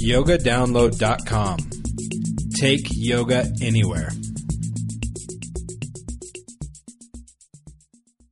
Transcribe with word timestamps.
yogadownload.com. 0.00 1.58
Take 2.54 2.88
yoga 2.90 3.52
anywhere. 3.60 4.10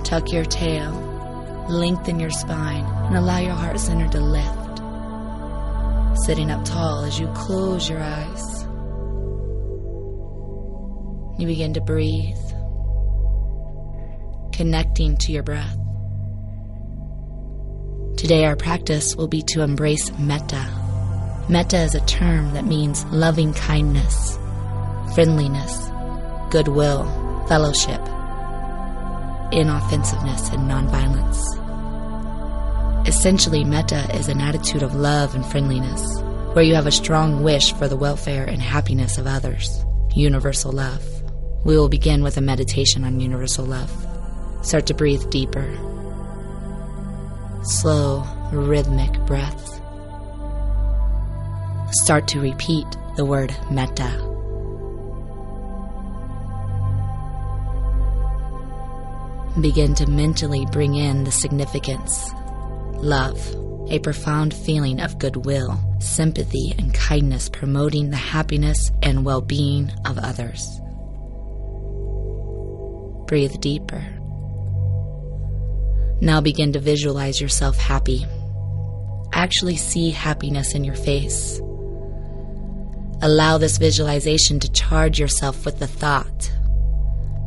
Tuck 0.04 0.32
your 0.32 0.46
tail, 0.46 0.92
lengthen 1.68 2.20
your 2.20 2.30
spine, 2.30 2.86
and 3.08 3.18
allow 3.18 3.40
your 3.40 3.56
heart 3.56 3.80
center 3.80 4.08
to 4.10 4.20
lift. 4.20 4.78
Sitting 6.28 6.52
up 6.52 6.64
tall 6.64 7.06
as 7.06 7.20
you 7.20 7.26
close 7.34 7.90
your 7.90 8.04
eyes. 8.04 8.67
You 11.40 11.46
begin 11.46 11.74
to 11.76 11.82
breathe, 11.82 12.36
connecting 14.54 15.18
to 15.18 15.32
your 15.32 15.44
breath. 15.44 15.78
Today, 18.18 18.46
our 18.46 18.56
practice 18.56 19.16
will 19.16 19.28
be 19.28 19.44
to 19.50 19.62
embrace 19.62 20.12
metta. 20.18 20.66
Metta 21.48 21.78
is 21.78 21.94
a 21.94 22.04
term 22.08 22.54
that 22.54 22.66
means 22.66 23.06
loving 23.06 23.54
kindness, 23.54 24.36
friendliness, 25.14 25.92
goodwill, 26.50 27.06
fellowship, 27.48 28.02
inoffensiveness, 29.52 30.50
and 30.50 30.68
nonviolence. 30.68 31.38
Essentially, 33.08 33.64
metta 33.64 34.10
is 34.18 34.28
an 34.28 34.42
attitude 34.42 34.82
of 34.82 34.96
love 34.96 35.36
and 35.36 35.46
friendliness, 35.46 36.20
where 36.54 36.66
you 36.66 36.74
have 36.74 36.88
a 36.88 36.92
strong 36.92 37.44
wish 37.44 37.74
for 37.74 37.88
the 37.88 37.96
welfare 37.96 38.46
and 38.46 38.60
happiness 38.60 39.20
of 39.20 39.28
others. 39.28 39.86
Universal 40.16 40.72
love. 40.72 41.06
We 41.64 41.78
will 41.78 41.90
begin 41.90 42.24
with 42.24 42.38
a 42.38 42.42
meditation 42.42 43.04
on 43.04 43.20
universal 43.20 43.66
love. 43.66 43.92
Start 44.62 44.86
to 44.88 44.94
breathe 44.94 45.30
deeper. 45.30 45.68
Slow, 47.64 48.24
rhythmic 48.52 49.14
breaths. 49.26 49.82
Start 51.92 52.28
to 52.30 52.40
repeat 52.40 52.86
the 53.16 53.26
word 53.26 53.56
metta. 53.72 54.24
Begin 59.62 59.96
to 59.96 60.06
mentally 60.06 60.66
bring 60.72 60.96
in 60.96 61.24
the 61.24 61.32
significance. 61.32 62.32
Love, 62.98 63.40
a 63.90 64.00
profound 64.00 64.54
feeling 64.54 65.00
of 65.00 65.18
goodwill, 65.18 65.80
sympathy, 66.00 66.76
and 66.78 66.94
kindness 66.94 67.50
promoting 67.50 68.10
the 68.10 68.18
happiness 68.18 68.92
and 69.02 69.26
well 69.26 69.42
being 69.42 69.92
of 70.06 70.18
others. 70.18 70.80
Breathe 73.28 73.60
deeper. 73.60 74.04
Now 76.22 76.42
begin 76.42 76.74
to 76.74 76.80
visualize 76.80 77.40
yourself 77.40 77.78
happy. 77.78 78.26
Actually 79.34 79.76
see 79.76 80.10
happiness 80.10 80.74
in 80.74 80.84
your 80.84 80.96
face. 80.96 81.60
Allow 83.22 83.58
this 83.58 83.78
visualization 83.78 84.60
to 84.62 84.72
charge 84.72 85.20
yourself 85.20 85.66
with 85.66 85.80
the 85.80 85.88
thought 85.88 86.52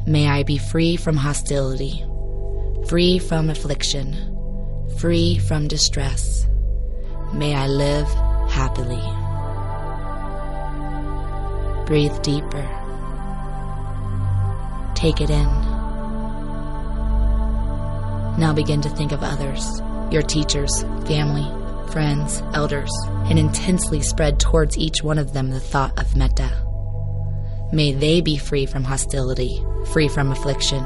May 0.07 0.29
I 0.29 0.45
be 0.45 0.57
free 0.57 0.97
from 0.97 1.17
hostility, 1.17 2.05
free 2.89 3.19
from 3.19 3.51
affliction, 3.51 4.17
free 4.99 5.39
from 5.39 5.69
distress. 5.69 6.49
May 7.35 7.55
I 7.55 7.67
live 7.67 8.09
happily. 8.51 9.03
Breathe 11.87 12.21
deeper. 12.23 12.67
Take 14.95 15.21
it 15.21 15.29
in. 15.29 15.60
Now 18.41 18.55
begin 18.55 18.81
to 18.81 18.89
think 18.89 19.13
of 19.13 19.23
others, 19.23 19.83
your 20.11 20.23
teachers, 20.23 20.81
family, 21.07 21.47
friends, 21.93 22.43
elders, 22.55 22.91
and 23.29 23.39
intensely 23.39 24.01
spread 24.01 24.41
towards 24.41 24.79
each 24.79 25.03
one 25.03 25.19
of 25.19 25.35
them 25.35 25.51
the 25.51 25.61
thought 25.61 25.99
of 25.99 26.17
metta. 26.17 26.51
May 27.71 27.93
they 27.93 28.23
be 28.23 28.39
free 28.39 28.65
from 28.65 28.83
hostility, 28.83 29.63
free 29.93 30.09
from 30.09 30.33
affliction, 30.33 30.83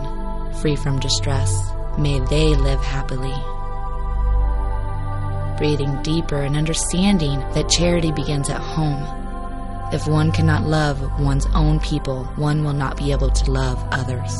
free 0.60 0.74
from 0.74 0.98
distress. 0.98 1.56
May 1.96 2.18
they 2.28 2.56
live 2.56 2.80
happily. 2.80 3.32
Breathing 5.56 6.02
deeper 6.02 6.42
and 6.42 6.56
understanding 6.56 7.38
that 7.52 7.68
charity 7.68 8.10
begins 8.10 8.50
at 8.50 8.60
home. 8.60 9.00
If 9.92 10.08
one 10.08 10.32
cannot 10.32 10.64
love 10.64 11.20
one's 11.20 11.46
own 11.54 11.78
people, 11.78 12.24
one 12.34 12.64
will 12.64 12.72
not 12.72 12.96
be 12.96 13.12
able 13.12 13.30
to 13.30 13.50
love 13.52 13.78
others. 13.92 14.34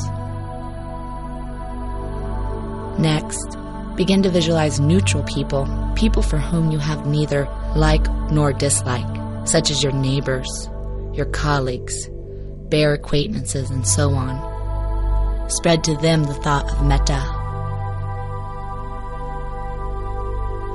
Next, 2.97 3.57
begin 3.95 4.23
to 4.23 4.29
visualize 4.29 4.79
neutral 4.79 5.23
people, 5.23 5.67
people 5.95 6.21
for 6.21 6.37
whom 6.37 6.71
you 6.71 6.79
have 6.79 7.05
neither 7.05 7.47
like 7.75 8.09
nor 8.31 8.53
dislike, 8.53 9.05
such 9.47 9.69
as 9.69 9.83
your 9.83 9.91
neighbors, 9.91 10.69
your 11.13 11.25
colleagues, 11.25 12.09
bare 12.69 12.93
acquaintances, 12.93 13.69
and 13.69 13.85
so 13.85 14.11
on. 14.11 15.49
Spread 15.49 15.83
to 15.83 15.95
them 15.97 16.23
the 16.23 16.33
thought 16.33 16.71
of 16.71 16.85
metta. 16.85 17.21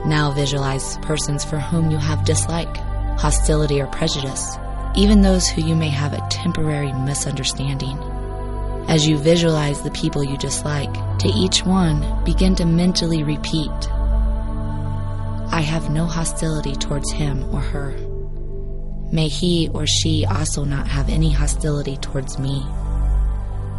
Now 0.07 0.33
visualize 0.35 0.97
persons 0.99 1.45
for 1.45 1.59
whom 1.59 1.91
you 1.91 1.99
have 1.99 2.25
dislike, 2.25 2.77
hostility, 3.19 3.81
or 3.81 3.87
prejudice, 3.87 4.57
even 4.95 5.23
those 5.23 5.49
who 5.49 5.63
you 5.63 5.75
may 5.75 5.89
have 5.89 6.13
a 6.13 6.27
temporary 6.31 6.93
misunderstanding. 6.93 7.99
As 8.89 9.07
you 9.07 9.19
visualize 9.19 9.83
the 9.83 9.91
people 9.93 10.25
you 10.25 10.37
dislike, 10.39 10.93
to 11.19 11.29
each 11.29 11.65
one, 11.65 12.25
begin 12.25 12.55
to 12.57 12.65
mentally 12.65 13.23
repeat 13.23 13.71
I 15.53 15.63
have 15.63 15.91
no 15.91 16.07
hostility 16.07 16.77
towards 16.77 17.11
him 17.11 17.53
or 17.53 17.61
her. 17.61 17.91
May 19.13 19.27
he 19.27 19.69
or 19.75 19.85
she 19.85 20.25
also 20.25 20.65
not 20.65 20.87
have 20.87 21.09
any 21.09 21.33
hostility 21.33 21.97
towards 21.97 22.39
me. 22.39 22.65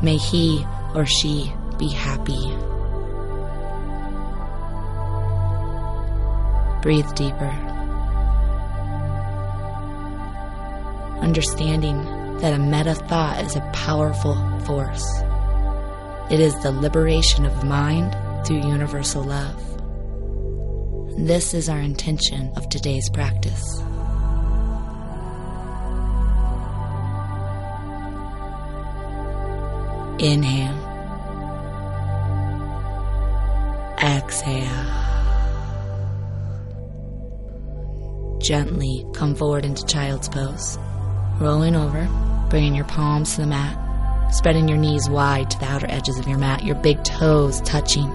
May 0.03 0.17
he 0.17 0.65
or 0.93 1.05
she 1.05 1.51
be 1.79 1.87
happy. 1.87 2.53
Breathe 6.81 7.11
deeper. 7.15 7.51
Understanding 11.21 12.20
that 12.41 12.53
a 12.53 12.59
metta 12.59 12.95
thought 12.95 13.43
is 13.43 13.55
a 13.55 13.61
powerful 13.71 14.35
force. 14.61 15.05
It 16.31 16.39
is 16.39 16.57
the 16.63 16.71
liberation 16.71 17.45
of 17.45 17.63
mind 17.63 18.15
through 18.45 18.67
universal 18.67 19.23
love. 19.23 19.61
This 21.17 21.53
is 21.53 21.69
our 21.69 21.79
intention 21.79 22.51
of 22.55 22.67
today's 22.69 23.09
practice. 23.09 23.79
Inhale. 30.19 30.77
Exhale. 34.01 35.01
Gently 38.39 39.05
come 39.13 39.35
forward 39.35 39.65
into 39.65 39.85
child's 39.85 40.27
pose. 40.29 40.79
Rolling 41.39 41.75
over, 41.75 42.07
bringing 42.51 42.75
your 42.75 42.85
palms 42.85 43.33
to 43.33 43.41
the 43.41 43.47
mat, 43.47 43.75
spreading 44.31 44.67
your 44.67 44.77
knees 44.77 45.09
wide 45.09 45.49
to 45.49 45.57
the 45.57 45.65
outer 45.65 45.87
edges 45.89 46.19
of 46.19 46.27
your 46.27 46.37
mat, 46.37 46.63
your 46.63 46.75
big 46.75 47.03
toes 47.03 47.61
touching. 47.61 48.11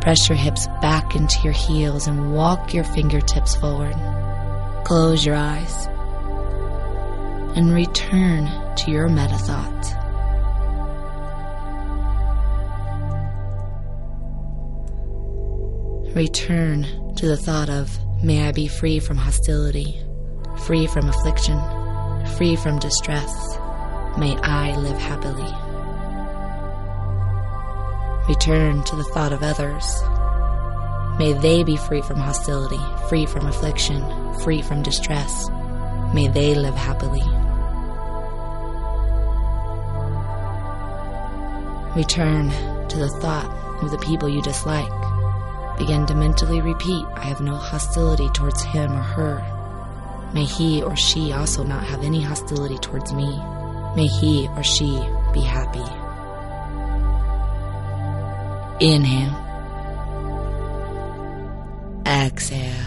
Press 0.00 0.28
your 0.28 0.36
hips 0.36 0.66
back 0.82 1.14
into 1.14 1.38
your 1.44 1.52
heels 1.52 2.08
and 2.08 2.34
walk 2.34 2.74
your 2.74 2.84
fingertips 2.84 3.54
forward. 3.54 3.94
Close 4.84 5.24
your 5.24 5.36
eyes 5.36 5.86
and 7.56 7.72
return 7.72 8.50
to 8.76 8.90
your 8.90 9.08
metta. 9.08 9.34
Return 16.14 17.14
to 17.16 17.26
the 17.26 17.36
thought 17.36 17.68
of, 17.68 17.90
may 18.22 18.46
I 18.46 18.52
be 18.52 18.68
free 18.68 19.00
from 19.00 19.16
hostility, 19.16 20.00
free 20.58 20.86
from 20.86 21.08
affliction, 21.08 21.58
free 22.36 22.56
from 22.56 22.78
distress. 22.78 23.58
May 24.18 24.36
I 24.38 24.76
live 24.76 24.98
happily. 24.98 25.52
Return 28.28 28.82
to 28.84 28.96
the 28.96 29.04
thought 29.12 29.32
of 29.32 29.42
others. 29.42 30.02
May 31.18 31.32
they 31.32 31.62
be 31.62 31.76
free 31.76 32.02
from 32.02 32.16
hostility, 32.16 32.80
free 33.08 33.26
from 33.26 33.46
affliction, 33.46 34.02
free 34.40 34.62
from 34.62 34.82
distress. 34.82 35.48
May 36.12 36.28
they 36.28 36.54
live 36.54 36.74
happily. 36.74 37.22
Return 41.94 42.50
to 42.88 42.98
the 42.98 43.08
thought 43.20 43.48
of 43.82 43.90
the 43.90 43.98
people 43.98 44.28
you 44.28 44.42
dislike. 44.42 44.90
Begin 45.78 46.06
to 46.06 46.14
mentally 46.14 46.60
repeat, 46.60 47.04
I 47.14 47.24
have 47.24 47.40
no 47.40 47.54
hostility 47.54 48.28
towards 48.30 48.62
him 48.62 48.92
or 48.92 49.02
her. 49.02 49.53
May 50.34 50.44
he 50.44 50.82
or 50.82 50.96
she 50.96 51.32
also 51.32 51.62
not 51.62 51.84
have 51.84 52.02
any 52.02 52.20
hostility 52.20 52.76
towards 52.78 53.12
me. 53.12 53.28
May 53.94 54.08
he 54.08 54.48
or 54.56 54.64
she 54.64 54.90
be 55.32 55.40
happy. 55.40 55.78
Inhale. 58.84 59.40
Exhale. 62.04 62.84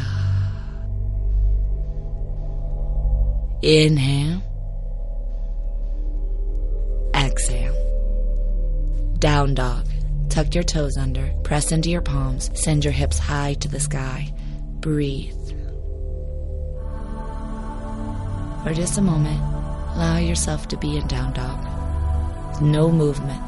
Inhale. 3.61 4.41
Exhale. 7.15 9.15
Down 9.19 9.55
dog. 9.55 9.87
Tuck 10.29 10.53
your 10.53 10.63
toes 10.63 10.97
under, 10.97 11.33
press 11.43 11.71
into 11.71 11.89
your 11.89 12.01
palms, 12.01 12.51
send 12.53 12.83
your 12.83 12.91
hips 12.91 13.17
high 13.17 13.55
to 13.55 13.67
the 13.67 13.79
sky. 13.79 14.31
Breathe. 14.81 15.56
For 18.67 18.73
just 18.73 18.97
a 18.97 19.01
moment, 19.01 19.39
allow 19.95 20.17
yourself 20.17 20.67
to 20.67 20.77
be 20.77 20.97
in 20.97 21.07
down 21.07 21.31
dog. 21.31 22.61
No 22.61 22.91
movement, 22.91 23.41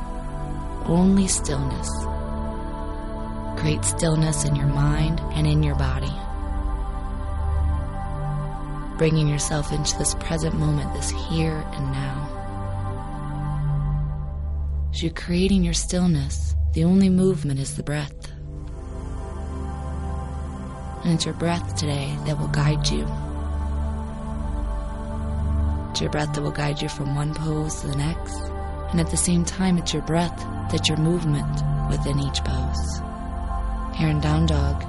only 0.86 1.28
stillness. 1.28 1.90
Great 3.62 3.84
stillness 3.84 4.46
in 4.46 4.56
your 4.56 4.68
mind 4.68 5.20
and 5.34 5.46
in 5.46 5.62
your 5.62 5.76
body. 5.76 6.14
Bringing 8.98 9.28
yourself 9.28 9.74
into 9.74 9.98
this 9.98 10.16
present 10.16 10.58
moment, 10.58 10.94
this 10.94 11.10
here 11.10 11.66
and 11.74 11.92
now. 11.92 12.30
As 14.94 15.04
you're 15.04 15.12
creating 15.12 15.66
your 15.66 15.74
stillness, 15.74 16.56
the 16.72 16.86
only 16.86 17.10
movement 17.10 17.60
is 17.60 17.76
the 17.76 17.84
breath. 17.84 18.32
And 21.04 21.16
it's 21.16 21.26
your 21.26 21.34
breath 21.34 21.76
today 21.76 22.18
that 22.26 22.40
will 22.40 22.48
guide 22.48 22.88
you. 22.88 23.06
It's 26.00 26.04
your 26.04 26.12
breath 26.12 26.34
that 26.34 26.42
will 26.42 26.52
guide 26.52 26.82
you 26.82 26.88
from 26.88 27.14
one 27.14 27.34
pose 27.34 27.82
to 27.82 27.88
the 27.88 27.98
next. 27.98 28.34
And 28.92 29.02
at 29.02 29.12
the 29.12 29.18
same 29.18 29.44
time, 29.44 29.78
it's 29.78 29.92
your 29.92 30.02
breath 30.04 30.38
that's 30.72 30.88
your 30.88 30.98
movement 30.98 31.62
within 31.90 32.22
each 32.22 32.42
pose. 32.42 33.02
Here 33.98 34.08
in 34.08 34.22
Down 34.22 34.46
Dog, 34.46 34.82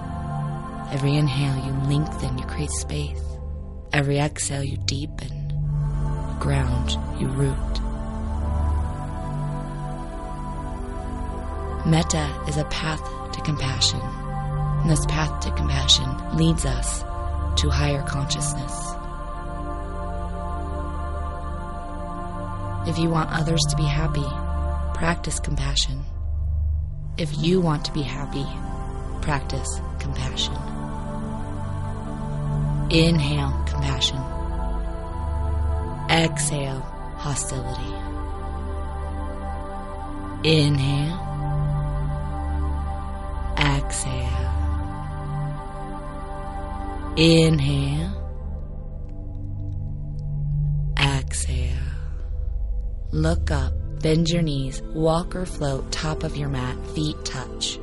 every 0.92 1.16
inhale 1.16 1.66
you 1.66 1.72
lengthen, 1.88 2.38
you 2.38 2.44
create 2.44 2.70
space. 2.70 3.20
Every 3.92 4.20
exhale 4.20 4.62
you 4.62 4.76
deepen, 4.76 5.48
ground, 6.38 6.92
you 7.20 7.26
root. 7.26 7.56
Metta 11.86 12.44
is 12.46 12.56
a 12.56 12.66
path 12.66 13.02
to 13.32 13.40
compassion. 13.40 13.98
And 13.98 14.88
this 14.88 15.04
path 15.06 15.40
to 15.40 15.50
compassion 15.56 16.36
leads 16.36 16.64
us 16.64 17.00
to 17.62 17.68
higher 17.68 18.04
consciousness. 18.04 19.00
If 22.87 22.99
you 22.99 23.11
want 23.11 23.31
others 23.31 23.61
to 23.69 23.77
be 23.77 23.85
happy, 23.85 24.25
practice 24.99 25.38
compassion. 25.38 26.03
If 27.19 27.31
you 27.38 27.61
want 27.61 27.85
to 27.85 27.93
be 27.93 28.03
happy, 28.03 28.47
practice 29.21 29.81
compassion. 29.99 30.55
Inhale 32.91 33.53
compassion. 33.67 34.19
Exhale 36.09 36.81
hostility. 37.17 37.94
Inhale. 40.43 41.19
Exhale. 43.59 44.50
Inhale. 47.17 48.19
Look 53.12 53.50
up, 53.50 53.72
bend 54.00 54.30
your 54.30 54.42
knees, 54.42 54.82
walk 54.94 55.34
or 55.34 55.44
float, 55.44 55.90
top 55.90 56.22
of 56.22 56.36
your 56.36 56.48
mat, 56.48 56.76
feet 56.94 57.16
touch. 57.24 57.80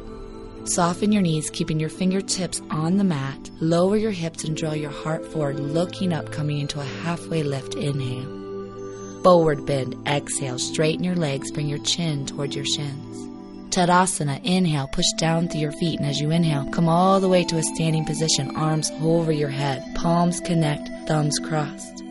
Soften 0.63 1.11
your 1.11 1.21
knees, 1.21 1.49
keeping 1.49 1.81
your 1.81 1.89
fingertips 1.89 2.61
on 2.69 2.95
the 2.95 3.03
mat. 3.03 3.51
Lower 3.59 3.97
your 3.97 4.11
hips 4.11 4.45
and 4.45 4.55
draw 4.55 4.71
your 4.71 4.89
heart 4.89 5.25
forward, 5.25 5.59
looking 5.59 6.13
up, 6.13 6.31
coming 6.31 6.59
into 6.59 6.79
a 6.79 6.85
halfway 7.03 7.43
lift. 7.43 7.75
Inhale. 7.75 9.21
Forward 9.21 9.65
bend. 9.65 9.95
Exhale. 10.07 10.59
Straighten 10.59 11.03
your 11.03 11.15
legs, 11.15 11.51
bring 11.51 11.67
your 11.67 11.83
chin 11.83 12.25
toward 12.25 12.55
your 12.55 12.65
shins. 12.65 13.17
Tadasana, 13.69 14.41
inhale, 14.45 14.87
push 14.87 15.11
down 15.17 15.49
through 15.49 15.59
your 15.59 15.73
feet, 15.73 15.99
and 15.99 16.07
as 16.07 16.21
you 16.21 16.31
inhale, 16.31 16.69
come 16.71 16.87
all 16.87 17.19
the 17.19 17.27
way 17.27 17.43
to 17.43 17.57
a 17.57 17.63
standing 17.63 18.05
position, 18.05 18.55
arms 18.55 18.91
over 19.01 19.33
your 19.33 19.49
head, 19.49 19.83
palms 19.93 20.39
connect, 20.39 20.87
thumbs 21.05 21.37
crossed. 21.37 22.01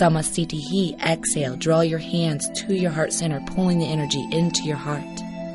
Samasthiti, 0.00 0.98
exhale, 1.00 1.56
draw 1.56 1.80
your 1.80 1.98
hands 1.98 2.48
to 2.60 2.74
your 2.74 2.90
heart 2.90 3.12
center, 3.12 3.40
pulling 3.46 3.78
the 3.78 3.86
energy 3.86 4.26
into 4.30 4.62
your 4.64 4.76
heart. 4.76 5.02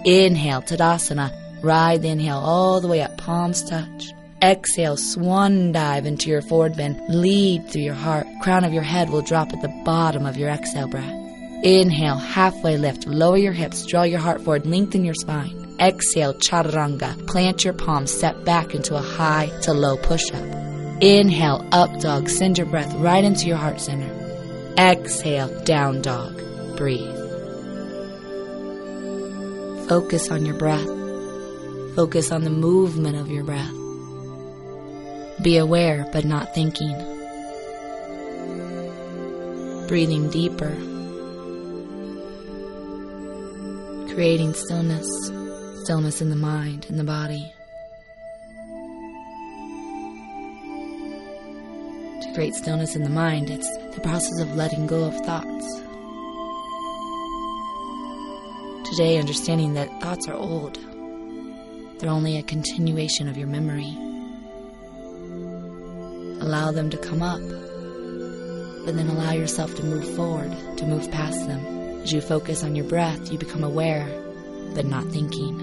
Inhale, 0.05 0.61
Tadasana, 0.61 1.31
ride 1.63 2.01
the 2.01 2.09
inhale 2.09 2.37
all 2.37 2.79
the 2.79 2.87
way 2.87 3.01
up, 3.01 3.17
palms 3.17 3.63
touch. 3.63 4.13
Exhale, 4.41 4.97
swan 4.97 5.71
dive 5.71 6.05
into 6.05 6.29
your 6.29 6.41
forward 6.43 6.77
bend, 6.77 7.01
lead 7.09 7.67
through 7.67 7.81
your 7.81 7.95
heart. 7.95 8.27
Crown 8.41 8.63
of 8.63 8.73
your 8.73 8.83
head 8.83 9.09
will 9.09 9.23
drop 9.23 9.51
at 9.53 9.61
the 9.61 9.81
bottom 9.83 10.25
of 10.25 10.37
your 10.37 10.49
exhale 10.49 10.87
breath. 10.87 11.13
Inhale, 11.63 12.17
halfway 12.17 12.77
lift. 12.77 13.07
Lower 13.07 13.37
your 13.37 13.53
hips, 13.53 13.85
draw 13.87 14.03
your 14.03 14.19
heart 14.19 14.41
forward, 14.41 14.67
lengthen 14.67 15.03
your 15.03 15.15
spine. 15.15 15.75
Exhale, 15.79 16.35
chaturanga. 16.35 17.27
Plant 17.27 17.63
your 17.63 17.73
palms, 17.73 18.11
step 18.11 18.45
back 18.45 18.75
into 18.75 18.95
a 18.95 19.01
high 19.01 19.47
to 19.63 19.73
low 19.73 19.97
push 19.97 20.31
up. 20.31 20.45
Inhale, 21.01 21.67
up 21.71 21.99
dog. 21.99 22.29
Send 22.29 22.57
your 22.57 22.67
breath 22.67 22.93
right 22.95 23.23
into 23.23 23.47
your 23.47 23.57
heart 23.57 23.81
center. 23.81 24.16
Exhale, 24.77 25.63
down 25.63 26.01
dog. 26.01 26.41
Breathe. 26.77 27.15
Focus 29.89 30.29
on 30.29 30.45
your 30.45 30.57
breath. 30.57 30.87
Focus 31.95 32.31
on 32.31 32.43
the 32.43 32.49
movement 32.49 33.17
of 33.17 33.29
your 33.29 33.43
breath. 33.43 33.73
Be 35.41 35.57
aware 35.57 36.07
but 36.13 36.25
not 36.25 36.53
thinking. 36.53 36.95
Breathing 39.87 40.29
deeper. 40.29 40.75
creating 44.17 44.51
stillness, 44.51 45.07
stillness 45.83 46.21
in 46.21 46.31
the 46.31 46.35
mind, 46.35 46.87
in 46.89 46.97
the 46.97 47.03
body. 47.03 47.53
To 52.37 52.41
create 52.41 52.53
stillness 52.53 52.95
in 52.95 53.01
the 53.01 53.09
mind, 53.09 53.49
it's 53.49 53.67
the 53.95 54.01
process 54.01 54.39
of 54.41 54.55
letting 54.55 54.85
go 54.85 55.05
of 55.05 55.15
thoughts. 55.25 55.81
Today, 58.91 59.17
understanding 59.17 59.73
that 59.73 59.89
thoughts 60.03 60.27
are 60.27 60.35
old, 60.35 60.77
they're 61.97 62.11
only 62.11 62.37
a 62.37 62.43
continuation 62.43 63.27
of 63.27 63.39
your 63.39 63.47
memory. 63.47 63.91
Allow 66.39 66.71
them 66.73 66.91
to 66.91 66.97
come 66.99 67.23
up, 67.23 67.41
but 68.85 68.95
then 68.95 69.07
allow 69.07 69.31
yourself 69.31 69.73
to 69.73 69.83
move 69.83 70.07
forward, 70.15 70.51
to 70.77 70.85
move 70.85 71.09
past 71.09 71.47
them. 71.47 72.03
As 72.03 72.13
you 72.13 72.21
focus 72.21 72.63
on 72.63 72.75
your 72.75 72.85
breath, 72.85 73.31
you 73.31 73.39
become 73.39 73.63
aware, 73.63 74.07
but 74.75 74.85
not 74.85 75.05
thinking. 75.05 75.59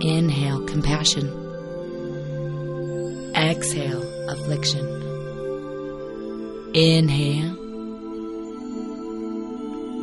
Inhale, 0.00 0.64
compassion. 0.64 1.28
Exhale, 3.36 4.30
affliction. 4.30 5.01
Inhale. 6.74 7.54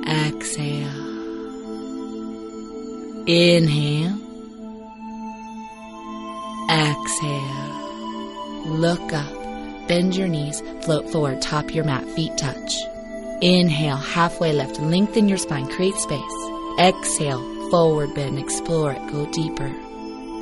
Exhale. 0.07 0.87
Inhale. 3.25 4.15
Exhale. 6.69 7.69
Look 8.67 9.13
up. 9.13 9.87
Bend 9.87 10.15
your 10.15 10.27
knees. 10.27 10.61
Float 10.83 11.09
forward. 11.09 11.41
Top 11.41 11.73
your 11.73 11.85
mat. 11.85 12.07
Feet 12.11 12.37
touch. 12.37 12.73
Inhale. 13.41 13.97
Halfway 13.97 14.53
lift. 14.53 14.79
Lengthen 14.79 15.27
your 15.27 15.39
spine. 15.39 15.67
Create 15.69 15.95
space. 15.95 16.21
Exhale. 16.77 17.41
Forward 17.71 18.13
bend. 18.13 18.37
Explore 18.37 18.91
it. 18.91 19.11
Go 19.11 19.25
deeper. 19.31 19.73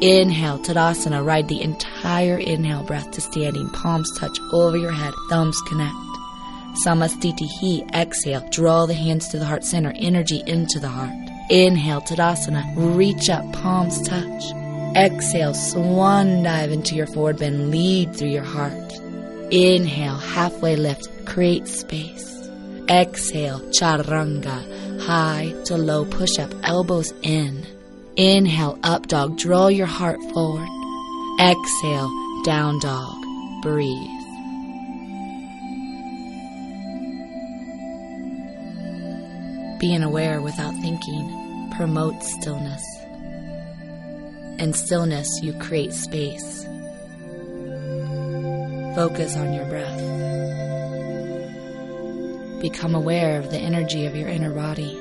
Inhale, 0.02 0.60
Tadasana. 0.60 1.26
Ride 1.26 1.48
the 1.48 1.62
entire 1.62 2.38
inhale 2.38 2.84
breath 2.84 3.12
to 3.12 3.22
standing. 3.22 3.70
Palms 3.70 4.12
touch 4.20 4.38
over 4.52 4.78
your 4.78 4.92
head. 4.92 5.14
Thumbs 5.30 5.60
connect. 5.62 6.07
Samasthiti. 6.86 7.90
Exhale. 7.94 8.48
Draw 8.50 8.86
the 8.86 8.94
hands 8.94 9.28
to 9.30 9.40
the 9.40 9.46
heart 9.46 9.64
center. 9.64 9.94
Energy 9.96 10.44
into 10.48 10.80
the 10.80 10.90
heart. 10.90 11.14
Inhale, 11.50 12.02
Tadasana. 12.02 12.64
Reach 12.98 13.30
up. 13.30 13.52
Palms 13.54 14.02
touch. 14.02 14.44
Exhale. 14.96 15.54
Swan 15.54 16.44
dive 16.44 16.72
into 16.72 16.96
your 16.96 17.08
forward 17.08 17.40
bend. 17.40 17.72
Lead 17.72 18.16
through 18.16 18.30
your 18.30 18.44
heart. 18.44 18.94
Inhale. 19.52 20.18
Halfway 20.18 20.76
lift. 20.76 21.10
Create 21.26 21.68
space. 21.68 22.50
Exhale. 22.90 23.60
Charanga. 23.70 25.02
High 25.02 25.54
to 25.66 25.78
low 25.78 26.06
push 26.06 26.40
up. 26.40 26.52
Elbows 26.64 27.14
in. 27.22 27.66
Inhale, 28.18 28.80
up 28.82 29.06
dog, 29.06 29.38
draw 29.38 29.68
your 29.68 29.86
heart 29.86 30.20
forward. 30.34 30.68
Exhale, 31.40 32.10
down 32.44 32.80
dog, 32.80 33.16
breathe. 33.62 34.17
Being 39.88 40.04
aware 40.04 40.42
without 40.42 40.74
thinking 40.82 41.72
promotes 41.78 42.34
stillness. 42.34 42.84
In 44.60 44.74
stillness, 44.74 45.40
you 45.42 45.54
create 45.54 45.94
space. 45.94 46.66
Focus 48.96 49.38
on 49.38 49.54
your 49.54 49.64
breath. 49.64 50.02
Become 52.62 52.96
aware 52.96 53.40
of 53.40 53.50
the 53.50 53.60
energy 53.60 54.06
of 54.06 54.14
your 54.14 54.28
inner 54.28 54.54
body. 54.54 55.00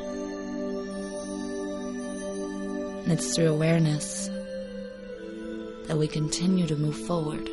And 3.02 3.10
it's 3.10 3.34
through 3.34 3.48
awareness 3.48 4.30
that 5.88 5.98
we 5.98 6.06
continue 6.06 6.68
to 6.68 6.76
move 6.76 6.96
forward 6.96 7.50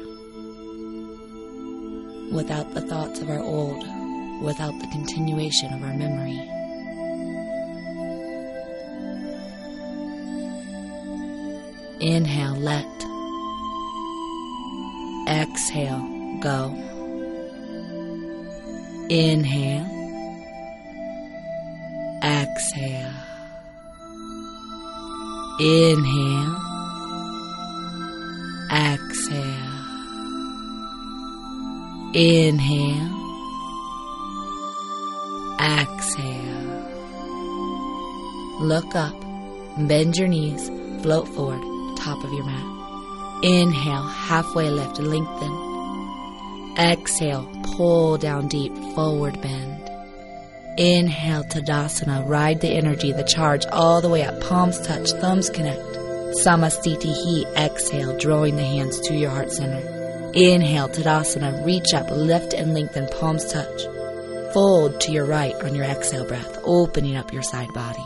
without 2.31 2.75
the 2.75 2.81
thoughts 2.81 3.21
of 3.21 3.31
our 3.31 3.41
old, 3.41 3.83
without 4.43 4.79
the 4.81 4.87
continuation 4.91 5.73
of 5.73 5.81
our 5.81 5.95
memory. 5.95 6.47
Inhale, 12.03 12.55
let. 12.59 12.85
Exhale, 15.25 16.03
go. 16.41 16.67
Inhale. 19.09 19.87
Exhale. 22.21 23.13
Inhale. 25.61 26.55
Exhale. 28.69 29.71
Inhale. 32.13 33.11
Exhale. 35.57 36.63
Look 38.59 38.93
up. 38.93 39.15
Bend 39.87 40.17
your 40.17 40.27
knees. 40.27 40.69
Float 41.01 41.29
forward. 41.29 41.72
Top 42.03 42.21
of 42.21 42.33
your 42.33 42.43
mat. 42.43 43.43
Inhale. 43.43 44.03
Halfway 44.03 44.69
lift. 44.69 44.99
Lengthen. 44.99 46.75
Exhale. 46.77 47.49
Pull 47.77 48.17
down 48.17 48.49
deep. 48.49 48.75
Forward 48.93 49.41
bend. 49.41 49.89
Inhale, 50.77 51.45
Tadasana. 51.45 52.27
Ride 52.27 52.59
the 52.59 52.71
energy, 52.71 53.13
the 53.13 53.23
charge 53.23 53.65
all 53.67 54.01
the 54.01 54.09
way 54.09 54.23
up. 54.23 54.41
Palms 54.41 54.81
touch, 54.81 55.11
thumbs 55.11 55.49
connect. 55.49 55.79
Samasthiti. 56.43 57.45
Exhale, 57.55 58.17
drawing 58.17 58.57
the 58.57 58.65
hands 58.65 58.99
to 59.01 59.13
your 59.13 59.29
heart 59.29 59.53
center. 59.53 60.31
Inhale, 60.33 60.89
Tadasana. 60.89 61.65
Reach 61.65 61.93
up, 61.93 62.09
lift 62.11 62.53
and 62.53 62.73
lengthen. 62.73 63.07
Palms 63.19 63.49
touch. 63.49 63.83
Fold 64.53 64.99
to 65.01 65.11
your 65.13 65.25
right 65.25 65.55
on 65.63 65.73
your 65.73 65.85
exhale 65.85 66.27
breath, 66.27 66.59
opening 66.65 67.15
up 67.15 67.31
your 67.31 67.43
side 67.43 67.73
body. 67.73 68.05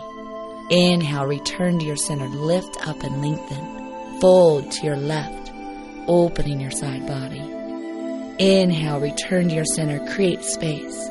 Inhale, 0.69 1.25
return 1.25 1.79
to 1.79 1.85
your 1.85 1.95
center. 1.95 2.27
Lift 2.27 2.87
up 2.87 3.01
and 3.01 3.21
lengthen. 3.23 3.76
Fold 4.21 4.71
to 4.71 4.85
your 4.85 4.97
left, 4.97 5.51
opening 6.07 6.59
your 6.59 6.71
side 6.71 7.05
body. 7.05 7.39
Inhale, 8.39 8.99
return 8.99 9.49
to 9.49 9.55
your 9.55 9.65
center. 9.65 9.99
Create 10.11 10.43
space. 10.43 11.09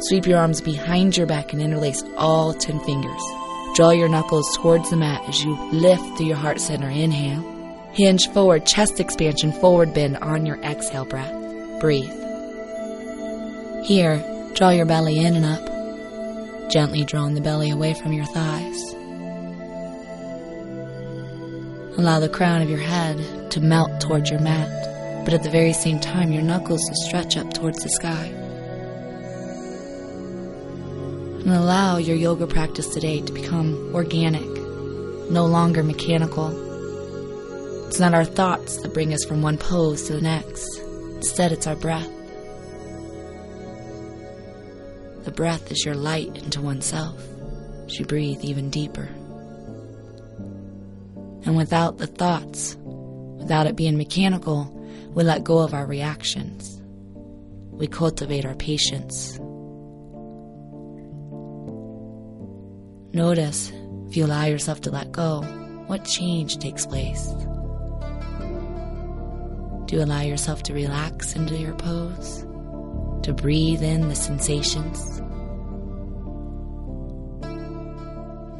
Sweep 0.00 0.26
your 0.26 0.38
arms 0.38 0.60
behind 0.60 1.16
your 1.16 1.26
back 1.26 1.52
and 1.52 1.62
interlace 1.62 2.02
all 2.16 2.52
10 2.52 2.80
fingers. 2.80 3.22
Draw 3.76 3.90
your 3.90 4.08
knuckles 4.08 4.56
towards 4.56 4.90
the 4.90 4.96
mat 4.96 5.22
as 5.28 5.44
you 5.44 5.54
lift 5.70 6.16
through 6.16 6.26
your 6.26 6.36
heart 6.36 6.60
center. 6.60 6.88
Inhale. 6.88 7.42
Hinge 7.92 8.28
forward, 8.30 8.66
chest 8.66 8.98
expansion, 8.98 9.52
forward 9.52 9.94
bend 9.94 10.16
on 10.16 10.44
your 10.44 10.60
exhale 10.62 11.04
breath. 11.04 11.32
Breathe. 11.80 12.10
Here, 13.84 14.24
draw 14.54 14.70
your 14.70 14.86
belly 14.86 15.18
in 15.18 15.36
and 15.36 15.44
up, 15.44 16.70
gently 16.70 17.04
drawing 17.04 17.34
the 17.34 17.40
belly 17.40 17.70
away 17.70 17.94
from 17.94 18.12
your 18.12 18.26
thighs. 18.26 18.94
Allow 21.98 22.20
the 22.20 22.28
crown 22.28 22.62
of 22.62 22.70
your 22.70 22.78
head 22.78 23.50
to 23.50 23.60
melt 23.60 24.00
towards 24.00 24.30
your 24.30 24.40
mat, 24.40 25.24
but 25.24 25.34
at 25.34 25.42
the 25.42 25.50
very 25.50 25.72
same 25.72 26.00
time, 26.00 26.32
your 26.32 26.42
knuckles 26.42 26.80
to 26.88 26.94
stretch 27.06 27.36
up 27.36 27.52
towards 27.52 27.82
the 27.82 27.88
sky. 27.88 28.26
And 31.40 31.50
allow 31.50 31.96
your 31.96 32.16
yoga 32.16 32.46
practice 32.46 32.88
today 32.88 33.20
to 33.20 33.32
become 33.32 33.94
organic, 33.94 34.48
no 35.30 35.46
longer 35.46 35.82
mechanical. 35.82 36.48
It's 37.88 38.00
not 38.00 38.14
our 38.14 38.24
thoughts 38.24 38.78
that 38.78 38.94
bring 38.94 39.12
us 39.12 39.24
from 39.24 39.42
one 39.42 39.58
pose 39.58 40.04
to 40.04 40.12
the 40.14 40.20
next. 40.20 40.78
Instead, 41.16 41.52
it's 41.52 41.66
our 41.66 41.76
breath. 41.76 42.10
The 45.24 45.32
breath 45.32 45.70
is 45.70 45.84
your 45.84 45.94
light 45.94 46.36
into 46.36 46.60
oneself 46.60 47.20
you 47.98 48.06
breathe 48.06 48.44
even 48.44 48.70
deeper. 48.70 49.08
And 51.44 51.56
without 51.56 51.98
the 51.98 52.06
thoughts, 52.06 52.76
without 53.38 53.66
it 53.66 53.76
being 53.76 53.96
mechanical, 53.96 54.64
we 55.14 55.24
let 55.24 55.44
go 55.44 55.58
of 55.58 55.74
our 55.74 55.86
reactions. 55.86 56.80
We 57.70 57.86
cultivate 57.86 58.44
our 58.44 58.54
patience. 58.54 59.38
Notice 63.12 63.72
if 64.08 64.16
you 64.16 64.24
allow 64.24 64.44
yourself 64.44 64.80
to 64.82 64.90
let 64.90 65.10
go, 65.10 65.42
what 65.86 66.04
change 66.04 66.58
takes 66.58 66.86
place. 66.86 67.26
Do 69.86 69.96
you 69.96 70.02
allow 70.02 70.20
yourself 70.20 70.62
to 70.64 70.74
relax 70.74 71.34
into 71.34 71.56
your 71.56 71.74
pose? 71.74 72.42
To 73.24 73.32
breathe 73.32 73.82
in 73.82 74.08
the 74.08 74.14
sensations? 74.14 75.20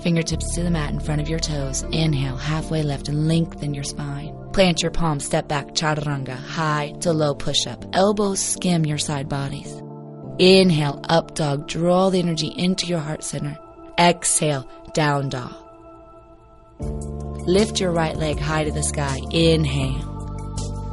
Fingertips 0.03 0.55
to 0.55 0.63
the 0.63 0.71
mat 0.71 0.93
in 0.93 1.01
front 1.01 1.21
of 1.21 1.29
your 1.29 1.39
toes. 1.39 1.83
Inhale, 1.93 2.37
halfway 2.37 2.83
lift 2.83 3.09
and 3.09 3.29
lengthen 3.29 3.75
your 3.75 3.85
spine. 3.85 4.35
Plant 4.53 4.81
your 4.81 4.91
palms, 4.91 5.27
step 5.27 5.47
back, 5.47 5.69
chaturanga, 5.69 6.37
high 6.37 6.95
to 7.01 7.13
low 7.13 7.35
push 7.35 7.67
up. 7.67 7.85
Elbows 7.93 8.41
skim 8.41 8.87
your 8.87 8.99
side 8.99 9.29
bodies. 9.29 9.83
Inhale, 10.39 11.01
up 11.11 11.35
dog, 11.35 11.69
draw 11.69 12.09
the 12.09 12.19
energy 12.19 12.47
into 12.47 12.87
your 12.87 12.99
heart 12.99 13.23
center. 13.23 13.59
Exhale, 13.99 14.67
down 14.95 15.29
dog. 15.29 15.55
Lift 17.47 17.79
your 17.79 17.93
right 17.93 18.17
leg 18.17 18.39
high 18.39 18.65
to 18.65 18.71
the 18.71 18.83
sky. 18.83 19.19
Inhale. 19.31 20.07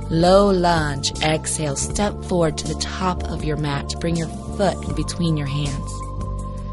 Low 0.10 0.50
lunge. 0.52 1.12
Exhale. 1.22 1.78
Step 1.78 2.14
forward 2.26 2.58
to 2.58 2.68
the 2.68 2.80
top 2.82 3.24
of 3.26 3.46
your 3.46 3.58
mat. 3.58 3.94
Bring 4.02 4.18
your 4.18 4.28
foot 4.58 4.76
in 4.86 4.96
between 4.96 5.38
your 5.38 5.48
hands. 5.48 5.92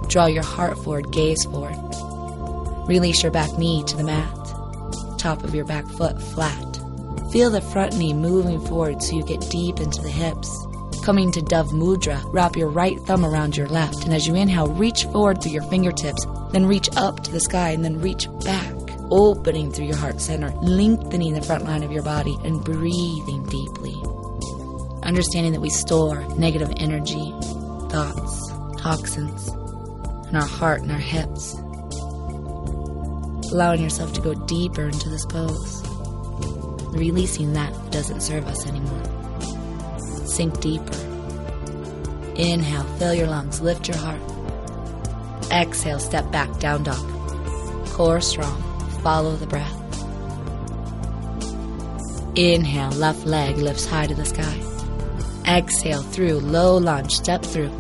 Draw 0.09 0.27
your 0.27 0.43
heart 0.43 0.79
forward. 0.79 1.13
Gaze 1.13 1.45
forward. 1.45 1.75
Release 2.87 3.23
your 3.23 3.33
back 3.33 3.57
knee 3.59 3.83
to 3.85 3.97
the 3.97 4.05
mat. 4.05 5.19
Top 5.19 5.43
of 5.43 5.55
your 5.55 5.65
back 5.65 5.87
foot 5.87 6.21
flat. 6.21 6.81
Feel 7.33 7.51
the 7.51 7.61
front 7.61 7.97
knee 7.97 8.13
moving 8.13 8.61
forward 8.67 9.03
so 9.03 9.17
you 9.17 9.25
get 9.25 9.41
deep 9.51 9.81
into 9.81 10.03
the 10.03 10.11
hips. 10.11 10.67
Coming 11.03 11.33
to 11.33 11.43
Dove 11.43 11.73
Mudra, 11.73 12.23
wrap 12.33 12.57
your 12.57 12.69
right 12.69 12.99
thumb 13.01 13.25
around 13.25 13.57
your 13.57 13.69
left, 13.69 14.05
and 14.05 14.15
as 14.15 14.27
you 14.27 14.35
inhale, 14.35 14.69
reach 14.69 15.05
forward 15.05 15.43
through 15.43 15.53
your 15.53 15.63
fingertips, 15.65 16.27
then 16.53 16.67
reach 16.67 16.89
up 16.97 17.23
to 17.25 17.31
the 17.33 17.41
sky, 17.41 17.71
and 17.71 17.85
then 17.85 18.01
reach 18.01 18.29
back, 18.45 18.73
opening 19.11 19.73
through 19.73 19.87
your 19.87 19.97
heart 19.97 20.21
center, 20.21 20.51
lengthening 20.63 21.35
the 21.35 21.43
front 21.43 21.65
line 21.65 21.83
of 21.83 21.93
your 21.93 22.03
body, 22.03 22.37
and 22.45 22.65
breathing 22.65 23.45
deeply. 23.47 23.95
Understanding 25.03 25.53
that 25.53 25.61
we 25.61 25.71
store 25.71 26.25
negative 26.39 26.73
energy, 26.77 27.35
thoughts, 27.91 28.53
toxins 28.79 29.49
in 30.29 30.37
our 30.37 30.47
heart 30.47 30.83
and 30.83 30.93
our 30.93 30.99
hips. 30.99 31.57
Allowing 33.55 33.83
yourself 33.83 34.13
to 34.15 34.21
go 34.21 34.35
deeper 34.35 34.83
into 34.83 35.09
this 35.09 35.25
pose. 35.27 35.81
releasing 36.91 37.53
that 37.53 37.73
doesn't 37.93 38.21
serve 38.21 38.49
us 38.49 38.67
anymore. 38.67 40.27
Sink 40.27 40.61
deeper. 40.61 40.99
Inhale, 42.35 42.83
fill 42.99 43.15
your 43.15 43.29
lungs, 43.29 43.61
lift 43.61 43.87
your 43.87 43.97
heart. 43.97 44.21
Exhale, 45.53 46.01
step 46.01 46.33
back, 46.33 46.59
down 46.59 46.83
dog. 46.83 47.07
Core 47.91 48.21
strong, 48.21 48.61
follow 49.05 49.37
the 49.37 49.47
breath. 49.47 49.81
Inhale, 52.35 52.91
left 52.91 53.25
leg 53.25 53.57
lifts 53.59 53.87
high 53.87 54.09
to 54.09 54.17
the 54.17 54.25
sky. 54.25 54.61
Exhale 55.47 56.03
through, 56.03 56.41
low 56.41 56.77
lunge, 56.77 57.15
step 57.15 57.45
through. 57.45 57.71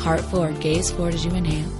Heart 0.00 0.22
forward, 0.22 0.60
gaze 0.60 0.90
forward 0.90 1.14
as 1.14 1.24
you 1.24 1.30
inhale. 1.32 1.75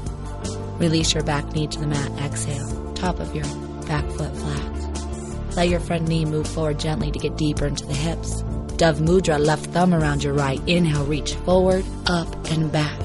Release 0.78 1.14
your 1.14 1.24
back 1.24 1.52
knee 1.52 1.66
to 1.68 1.80
the 1.80 1.86
mat, 1.86 2.12
exhale, 2.20 2.92
top 2.94 3.18
of 3.18 3.34
your 3.34 3.44
back 3.86 4.04
foot 4.12 4.36
flat. 4.36 5.56
Let 5.56 5.68
your 5.70 5.80
front 5.80 6.06
knee 6.06 6.26
move 6.26 6.46
forward 6.46 6.78
gently 6.78 7.10
to 7.10 7.18
get 7.18 7.38
deeper 7.38 7.66
into 7.66 7.86
the 7.86 7.94
hips. 7.94 8.42
Dove 8.76 8.98
Mudra, 8.98 9.38
left 9.38 9.64
thumb 9.70 9.94
around 9.94 10.22
your 10.22 10.34
right. 10.34 10.60
Inhale, 10.66 11.06
reach 11.06 11.34
forward, 11.34 11.82
up, 12.06 12.28
and 12.50 12.70
back. 12.70 13.00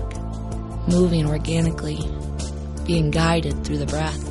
Moving 0.90 1.26
organically, 1.26 2.00
being 2.86 3.10
guided 3.10 3.64
through 3.64 3.78
the 3.78 3.86
breath. 3.86 4.28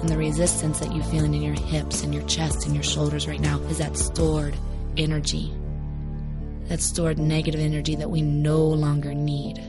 And 0.00 0.08
the 0.08 0.16
resistance 0.16 0.78
that 0.78 0.94
you're 0.94 1.04
feeling 1.06 1.34
in 1.34 1.42
your 1.42 1.54
hips 1.54 2.04
and 2.04 2.14
your 2.14 2.22
chest 2.28 2.66
and 2.66 2.74
your 2.74 2.84
shoulders 2.84 3.26
right 3.26 3.40
now 3.40 3.58
is 3.62 3.78
that 3.78 3.96
stored 3.96 4.54
energy. 4.96 5.52
That 6.68 6.80
stored 6.80 7.18
negative 7.18 7.60
energy 7.60 7.96
that 7.96 8.10
we 8.10 8.22
no 8.22 8.64
longer 8.64 9.12
need. 9.12 9.65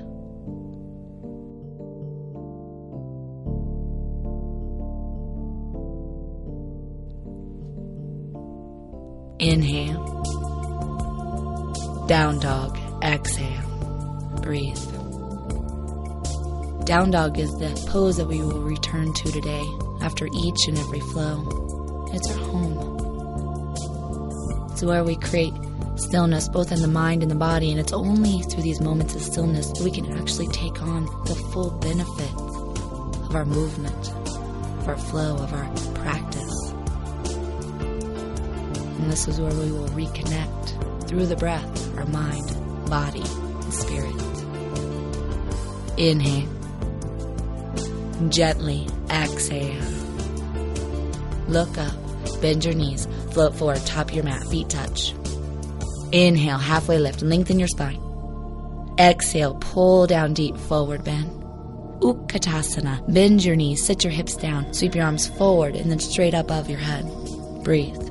Inhale. 9.48 10.04
Down 12.08 12.38
dog. 12.40 12.78
Exhale. 13.02 13.64
Breathe. 14.42 14.76
Down 16.86 17.12
dog 17.12 17.40
is 17.40 17.58
the 17.58 17.72
pose 17.90 18.18
that 18.18 18.28
we 18.28 18.42
will 18.42 18.62
return 18.62 19.14
to 19.14 19.32
today 19.32 19.66
after 20.02 20.28
each 20.34 20.68
and 20.68 20.78
every 20.78 21.00
flow. 21.00 22.10
It's 22.12 22.30
our 22.30 22.38
home. 22.40 22.76
It's 24.74 24.84
where 24.84 25.06
we 25.06 25.16
create 25.16 25.54
stillness 25.96 26.50
both 26.50 26.74
in 26.74 26.82
the 26.82 26.90
mind 26.90 27.22
and 27.22 27.32
the 27.32 27.36
body, 27.36 27.72
and 27.72 27.80
it's 27.80 27.94
only 27.94 28.42
through 28.42 28.64
these 28.64 28.82
moments 28.82 29.16
of 29.16 29.22
stillness 29.22 29.72
that 29.72 29.82
we 29.82 29.92
can 29.92 30.12
actually 30.20 30.48
take 30.48 30.82
on 30.82 31.06
the 31.24 31.36
full 31.54 31.72
benefit 31.80 32.34
of 33.24 33.34
our 33.34 33.46
movement, 33.46 34.10
of 34.80 34.90
our 34.90 34.98
flow, 34.98 35.38
of 35.38 35.54
our 35.54 35.74
practice. 35.94 36.27
And 38.98 39.12
this 39.12 39.28
is 39.28 39.40
where 39.40 39.54
we 39.54 39.72
will 39.72 39.88
reconnect 39.90 41.08
through 41.08 41.28
the 41.28 41.36
breath, 41.36 41.98
our 41.98 42.06
mind, 42.08 42.46
body, 42.90 43.22
and 43.22 43.74
spirit. 43.74 44.14
Inhale. 45.98 46.50
Gently 48.30 48.88
exhale. 49.10 49.84
Look 51.48 51.78
up, 51.78 51.94
bend 52.42 52.66
your 52.66 52.74
knees, 52.74 53.08
float 53.32 53.56
forward, 53.56 53.86
top 53.86 54.10
of 54.10 54.16
your 54.16 54.24
mat, 54.24 54.46
feet 54.48 54.70
touch. 54.70 55.14
Inhale, 56.12 56.58
halfway 56.58 56.98
lift, 57.00 57.22
lengthen 57.22 57.60
your 57.60 57.68
spine. 57.68 58.02
Exhale, 59.00 59.56
pull 59.56 60.08
down 60.08 60.34
deep, 60.34 60.58
forward 60.58 61.04
bend. 61.04 61.30
Utkatasana, 62.02 63.14
bend 63.14 63.44
your 63.44 63.56
knees, 63.56 63.84
sit 63.84 64.04
your 64.04 64.12
hips 64.12 64.36
down, 64.36 64.74
sweep 64.74 64.96
your 64.96 65.06
arms 65.06 65.28
forward 65.28 65.76
and 65.76 65.90
then 65.90 66.00
straight 66.00 66.34
up 66.34 66.46
above 66.46 66.70
your 66.70 66.80
head. 66.80 67.06
Breathe. 67.64 68.07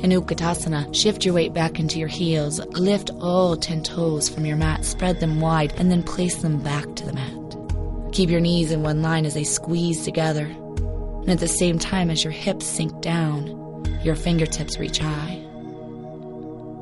In 0.00 0.10
Utkatasana, 0.10 0.94
shift 0.94 1.24
your 1.24 1.34
weight 1.34 1.52
back 1.52 1.80
into 1.80 1.98
your 1.98 2.08
heels, 2.08 2.60
lift 2.68 3.10
all 3.20 3.56
10 3.56 3.82
toes 3.82 4.28
from 4.28 4.46
your 4.46 4.56
mat, 4.56 4.84
spread 4.84 5.18
them 5.18 5.40
wide, 5.40 5.72
and 5.76 5.90
then 5.90 6.04
place 6.04 6.36
them 6.36 6.62
back 6.62 6.94
to 6.94 7.04
the 7.04 7.12
mat. 7.12 8.12
Keep 8.12 8.30
your 8.30 8.40
knees 8.40 8.70
in 8.70 8.84
one 8.84 9.02
line 9.02 9.26
as 9.26 9.34
they 9.34 9.42
squeeze 9.42 10.04
together. 10.04 10.44
And 10.44 11.30
at 11.30 11.40
the 11.40 11.48
same 11.48 11.80
time 11.80 12.10
as 12.10 12.22
your 12.22 12.32
hips 12.32 12.64
sink 12.64 13.00
down, 13.00 13.84
your 14.04 14.14
fingertips 14.14 14.78
reach 14.78 14.98
high. 14.98 15.44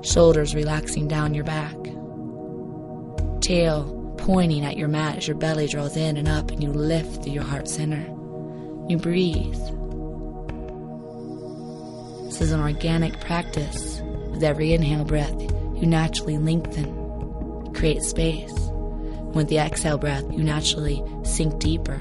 Shoulders 0.03 0.55
relaxing 0.55 1.09
down 1.09 1.33
your 1.33 1.45
back. 1.45 1.75
Tail 3.41 3.93
pointing 4.19 4.65
at 4.65 4.77
your 4.77 4.89
mat 4.89 5.17
as 5.17 5.27
your 5.27 5.37
belly 5.37 5.69
draws 5.69 5.97
in 5.97 6.19
and 6.19 6.29
up 6.29 6.51
and 6.51 6.63
you 6.63 6.71
lift 6.71 7.23
through 7.23 7.33
your 7.33 7.45
heart 7.45 7.67
center. 7.67 8.05
You 8.89 8.99
breathe. 8.99 9.59
This 12.37 12.49
is 12.49 12.53
an 12.53 12.61
organic 12.61 13.19
practice. 13.21 14.03
With 14.03 14.43
every 14.43 14.75
inhale 14.75 15.07
breath, 15.07 15.41
you 15.41 15.87
naturally 15.87 16.37
lengthen, 16.37 17.73
create 17.73 18.03
space. 18.03 18.53
With 19.33 19.49
the 19.49 19.57
exhale 19.57 19.97
breath, 19.97 20.23
you 20.31 20.45
naturally 20.45 21.03
sink 21.25 21.59
deeper, 21.59 21.99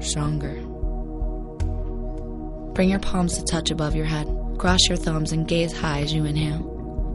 stronger. 0.00 0.52
Bring 2.74 2.90
your 2.90 2.98
palms 2.98 3.38
to 3.38 3.44
touch 3.44 3.70
above 3.70 3.96
your 3.96 4.04
head. 4.04 4.28
Cross 4.58 4.88
your 4.90 4.98
thumbs 4.98 5.32
and 5.32 5.48
gaze 5.48 5.72
high 5.72 6.00
as 6.00 6.12
you 6.12 6.26
inhale. 6.26 6.60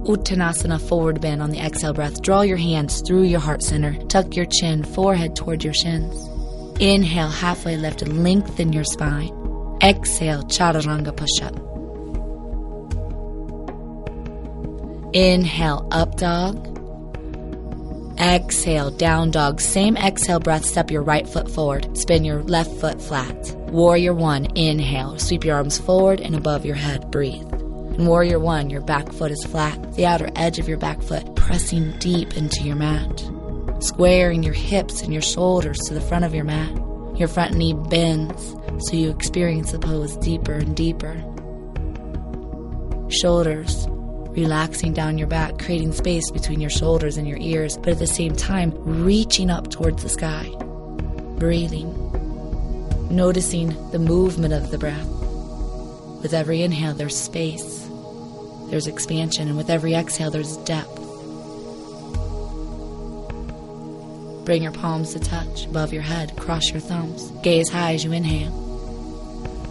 Uttanasana 0.07 0.81
forward 0.81 1.21
bend 1.21 1.43
on 1.43 1.51
the 1.51 1.59
exhale 1.59 1.93
breath. 1.93 2.23
Draw 2.23 2.41
your 2.41 2.57
hands 2.57 3.03
through 3.05 3.25
your 3.25 3.39
heart 3.39 3.61
center. 3.61 3.93
Tuck 4.07 4.35
your 4.35 4.47
chin, 4.47 4.83
forehead 4.83 5.35
toward 5.35 5.63
your 5.63 5.75
shins. 5.75 6.27
Inhale, 6.79 7.29
halfway 7.29 7.77
lift 7.77 8.07
lengthen 8.07 8.73
your 8.73 8.83
spine. 8.83 9.29
Exhale, 9.83 10.41
chaturanga 10.45 11.15
push 11.15 11.43
up. 11.43 11.69
Inhale, 15.13 15.87
up 15.91 16.17
dog. 16.17 16.67
Exhale, 18.19 18.91
down 18.91 19.31
dog. 19.31 19.59
Same 19.59 19.97
exhale 19.97 20.39
breath, 20.39 20.65
step 20.65 20.91
your 20.91 21.01
right 21.01 21.27
foot 21.27 21.49
forward. 21.49 21.97
Spin 21.97 22.23
your 22.23 22.43
left 22.43 22.71
foot 22.79 23.01
flat. 23.01 23.55
Warrior 23.71 24.13
one, 24.13 24.45
inhale. 24.55 25.17
Sweep 25.17 25.45
your 25.45 25.55
arms 25.55 25.79
forward 25.79 26.19
and 26.19 26.35
above 26.35 26.65
your 26.65 26.75
head. 26.75 27.09
Breathe. 27.09 27.51
In 27.51 28.05
Warrior 28.05 28.39
one, 28.39 28.69
your 28.69 28.81
back 28.81 29.11
foot 29.11 29.31
is 29.31 29.43
flat, 29.45 29.93
the 29.93 30.05
outer 30.05 30.29
edge 30.35 30.59
of 30.59 30.67
your 30.67 30.77
back 30.77 31.01
foot 31.01 31.35
pressing 31.35 31.91
deep 31.99 32.37
into 32.37 32.63
your 32.63 32.75
mat. 32.75 33.23
Squaring 33.79 34.43
your 34.43 34.53
hips 34.53 35.01
and 35.01 35.11
your 35.11 35.21
shoulders 35.23 35.79
to 35.87 35.95
the 35.95 36.01
front 36.01 36.23
of 36.23 36.35
your 36.35 36.45
mat. 36.45 36.69
Your 37.17 37.27
front 37.27 37.55
knee 37.55 37.73
bends 37.73 38.55
so 38.85 38.95
you 38.95 39.09
experience 39.09 39.71
the 39.71 39.79
pose 39.79 40.15
deeper 40.17 40.53
and 40.53 40.75
deeper. 40.75 41.15
Shoulders 43.09 43.87
relaxing 44.39 44.93
down 44.93 45.17
your 45.17 45.27
back, 45.27 45.59
creating 45.59 45.91
space 45.91 46.31
between 46.31 46.61
your 46.61 46.69
shoulders 46.69 47.17
and 47.17 47.27
your 47.27 47.37
ears, 47.39 47.77
but 47.77 47.89
at 47.89 47.99
the 47.99 48.07
same 48.07 48.35
time, 48.35 48.73
reaching 49.03 49.49
up 49.49 49.69
towards 49.69 50.01
the 50.01 50.09
sky. 50.09 50.49
Breathing. 51.37 51.89
Noticing 53.11 53.69
the 53.91 53.99
movement 53.99 54.53
of 54.53 54.71
the 54.71 54.77
breath. 54.77 55.07
With 56.21 56.33
every 56.33 56.61
inhale, 56.61 56.93
there's 56.93 57.17
space, 57.17 57.89
there's 58.69 58.87
expansion, 58.87 59.49
and 59.49 59.57
with 59.57 59.69
every 59.69 59.93
exhale, 59.93 60.31
there's 60.31 60.55
depth. 60.57 60.95
Bring 64.45 64.63
your 64.63 64.71
palms 64.71 65.13
to 65.13 65.19
touch 65.19 65.65
above 65.65 65.91
your 65.91 66.01
head, 66.01 66.35
cross 66.37 66.69
your 66.71 66.79
thumbs, 66.79 67.31
gaze 67.43 67.69
high 67.69 67.95
as 67.95 68.05
you 68.05 68.13
inhale. 68.13 68.68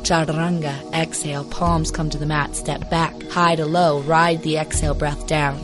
Chaturanga, 0.09 0.91
exhale, 0.95 1.45
palms 1.45 1.91
come 1.91 2.09
to 2.09 2.17
the 2.17 2.25
mat, 2.25 2.57
step 2.57 2.89
back, 2.89 3.23
high 3.25 3.57
to 3.57 3.67
low, 3.67 4.01
ride 4.01 4.43
the 4.43 4.57
exhale 4.57 4.95
breath 4.95 5.27
down. 5.27 5.63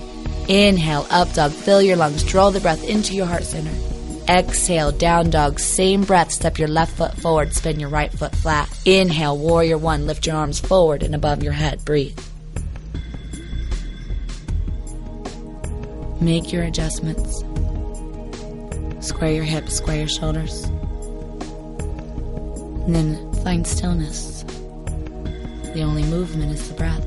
Inhale, 0.49 1.07
up 1.09 1.33
dog, 1.33 1.51
fill 1.51 1.81
your 1.81 1.97
lungs, 1.97 2.23
draw 2.23 2.51
the 2.51 2.61
breath 2.61 2.85
into 2.87 3.15
your 3.15 3.25
heart 3.25 3.45
center. 3.45 3.73
Exhale, 4.29 4.93
down 4.93 5.31
dog, 5.31 5.59
same 5.59 6.05
breath, 6.05 6.31
step 6.31 6.59
your 6.59 6.69
left 6.69 6.95
foot 6.95 7.15
forward, 7.15 7.55
spin 7.55 7.81
your 7.81 7.89
right 7.89 8.13
foot 8.13 8.37
flat. 8.37 8.69
Inhale, 8.85 9.39
warrior 9.39 9.79
one, 9.79 10.07
lift 10.07 10.27
your 10.27 10.37
arms 10.37 10.61
forward 10.61 11.03
and 11.03 11.15
above 11.15 11.43
your 11.43 11.55
head, 11.55 11.83
breathe. 11.87 12.19
Make 16.21 16.53
your 16.53 16.65
adjustments. 16.65 17.43
Square 19.01 19.33
your 19.33 19.45
hips, 19.45 19.77
square 19.77 20.01
your 20.01 20.09
shoulders. 20.09 20.65
And 22.85 22.95
then 22.95 23.34
find 23.45 23.67
stillness. 23.67 24.43
The 25.75 25.83
only 25.83 26.03
movement 26.05 26.53
is 26.53 26.67
the 26.67 26.75
breath. 26.75 27.05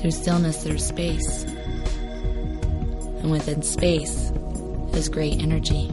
Through 0.00 0.12
stillness, 0.12 0.64
there's 0.64 0.86
space. 0.86 1.44
And 3.20 3.30
within 3.30 3.60
space 3.62 4.32
is 4.94 5.10
great 5.10 5.42
energy. 5.42 5.88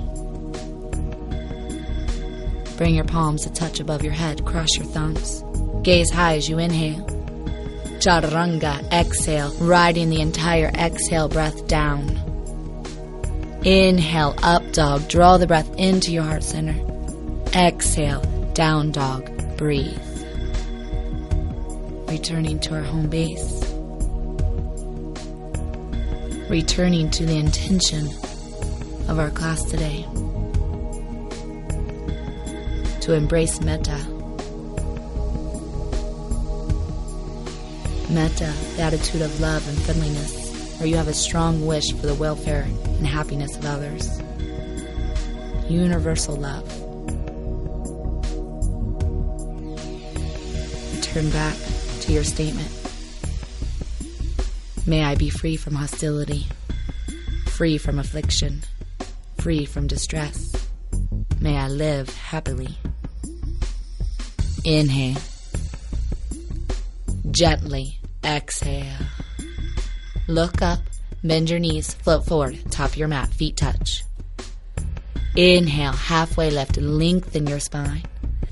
Bring 2.77 2.95
your 2.95 3.03
palms 3.03 3.45
a 3.45 3.49
touch 3.49 3.81
above 3.81 4.01
your 4.01 4.13
head, 4.13 4.45
cross 4.45 4.77
your 4.77 4.85
thumbs. 4.85 5.43
Gaze 5.83 6.09
high 6.09 6.37
as 6.37 6.47
you 6.47 6.57
inhale. 6.57 7.05
Chaturanga, 7.99 8.89
exhale, 8.93 9.53
riding 9.55 10.09
the 10.09 10.21
entire 10.21 10.71
exhale 10.73 11.27
breath 11.27 11.67
down. 11.67 12.07
Inhale, 13.65 14.35
up 14.41 14.71
dog, 14.71 15.09
draw 15.09 15.37
the 15.37 15.47
breath 15.47 15.69
into 15.75 16.13
your 16.13 16.23
heart 16.23 16.43
center. 16.43 16.89
Exhale, 17.59 18.21
down 18.53 18.89
dog, 18.93 19.29
breathe. 19.57 19.99
Returning 22.07 22.57
to 22.61 22.75
our 22.75 22.83
home 22.83 23.09
base. 23.09 23.61
Returning 26.49 27.11
to 27.11 27.25
the 27.25 27.35
intention 27.35 28.07
of 29.09 29.19
our 29.19 29.29
class 29.29 29.61
today. 29.65 30.03
To 33.01 33.13
embrace 33.13 33.59
metta. 33.59 33.97
Metta, 38.09 38.53
the 38.77 38.81
attitude 38.81 39.21
of 39.21 39.37
love 39.41 39.67
and 39.67 39.77
friendliness, 39.81 40.79
where 40.79 40.87
you 40.87 40.95
have 40.95 41.09
a 41.09 41.13
strong 41.13 41.65
wish 41.67 41.91
for 41.91 42.07
the 42.07 42.15
welfare 42.15 42.65
and 42.85 43.05
happiness 43.05 43.57
of 43.57 43.65
others. 43.65 44.21
Universal 45.69 46.37
love. 46.37 46.88
Return 51.19 51.33
back 51.33 51.57
to 51.99 52.13
your 52.13 52.23
statement. 52.23 52.71
May 54.87 55.03
I 55.03 55.15
be 55.15 55.29
free 55.29 55.57
from 55.57 55.75
hostility, 55.75 56.47
free 57.47 57.77
from 57.77 57.99
affliction, 57.99 58.61
free 59.37 59.65
from 59.65 59.87
distress. 59.87 60.55
May 61.41 61.57
I 61.57 61.67
live 61.67 62.07
happily. 62.15 62.77
Inhale. 64.63 65.19
Gently 67.31 67.99
exhale. 68.23 69.05
Look 70.29 70.61
up, 70.61 70.79
bend 71.21 71.49
your 71.49 71.59
knees, 71.59 71.95
float 71.95 72.25
forward, 72.25 72.71
top 72.71 72.91
of 72.91 72.95
your 72.95 73.09
mat, 73.09 73.33
feet 73.33 73.57
touch. 73.57 74.05
Inhale, 75.35 75.91
halfway 75.91 76.49
lift, 76.49 76.77
lengthen 76.77 77.45
your 77.45 77.59
spine. 77.59 78.03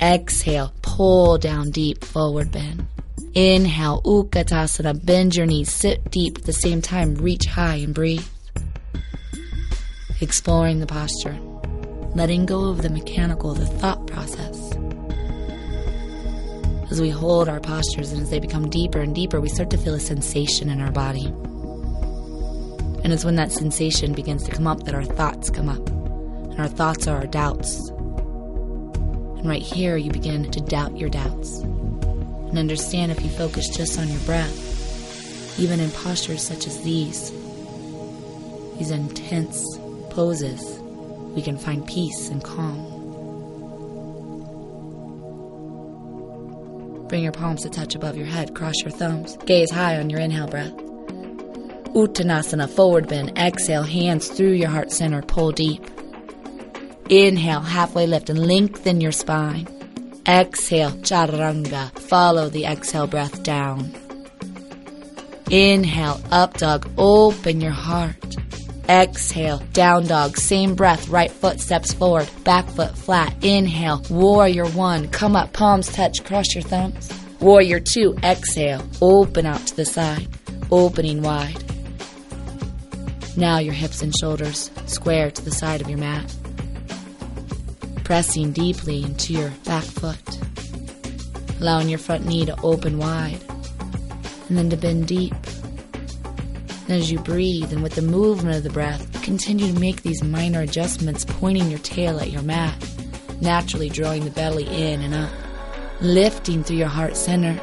Exhale, 0.02 0.74
pull 0.82 1.38
down 1.38 1.72
deep, 1.72 2.04
forward 2.04 2.52
bend. 2.52 2.86
Inhale, 3.34 4.02
Utkatasana, 4.04 5.06
bend 5.06 5.36
your 5.36 5.46
knees, 5.46 5.72
sit 5.72 6.10
deep 6.12 6.38
at 6.38 6.46
the 6.46 6.54
same 6.54 6.82
time, 6.82 7.16
reach 7.16 7.46
high 7.46 7.76
and 7.76 7.94
breathe. 7.94 8.26
Exploring 10.22 10.80
the 10.80 10.88
posture, 10.88 11.38
letting 12.16 12.46
go 12.46 12.70
of 12.70 12.82
the 12.82 12.90
mechanical, 12.90 13.54
the 13.54 13.66
thought 13.66 14.08
process. 14.08 14.74
As 16.90 17.02
we 17.02 17.10
hold 17.10 17.50
our 17.50 17.60
postures 17.60 18.12
and 18.12 18.22
as 18.22 18.30
they 18.30 18.40
become 18.40 18.70
deeper 18.70 19.00
and 19.00 19.14
deeper, 19.14 19.42
we 19.42 19.50
start 19.50 19.70
to 19.72 19.78
feel 19.78 19.94
a 19.94 20.00
sensation 20.00 20.70
in 20.70 20.80
our 20.80 20.92
body. 20.92 21.26
And 23.04 23.14
it's 23.14 23.26
when 23.26 23.36
that 23.36 23.52
sensation 23.52 24.14
begins 24.14 24.44
to 24.44 24.52
come 24.52 24.68
up 24.68 24.84
that 24.84 24.96
our 24.96 25.04
thoughts 25.04 25.50
come 25.50 25.70
up. 25.70 25.88
And 25.90 26.60
our 26.60 26.68
thoughts 26.68 27.08
are 27.08 27.18
our 27.18 27.28
doubts. 27.28 27.92
And 29.48 29.54
right 29.54 29.64
here, 29.64 29.96
you 29.96 30.12
begin 30.12 30.52
to 30.52 30.60
doubt 30.60 30.98
your 30.98 31.08
doubts. 31.08 31.60
And 31.60 32.60
understand 32.60 33.14
if 33.14 33.24
you 33.24 33.30
focus 33.30 33.70
just 33.70 33.98
on 33.98 34.10
your 34.10 34.20
breath, 34.24 35.58
even 35.58 35.80
in 35.80 35.90
postures 35.90 36.44
such 36.44 36.68
as 36.68 36.82
these, 36.82 37.32
these 38.78 38.92
intense 38.92 39.66
poses, 40.10 40.82
we 41.34 41.42
can 41.42 41.58
find 41.58 41.88
peace 41.88 42.28
and 42.28 42.44
calm. 42.44 42.76
Bring 47.08 47.24
your 47.24 47.32
palms 47.32 47.64
a 47.64 47.70
touch 47.70 47.96
above 47.96 48.18
your 48.18 48.28
head, 48.28 48.54
cross 48.54 48.76
your 48.82 48.92
thumbs, 48.92 49.38
gaze 49.46 49.72
high 49.72 49.98
on 49.98 50.10
your 50.10 50.20
inhale 50.20 50.50
breath. 50.50 50.76
Uttanasana, 51.96 52.70
forward 52.70 53.08
bend, 53.08 53.38
exhale, 53.38 53.84
hands 53.84 54.28
through 54.28 54.52
your 54.52 54.68
heart 54.68 54.92
center, 54.92 55.22
pull 55.22 55.54
deep. 55.54 55.90
Inhale, 57.10 57.62
halfway 57.62 58.06
lift 58.06 58.30
and 58.30 58.46
lengthen 58.46 59.00
your 59.00 59.14
spine. 59.14 59.68
Exhale, 60.28 60.92
chaturanga, 60.92 61.98
follow 61.98 62.50
the 62.50 62.66
exhale 62.66 63.08
breath 63.08 63.44
down. 63.44 63.94
Inhale, 65.50 66.22
up 66.32 66.58
dog, 66.58 66.90
open 66.98 67.62
your 67.62 67.72
heart. 67.72 68.36
Exhale, 68.90 69.60
down 69.72 70.06
dog, 70.08 70.36
same 70.38 70.76
breath, 70.76 71.08
right 71.08 71.32
foot 71.32 71.62
steps 71.62 71.94
forward, 71.94 72.30
back 72.44 72.68
foot 72.72 72.98
flat. 72.98 73.34
Inhale, 73.42 74.04
warrior 74.10 74.66
one, 74.66 75.08
come 75.08 75.38
up, 75.38 75.54
palms 75.54 75.88
touch, 75.88 76.26
cross 76.26 76.54
your 76.54 76.64
thumbs. 76.64 77.10
Warrior 77.40 77.80
two, 77.80 78.18
exhale, 78.22 78.86
open 79.02 79.46
out 79.46 79.66
to 79.68 79.76
the 79.78 79.86
side, 79.86 80.28
opening 80.72 81.22
wide. 81.22 81.64
Now 83.38 83.60
your 83.60 83.74
hips 83.74 84.02
and 84.02 84.14
shoulders 84.20 84.72
square 84.88 85.32
to 85.32 85.46
the 85.46 85.52
side 85.52 85.80
of 85.80 85.90
your 85.90 86.00
mat. 86.00 86.36
Pressing 88.08 88.54
deeply 88.54 89.04
into 89.04 89.34
your 89.34 89.50
back 89.66 89.84
foot, 89.84 90.40
allowing 91.60 91.90
your 91.90 92.00
front 92.00 92.26
knee 92.26 92.46
to 92.46 92.58
open 92.62 93.00
wide, 93.00 93.42
and 94.48 94.58
then 94.58 94.70
to 94.70 94.78
bend 94.78 95.10
deep. 95.10 95.34
And 96.88 96.92
as 96.92 97.12
you 97.12 97.20
breathe 97.20 97.74
and 97.74 97.84
with 97.84 97.96
the 97.96 98.02
movement 98.02 98.56
of 98.56 98.64
the 98.64 98.70
breath, 98.70 99.22
continue 99.24 99.74
to 99.74 99.78
make 99.82 100.04
these 100.04 100.24
minor 100.24 100.62
adjustments, 100.62 101.26
pointing 101.26 101.70
your 101.70 101.80
tail 101.80 102.18
at 102.22 102.32
your 102.32 102.44
mat, 102.44 102.74
naturally 103.42 103.90
drawing 103.90 104.24
the 104.24 104.32
belly 104.32 104.68
in 104.68 105.02
and 105.02 105.14
up, 105.14 105.32
lifting 106.00 106.64
through 106.64 106.78
your 106.78 106.88
heart 106.88 107.18
center, 107.18 107.60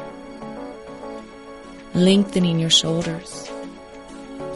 lengthening 1.95 2.59
your 2.59 2.69
shoulders, 2.69 3.49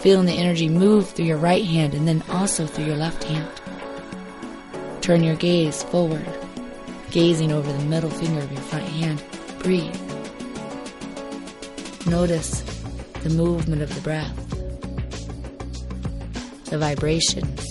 feeling 0.01 0.27
the 0.27 0.37
energy 0.37 0.69
move 0.69 1.09
through 1.09 1.25
your 1.25 1.39
right 1.39 1.65
hand 1.65 1.95
and 1.95 2.07
then 2.07 2.23
also 2.29 2.67
through 2.67 2.85
your 2.85 2.95
left 2.95 3.23
hand. 3.23 3.58
Turn 5.09 5.23
your 5.23 5.37
gaze 5.37 5.81
forward, 5.81 6.23
gazing 7.09 7.51
over 7.51 7.73
the 7.73 7.83
middle 7.85 8.11
finger 8.11 8.41
of 8.41 8.51
your 8.51 8.61
front 8.61 8.85
hand. 8.85 9.23
Breathe. 9.57 9.99
Notice 12.05 12.61
the 13.23 13.31
movement 13.31 13.81
of 13.81 13.95
the 13.95 14.01
breath 14.01 14.35
the 16.65 16.77
vibrations, 16.77 17.65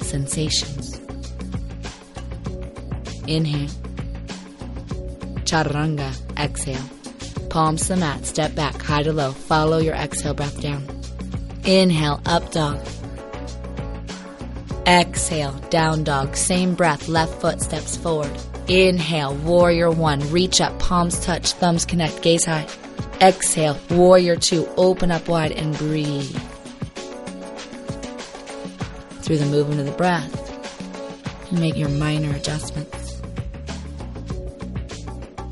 sensations. 0.00 0.98
Inhale. 3.26 3.68
Chaturanga, 5.44 6.16
exhale. 6.38 6.88
Palms 7.50 7.82
to 7.82 7.88
the 7.88 7.96
mat, 7.96 8.24
step 8.24 8.54
back, 8.54 8.80
high 8.80 9.02
to 9.02 9.12
low. 9.12 9.32
Follow 9.32 9.76
your 9.76 9.96
exhale 9.96 10.32
breath 10.32 10.62
down. 10.62 10.82
Inhale, 11.66 12.22
up 12.24 12.50
dog. 12.52 12.80
Exhale, 14.88 15.52
down 15.70 16.02
dog. 16.02 16.34
Same 16.34 16.74
breath, 16.74 17.06
left 17.08 17.40
foot 17.40 17.60
steps 17.60 17.96
forward. 17.96 18.32
Inhale, 18.66 19.34
warrior 19.36 19.90
one. 19.90 20.20
Reach 20.32 20.60
up, 20.60 20.76
palms 20.78 21.24
touch, 21.24 21.52
thumbs 21.52 21.84
connect, 21.84 22.22
gaze 22.22 22.46
high. 22.46 22.66
Exhale, 23.20 23.78
warrior 23.90 24.36
two. 24.36 24.66
Open 24.76 25.10
up 25.10 25.28
wide 25.28 25.52
and 25.52 25.76
breathe 25.78 26.34
through 29.22 29.38
the 29.38 29.46
movement 29.46 29.78
of 29.80 29.86
the 29.86 29.92
breath 29.92 30.48
make 31.52 31.76
your 31.76 31.88
minor 31.88 32.34
adjustments. 32.34 33.20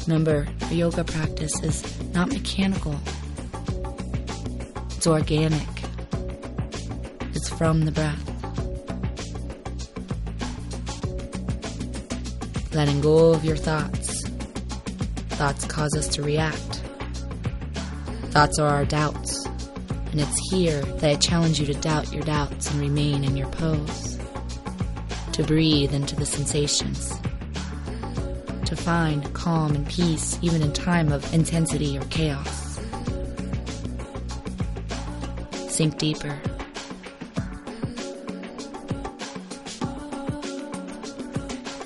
Remember, 0.06 0.46
yoga 0.70 1.04
practice 1.04 1.62
is 1.62 2.12
not 2.12 2.28
mechanical, 2.28 2.94
it's 4.90 5.06
organic, 5.06 5.66
it's 7.34 7.48
from 7.48 7.84
the 7.84 7.92
breath. 7.92 8.25
Letting 12.76 13.00
go 13.00 13.32
of 13.32 13.42
your 13.42 13.56
thoughts. 13.56 14.22
Thoughts 15.30 15.64
cause 15.64 15.96
us 15.96 16.08
to 16.08 16.22
react. 16.22 16.82
Thoughts 18.32 18.58
are 18.58 18.68
our 18.68 18.84
doubts. 18.84 19.46
And 20.10 20.20
it's 20.20 20.38
here 20.50 20.82
that 20.82 21.10
I 21.10 21.14
challenge 21.14 21.58
you 21.58 21.64
to 21.68 21.72
doubt 21.72 22.12
your 22.12 22.22
doubts 22.24 22.70
and 22.70 22.78
remain 22.78 23.24
in 23.24 23.34
your 23.34 23.48
pose. 23.48 24.18
To 25.32 25.42
breathe 25.42 25.94
into 25.94 26.16
the 26.16 26.26
sensations. 26.26 27.18
To 28.66 28.76
find 28.76 29.32
calm 29.32 29.74
and 29.74 29.88
peace 29.88 30.38
even 30.42 30.60
in 30.60 30.74
time 30.74 31.10
of 31.10 31.32
intensity 31.32 31.96
or 31.96 32.04
chaos. 32.10 32.78
Sink 35.70 35.96
deeper. 35.96 36.38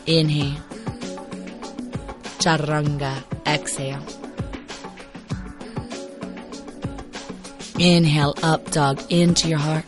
Inhale. 0.09 0.70
Chaturanga. 2.41 3.23
Exhale. 3.47 4.03
Inhale, 7.79 8.35
up 8.43 8.71
dog, 8.71 9.03
into 9.11 9.49
your 9.49 9.59
heart. 9.59 9.85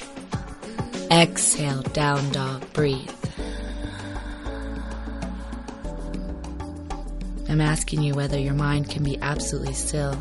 Exhale, 1.10 1.80
down 1.80 2.30
dog, 2.32 2.70
breathe. 2.74 3.08
I'm 7.48 7.62
asking 7.62 8.02
you 8.02 8.14
whether 8.14 8.38
your 8.38 8.54
mind 8.54 8.90
can 8.90 9.02
be 9.02 9.18
absolutely 9.22 9.72
still, 9.72 10.14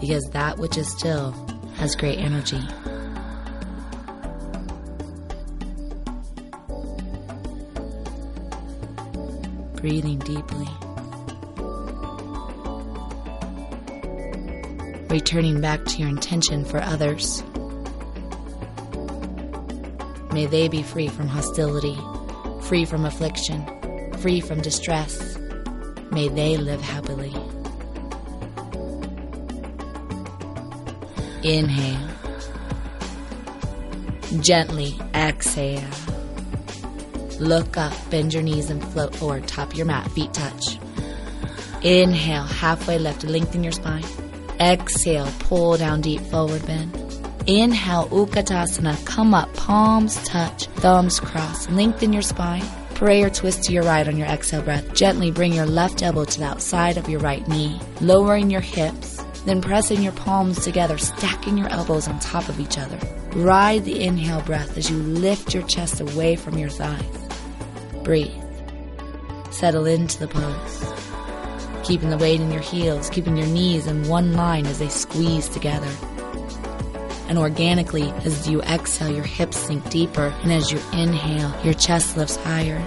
because 0.00 0.24
that 0.32 0.56
which 0.56 0.78
is 0.78 0.90
still 0.90 1.32
has 1.76 1.94
great 1.94 2.18
energy. 2.18 2.62
breathing 9.82 10.16
deeply. 10.20 10.68
Returning 15.12 15.60
back 15.60 15.84
to 15.84 15.98
your 15.98 16.08
intention 16.08 16.64
for 16.64 16.80
others. 16.80 17.44
May 20.32 20.46
they 20.46 20.68
be 20.68 20.82
free 20.82 21.08
from 21.08 21.28
hostility, 21.28 21.98
free 22.62 22.86
from 22.86 23.04
affliction, 23.04 23.62
free 24.20 24.40
from 24.40 24.62
distress. 24.62 25.36
May 26.12 26.28
they 26.28 26.56
live 26.56 26.80
happily. 26.80 27.30
Inhale. 31.42 32.08
Gently 34.40 34.98
exhale. 35.14 35.90
Look 37.38 37.76
up, 37.76 37.92
bend 38.08 38.32
your 38.32 38.42
knees 38.42 38.70
and 38.70 38.82
float 38.82 39.14
forward. 39.14 39.46
Top 39.46 39.76
your 39.76 39.84
mat, 39.84 40.10
feet 40.12 40.32
touch. 40.32 40.78
Inhale, 41.82 42.44
halfway 42.44 42.98
lift, 42.98 43.24
lengthen 43.24 43.62
your 43.62 43.72
spine. 43.72 44.21
Exhale, 44.62 45.28
pull 45.40 45.76
down 45.76 46.02
deep, 46.02 46.20
forward 46.20 46.64
bend. 46.66 46.94
Inhale, 47.48 48.06
Utkatasana, 48.10 49.04
come 49.04 49.34
up, 49.34 49.52
palms 49.54 50.22
touch, 50.22 50.66
thumbs 50.66 51.18
cross, 51.18 51.68
lengthen 51.68 52.12
your 52.12 52.22
spine. 52.22 52.62
Pray 52.94 53.24
or 53.24 53.30
twist 53.30 53.64
to 53.64 53.72
your 53.72 53.82
right 53.82 54.06
on 54.06 54.16
your 54.16 54.28
exhale 54.28 54.62
breath. 54.62 54.94
Gently 54.94 55.32
bring 55.32 55.52
your 55.52 55.66
left 55.66 56.00
elbow 56.04 56.24
to 56.24 56.38
the 56.38 56.44
outside 56.44 56.96
of 56.96 57.08
your 57.08 57.18
right 57.18 57.46
knee, 57.48 57.80
lowering 58.00 58.50
your 58.50 58.60
hips, 58.60 59.20
then 59.46 59.60
pressing 59.60 60.00
your 60.00 60.12
palms 60.12 60.62
together, 60.62 60.96
stacking 60.96 61.58
your 61.58 61.68
elbows 61.68 62.06
on 62.06 62.20
top 62.20 62.48
of 62.48 62.60
each 62.60 62.78
other. 62.78 62.98
Ride 63.32 63.84
the 63.84 64.00
inhale 64.00 64.42
breath 64.42 64.78
as 64.78 64.88
you 64.88 64.96
lift 64.98 65.52
your 65.52 65.66
chest 65.66 66.00
away 66.00 66.36
from 66.36 66.56
your 66.56 66.70
thighs. 66.70 67.28
Breathe. 68.04 68.30
Settle 69.50 69.86
into 69.86 70.20
the 70.20 70.28
pose. 70.28 71.01
Keeping 71.84 72.10
the 72.10 72.18
weight 72.18 72.40
in 72.40 72.50
your 72.50 72.62
heels, 72.62 73.10
keeping 73.10 73.36
your 73.36 73.46
knees 73.46 73.86
in 73.86 74.08
one 74.08 74.34
line 74.34 74.66
as 74.66 74.78
they 74.78 74.88
squeeze 74.88 75.48
together. 75.48 75.90
And 77.28 77.38
organically, 77.38 78.10
as 78.24 78.48
you 78.48 78.62
exhale, 78.62 79.12
your 79.12 79.24
hips 79.24 79.56
sink 79.56 79.88
deeper, 79.90 80.34
and 80.42 80.52
as 80.52 80.70
you 80.70 80.78
inhale, 80.92 81.54
your 81.64 81.74
chest 81.74 82.16
lifts 82.16 82.36
higher. 82.36 82.80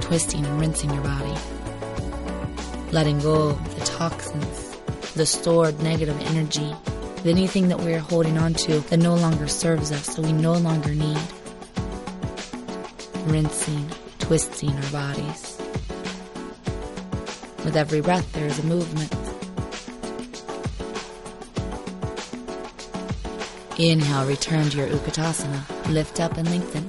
Twisting 0.00 0.44
and 0.44 0.60
rinsing 0.60 0.92
your 0.92 1.02
body. 1.02 1.34
Letting 2.92 3.20
go 3.20 3.50
of 3.50 3.74
the 3.78 3.84
toxins, 3.84 4.76
the 5.14 5.26
stored 5.26 5.80
negative 5.82 6.20
energy, 6.26 6.74
anything 7.24 7.68
that 7.68 7.80
we're 7.80 7.98
holding 7.98 8.38
on 8.38 8.54
to 8.54 8.80
that 8.80 8.98
no 8.98 9.14
longer 9.14 9.48
serves 9.48 9.92
us, 9.92 10.06
so 10.06 10.22
we 10.22 10.32
no 10.32 10.54
longer 10.54 10.94
need. 10.94 11.18
Rinsing, 13.24 13.90
twisting 14.18 14.70
our 14.70 14.90
bodies. 14.90 15.57
With 17.68 17.76
every 17.76 18.00
breath, 18.00 18.32
there 18.32 18.46
is 18.46 18.58
a 18.58 18.62
movement. 18.62 19.12
Inhale, 23.78 24.26
return 24.26 24.70
to 24.70 24.78
your 24.78 24.86
Utkatasana. 24.86 25.92
Lift 25.92 26.18
up 26.18 26.38
and 26.38 26.48
lengthen. 26.48 26.84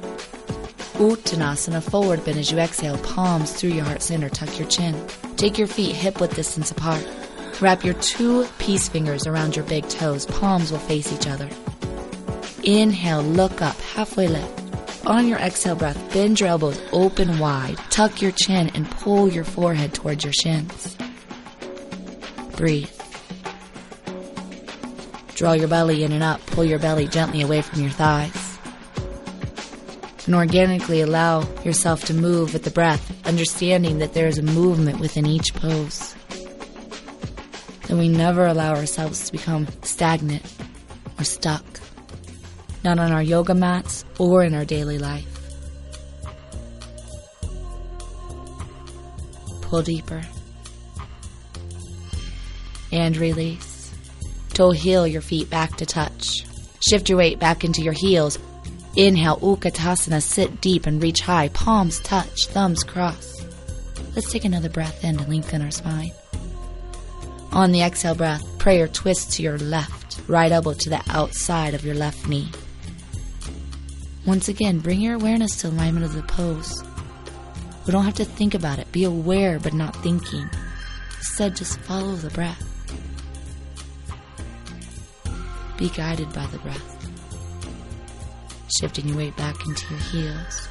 Uttanasana, 0.96 1.84
forward 1.84 2.24
bend 2.24 2.40
as 2.40 2.50
you 2.50 2.60
exhale, 2.60 2.98
palms 3.00 3.52
through 3.52 3.72
your 3.72 3.84
heart 3.84 4.02
center, 4.02 4.30
tuck 4.30 4.58
your 4.58 4.70
chin. 4.70 4.96
Take 5.36 5.58
your 5.58 5.68
feet 5.68 5.94
hip 5.94 6.22
width 6.22 6.38
distance 6.38 6.72
apart. 6.72 7.06
Wrap 7.60 7.84
your 7.84 7.96
two 7.96 8.48
peace 8.58 8.88
fingers 8.88 9.28
around 9.28 9.58
your 9.58 9.66
big 9.66 9.86
toes, 9.90 10.26
palms 10.28 10.72
will 10.72 10.80
face 10.80 11.12
each 11.12 11.28
other. 11.28 11.50
Inhale, 12.64 13.22
look 13.22 13.62
up, 13.62 13.76
halfway 13.82 14.30
lift. 14.30 14.59
On 15.06 15.28
your 15.28 15.40
exhale 15.40 15.76
breath, 15.76 16.14
bend 16.14 16.40
your 16.40 16.50
elbows 16.50 16.80
open 16.92 17.40
wide, 17.40 17.78
tuck 17.90 18.22
your 18.22 18.32
chin, 18.32 18.70
and 18.76 18.90
pull 18.92 19.30
your 19.30 19.44
forehead 19.44 19.94
towards 19.94 20.24
your 20.24 20.34
shins. 20.34 20.98
Breathe. 22.56 22.90
Draw 25.36 25.54
your 25.54 25.70
belly 25.70 26.04
in 26.04 26.12
and 26.12 26.22
up, 26.22 26.46
pull 26.48 26.66
your 26.66 26.80
belly 26.80 27.08
gently 27.08 27.42
away 27.42 27.62
from 27.62 27.82
your 27.82 27.92
thighs. 27.92 28.58
And 30.26 30.36
organically 30.36 31.02
allow 31.02 31.42
yourself 31.64 32.04
to 32.06 32.14
move 32.14 32.54
with 32.54 32.64
the 32.64 32.70
breath, 32.70 33.26
understanding 33.26 34.00
that 34.00 34.14
there 34.14 34.28
is 34.28 34.38
a 34.38 34.44
movement 34.44 35.00
within 35.00 35.26
each 35.26 35.56
pose. 35.56 36.14
That 37.88 37.98
we 37.98 38.10
never 38.10 38.46
allow 38.46 38.76
ourselves 38.76 39.26
to 39.26 39.32
become 39.32 39.68
stagnant 39.82 40.46
or 41.18 41.24
stuck, 41.24 41.64
not 42.84 43.00
on 43.00 43.12
our 43.12 43.24
yoga 43.24 43.54
mats 43.54 44.06
or 44.18 44.44
in 44.44 44.54
our 44.54 44.66
daily 44.66 44.98
life. 44.98 45.28
Pull 49.62 49.84
deeper 49.84 50.22
and 52.92 53.16
release. 53.18 53.94
Toe 54.54 54.72
heel 54.72 55.06
your 55.06 55.22
feet 55.22 55.50
back 55.50 55.78
to 55.78 55.86
touch. 55.86 56.46
Shift 56.88 57.10
your 57.10 57.18
weight 57.18 57.40
back 57.40 57.64
into 57.64 57.82
your 57.82 57.94
heels. 57.94 58.40
Inhale, 58.96 59.38
Utkatasana, 59.38 60.22
sit 60.22 60.62
deep 60.62 60.86
and 60.86 61.02
reach 61.02 61.22
high. 61.22 61.50
Palms 61.50 62.00
touch, 62.00 62.48
thumbs 62.48 62.84
cross. 62.84 63.46
Let's 64.16 64.32
take 64.32 64.46
another 64.46 64.70
breath 64.70 65.04
in 65.04 65.18
to 65.18 65.30
lengthen 65.30 65.62
our 65.62 65.72
spine. 65.72 66.12
On 67.52 67.72
the 67.72 67.82
exhale 67.82 68.16
breath, 68.16 68.44
pray 68.58 68.82
or 68.82 68.88
twist 68.88 69.34
to 69.34 69.44
your 69.44 69.58
left, 69.58 70.20
right 70.28 70.52
elbow 70.52 70.74
to 70.74 70.90
the 70.90 71.02
outside 71.10 71.74
of 71.74 71.86
your 71.86 71.96
left 71.96 72.28
knee. 72.28 72.50
Once 74.30 74.48
again, 74.48 74.78
bring 74.78 75.02
your 75.02 75.16
awareness 75.16 75.56
to 75.56 75.68
alignment 75.68 76.06
of 76.06 76.14
the 76.14 76.22
pose. 76.22 76.84
We 77.88 77.92
don't 77.92 78.04
have 78.04 78.14
to 78.14 78.26
think 78.26 78.54
about 78.54 78.78
it. 78.78 78.92
Be 78.92 79.04
aware 79.04 79.58
but 79.58 79.74
not 79.74 79.96
thinking. 80.04 80.48
Instead, 81.18 81.56
just 81.56 81.80
follow 81.80 82.14
the 82.14 82.30
breath. 82.30 82.64
Be 85.80 85.90
guided 85.90 86.32
by 86.32 86.46
the 86.46 86.60
breath. 86.60 87.08
Shifting 88.80 89.08
your 89.08 89.18
weight 89.18 89.36
back 89.36 89.66
into 89.66 89.90
your 89.90 90.00
heels. 90.00 90.70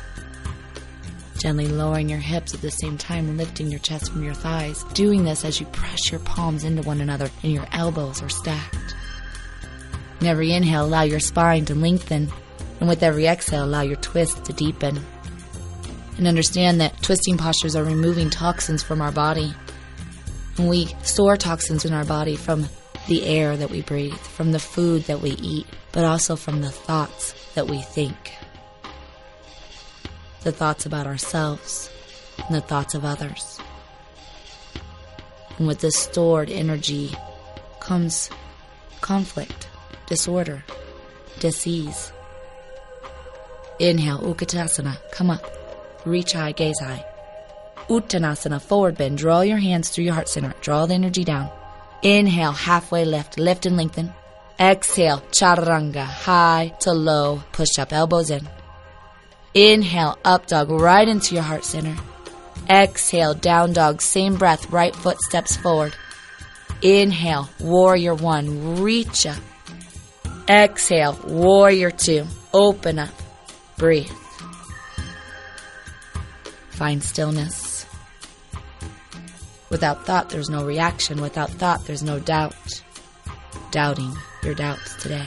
Gently 1.38 1.66
lowering 1.66 2.08
your 2.08 2.20
hips 2.20 2.54
at 2.54 2.60
the 2.60 2.70
same 2.70 2.96
time, 2.96 3.36
lifting 3.36 3.72
your 3.72 3.80
chest 3.80 4.12
from 4.12 4.22
your 4.22 4.34
thighs. 4.34 4.84
Doing 4.94 5.24
this 5.24 5.44
as 5.44 5.58
you 5.58 5.66
press 5.66 6.12
your 6.12 6.20
palms 6.20 6.62
into 6.62 6.82
one 6.82 7.00
another 7.00 7.28
and 7.42 7.52
your 7.52 7.66
elbows 7.72 8.22
are 8.22 8.28
stacked. 8.28 8.94
In 10.20 10.28
every 10.28 10.52
inhale, 10.52 10.84
allow 10.84 11.02
your 11.02 11.18
spine 11.18 11.64
to 11.64 11.74
lengthen, 11.74 12.30
and 12.80 12.88
with 12.88 13.02
every 13.02 13.26
exhale, 13.26 13.64
allow 13.64 13.82
your 13.82 13.96
twist 13.96 14.44
to 14.44 14.52
deepen. 14.52 15.04
And 16.16 16.26
understand 16.26 16.80
that 16.80 17.00
twisting 17.02 17.38
postures 17.38 17.76
are 17.76 17.84
removing 17.84 18.30
toxins 18.30 18.82
from 18.82 19.00
our 19.00 19.12
body. 19.12 19.54
And 20.56 20.68
we 20.68 20.86
store 21.02 21.36
toxins 21.36 21.84
in 21.84 21.92
our 21.92 22.04
body 22.04 22.36
from 22.36 22.68
the 23.06 23.24
air 23.24 23.56
that 23.56 23.70
we 23.70 23.82
breathe, 23.82 24.16
from 24.16 24.52
the 24.52 24.58
food 24.58 25.04
that 25.04 25.22
we 25.22 25.30
eat, 25.30 25.66
but 25.92 26.04
also 26.04 26.36
from 26.36 26.60
the 26.60 26.70
thoughts 26.70 27.34
that 27.54 27.66
we 27.66 27.80
think. 27.80 28.32
The 30.42 30.52
thoughts 30.52 30.86
about 30.86 31.06
ourselves 31.06 31.90
and 32.46 32.54
the 32.54 32.60
thoughts 32.60 32.94
of 32.94 33.04
others. 33.04 33.60
And 35.58 35.66
with 35.66 35.80
this 35.80 35.96
stored 35.96 36.50
energy 36.50 37.12
comes 37.80 38.30
conflict, 39.00 39.68
disorder, 40.06 40.64
disease. 41.40 42.12
Inhale, 43.78 44.18
Utkatasana, 44.18 44.98
come 45.12 45.30
up. 45.30 45.44
Reach 46.04 46.32
high, 46.32 46.52
gaze 46.52 46.80
high. 46.80 47.04
Uttanasana, 47.88 48.60
forward 48.60 48.96
bend. 48.96 49.18
Draw 49.18 49.42
your 49.42 49.58
hands 49.58 49.88
through 49.88 50.04
your 50.04 50.14
heart 50.14 50.28
center. 50.28 50.54
Draw 50.60 50.86
the 50.86 50.94
energy 50.94 51.24
down. 51.24 51.50
Inhale, 52.02 52.52
halfway 52.52 53.04
lift, 53.04 53.38
lift 53.38 53.66
and 53.66 53.76
lengthen. 53.76 54.12
Exhale, 54.60 55.18
chaturanga, 55.30 56.04
high 56.04 56.74
to 56.80 56.92
low, 56.92 57.42
push 57.52 57.78
up, 57.78 57.92
elbows 57.92 58.30
in. 58.30 58.48
Inhale, 59.54 60.18
up 60.24 60.46
dog, 60.46 60.70
right 60.70 61.06
into 61.06 61.34
your 61.34 61.44
heart 61.44 61.64
center. 61.64 61.96
Exhale, 62.68 63.34
down 63.34 63.72
dog, 63.72 64.02
same 64.02 64.36
breath, 64.36 64.70
right 64.70 64.94
foot 64.94 65.20
steps 65.20 65.56
forward. 65.56 65.94
Inhale, 66.82 67.48
warrior 67.60 68.14
one, 68.14 68.80
reach 68.82 69.26
up. 69.26 69.38
Exhale, 70.48 71.18
warrior 71.26 71.90
two, 71.90 72.24
open 72.52 72.98
up, 72.98 73.10
breathe. 73.78 74.10
Find 76.70 77.02
stillness. 77.02 77.86
Without 79.70 80.04
thought, 80.04 80.30
there's 80.30 80.50
no 80.50 80.64
reaction. 80.64 81.20
Without 81.20 81.50
thought, 81.50 81.84
there's 81.86 82.02
no 82.02 82.18
doubt. 82.18 82.54
Doubting 83.70 84.12
your 84.42 84.54
doubts 84.54 84.94
today. 85.02 85.26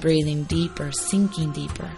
Breathing 0.00 0.44
deeper, 0.44 0.90
sinking 0.92 1.52
deeper. 1.52 1.90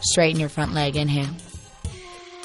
Straighten 0.00 0.40
your 0.40 0.48
front 0.48 0.72
leg, 0.72 0.96
inhale. 0.96 1.28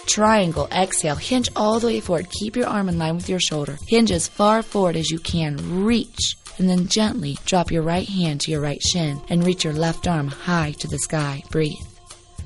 Triangle, 0.07 0.67
exhale, 0.71 1.15
hinge 1.15 1.49
all 1.55 1.79
the 1.79 1.87
way 1.87 1.99
forward. 1.99 2.29
Keep 2.29 2.55
your 2.55 2.67
arm 2.67 2.89
in 2.89 2.97
line 2.97 3.15
with 3.15 3.29
your 3.29 3.39
shoulder. 3.39 3.77
Hinge 3.87 4.11
as 4.11 4.27
far 4.27 4.61
forward 4.61 4.95
as 4.95 5.09
you 5.09 5.19
can. 5.19 5.83
Reach. 5.83 6.35
And 6.59 6.69
then 6.69 6.87
gently 6.87 7.37
drop 7.45 7.71
your 7.71 7.81
right 7.81 8.07
hand 8.07 8.41
to 8.41 8.51
your 8.51 8.61
right 8.61 8.81
shin 8.81 9.19
and 9.29 9.43
reach 9.43 9.63
your 9.63 9.73
left 9.73 10.07
arm 10.07 10.27
high 10.27 10.73
to 10.79 10.87
the 10.87 10.99
sky. 10.99 11.43
Breathe. 11.49 11.73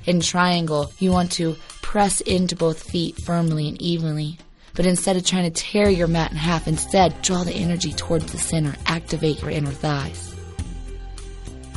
In 0.06 0.22
triangle, 0.22 0.93
you 1.00 1.12
want 1.12 1.34
to 1.34 1.58
press 1.82 2.22
into 2.22 2.56
both 2.56 2.89
feet 2.89 3.22
firmly 3.22 3.67
and 3.67 3.82
evenly. 3.82 4.38
But 4.74 4.86
instead 4.86 5.17
of 5.17 5.26
trying 5.26 5.52
to 5.52 5.62
tear 5.62 5.89
your 5.89 6.08
mat 6.08 6.32
in 6.32 6.38
half, 6.38 6.67
instead 6.67 7.22
draw 7.22 7.43
the 7.43 7.54
energy 7.54 7.91
towards 7.91 8.32
the 8.32 8.38
center. 8.38 8.76
Activate 8.86 9.41
your 9.41 9.50
inner 9.50 9.72
thighs. 9.72 10.34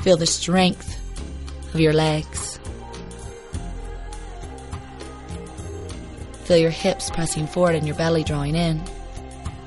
Feel 0.03 0.17
the 0.17 0.27
strength 0.27 0.97
of 1.75 1.81
your 1.81 1.93
legs. 1.93 2.60
Feel 6.51 6.59
your 6.59 6.71
hips 6.71 7.11
pressing 7.11 7.47
forward 7.47 7.77
and 7.77 7.87
your 7.87 7.95
belly 7.95 8.25
drawing 8.25 8.57
in. 8.57 8.83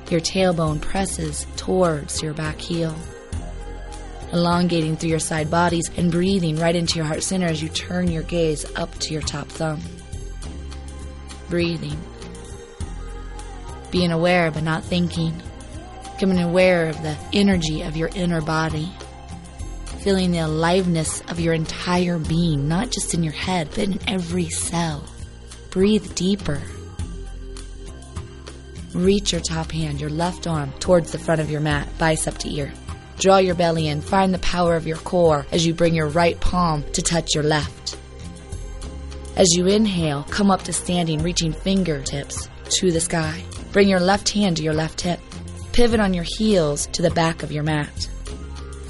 Your 0.10 0.20
tailbone 0.20 0.82
presses 0.82 1.48
towards 1.56 2.22
your 2.22 2.34
back 2.34 2.60
heel, 2.60 2.94
elongating 4.34 4.98
through 4.98 5.12
your 5.12 5.20
side 5.20 5.50
bodies 5.50 5.90
and 5.96 6.12
breathing 6.12 6.58
right 6.58 6.76
into 6.76 6.98
your 6.98 7.06
heart 7.06 7.24
center 7.24 7.46
as 7.46 7.64
you 7.64 7.70
turn 7.70 8.12
your 8.12 8.24
gaze 8.24 8.66
up 8.76 8.94
to 8.96 9.14
your 9.14 9.22
top 9.22 9.48
thumb. 9.48 9.80
Breathing. 11.50 11.98
Being 13.90 14.12
aware 14.12 14.52
but 14.52 14.64
not 14.64 14.84
thinking. 14.84 15.42
Becoming 16.16 16.40
aware 16.40 16.90
of 16.90 17.02
the 17.02 17.16
energy 17.32 17.84
of 17.84 17.96
your 17.96 18.10
inner 18.10 18.42
body. 18.42 18.92
Feeling 20.02 20.32
the 20.34 20.40
aliveness 20.40 21.22
of 21.30 21.40
your 21.40 21.54
entire 21.54 22.20
being, 22.20 22.68
not 22.68 22.92
just 22.92 23.14
in 23.14 23.24
your 23.24 23.32
head, 23.32 23.70
but 23.70 23.86
in 23.86 24.00
every 24.06 24.50
cell. 24.50 25.06
Breathe 25.74 26.14
deeper. 26.14 26.62
Reach 28.94 29.32
your 29.32 29.42
top 29.42 29.72
hand, 29.72 30.00
your 30.00 30.12
left 30.12 30.46
arm, 30.46 30.72
towards 30.74 31.12
the 31.12 31.18
front 31.18 31.42
of 31.42 31.50
your 31.50 31.62
mat, 31.62 31.88
bicep 31.98 32.38
to 32.38 32.50
ear. 32.50 32.72
Draw 33.18 33.38
your 33.38 33.56
belly 33.56 33.88
in. 33.88 34.02
Find 34.02 34.32
the 34.32 34.40
power 34.40 34.76
of 34.76 34.86
your 34.86 34.98
core 34.98 35.48
as 35.52 35.66
you 35.66 35.74
bring 35.74 35.96
your 35.96 36.10
right 36.10 36.40
palm 36.40 36.84
to 36.94 37.02
touch 37.02 37.34
your 37.34 37.44
left. 37.44 37.98
As 39.36 39.48
you 39.56 39.66
inhale, 39.66 40.22
come 40.30 40.52
up 40.52 40.62
to 40.66 40.74
standing, 40.74 41.24
reaching 41.24 41.54
fingertips 41.54 42.50
to 42.66 42.92
the 42.92 43.02
sky. 43.02 43.44
Bring 43.72 43.90
your 43.90 44.00
left 44.00 44.30
hand 44.30 44.58
to 44.58 44.64
your 44.64 44.76
left 44.76 45.02
hip. 45.02 45.20
Pivot 45.72 46.00
on 46.00 46.14
your 46.14 46.26
heels 46.38 46.86
to 46.92 47.02
the 47.02 47.10
back 47.10 47.42
of 47.42 47.52
your 47.52 47.64
mat. 47.64 48.10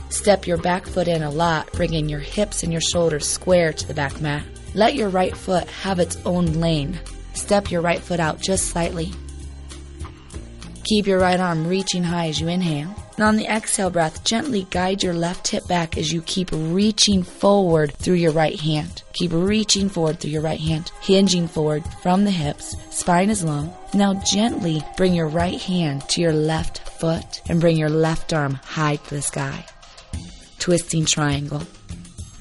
Step 0.09 0.47
your 0.47 0.57
back 0.57 0.85
foot 0.85 1.07
in 1.07 1.23
a 1.23 1.31
lot, 1.31 1.71
bringing 1.71 2.09
your 2.09 2.19
hips 2.19 2.61
and 2.61 2.73
your 2.73 2.81
shoulders 2.81 3.25
square 3.25 3.71
to 3.71 3.87
the 3.87 3.93
back 3.93 4.19
mat. 4.19 4.43
Let 4.75 4.95
your 4.95 5.09
right 5.09 5.35
foot 5.35 5.67
have 5.67 5.99
its 5.99 6.17
own 6.25 6.47
lane. 6.53 6.99
Step 7.33 7.69
your 7.69 7.81
right 7.81 7.99
foot 7.99 8.19
out 8.19 8.41
just 8.41 8.67
slightly. 8.67 9.11
Keep 10.83 11.07
your 11.07 11.19
right 11.19 11.39
arm 11.39 11.67
reaching 11.67 12.03
high 12.03 12.27
as 12.27 12.41
you 12.41 12.47
inhale. 12.47 12.93
And 13.15 13.23
on 13.23 13.35
the 13.35 13.45
exhale 13.45 13.91
breath, 13.91 14.23
gently 14.23 14.65
guide 14.71 15.03
your 15.03 15.13
left 15.13 15.47
hip 15.47 15.67
back 15.67 15.97
as 15.97 16.11
you 16.11 16.21
keep 16.23 16.49
reaching 16.51 17.21
forward 17.21 17.93
through 17.93 18.15
your 18.15 18.31
right 18.31 18.59
hand. 18.59 19.03
Keep 19.13 19.31
reaching 19.33 19.87
forward 19.87 20.19
through 20.19 20.31
your 20.31 20.41
right 20.41 20.59
hand, 20.59 20.91
hinging 21.01 21.47
forward 21.47 21.83
from 22.01 22.25
the 22.25 22.31
hips, 22.31 22.75
spine 22.89 23.29
is 23.29 23.43
long. 23.43 23.71
Now 23.93 24.15
gently 24.15 24.81
bring 24.97 25.13
your 25.13 25.27
right 25.27 25.61
hand 25.61 26.09
to 26.09 26.21
your 26.21 26.33
left 26.33 26.79
foot 26.99 27.41
and 27.47 27.61
bring 27.61 27.77
your 27.77 27.89
left 27.89 28.33
arm 28.33 28.55
high 28.55 28.95
to 28.95 29.15
the 29.15 29.21
sky. 29.21 29.65
Twisting 30.57 31.05
triangle. 31.05 31.61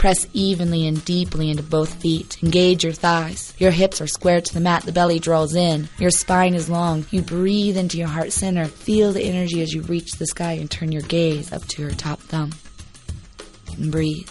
Press 0.03 0.27
evenly 0.33 0.89
and 0.89 1.05
deeply 1.05 1.49
into 1.49 1.63
both 1.63 2.03
feet. 2.03 2.43
Engage 2.43 2.83
your 2.83 2.93
thighs. 2.93 3.55
Your 3.59 3.71
hips 3.71 4.01
are 4.01 4.09
squared 4.09 4.45
to 4.47 4.53
the 4.53 4.59
mat. 4.59 4.83
The 4.83 4.91
belly 4.91 5.21
draws 5.21 5.55
in. 5.55 5.89
Your 5.97 6.11
spine 6.11 6.55
is 6.55 6.69
long. 6.69 7.07
You 7.13 7.23
breathe 7.23 7.77
into 7.77 7.99
your 7.99 8.09
heart 8.09 8.33
center. 8.33 8.65
Feel 8.65 9.13
the 9.13 9.23
energy 9.23 9.63
as 9.63 9.73
you 9.73 9.83
reach 9.83 10.15
the 10.15 10.27
sky 10.27 10.55
and 10.55 10.69
turn 10.69 10.91
your 10.91 11.03
gaze 11.03 11.53
up 11.53 11.65
to 11.67 11.83
your 11.83 11.93
top 11.93 12.19
thumb. 12.19 12.51
And 13.79 13.93
breathe. 13.93 14.29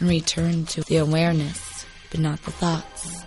And 0.00 0.08
return 0.08 0.64
to 0.64 0.80
the 0.84 0.96
awareness, 0.96 1.84
but 2.10 2.20
not 2.20 2.42
the 2.44 2.52
thoughts. 2.52 3.22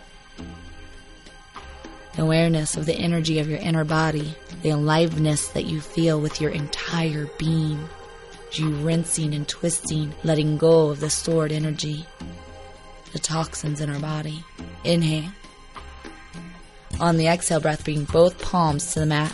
The 2.15 2.23
awareness 2.23 2.75
of 2.77 2.87
the 2.87 2.95
energy 2.95 3.37
of 3.37 3.47
your 3.47 3.59
inner 3.59 3.85
body, 3.85 4.33
the 4.63 4.71
aliveness 4.71 5.49
that 5.49 5.65
you 5.65 5.81
feel 5.81 6.19
with 6.19 6.41
your 6.41 6.49
entire 6.49 7.27
being 7.37 7.87
you 8.53 8.69
rinsing 8.75 9.33
and 9.33 9.47
twisting, 9.47 10.13
letting 10.23 10.57
go 10.57 10.89
of 10.89 10.99
the 10.99 11.09
stored 11.09 11.51
energy, 11.51 12.05
the 13.13 13.19
toxins 13.19 13.81
in 13.81 13.89
our 13.89 13.99
body. 13.99 14.43
Inhale. 14.83 15.31
On 16.99 17.17
the 17.17 17.27
exhale 17.27 17.59
breath, 17.59 17.83
bring 17.83 18.05
both 18.05 18.41
palms 18.41 18.93
to 18.93 18.99
the 19.01 19.05
mat. 19.05 19.33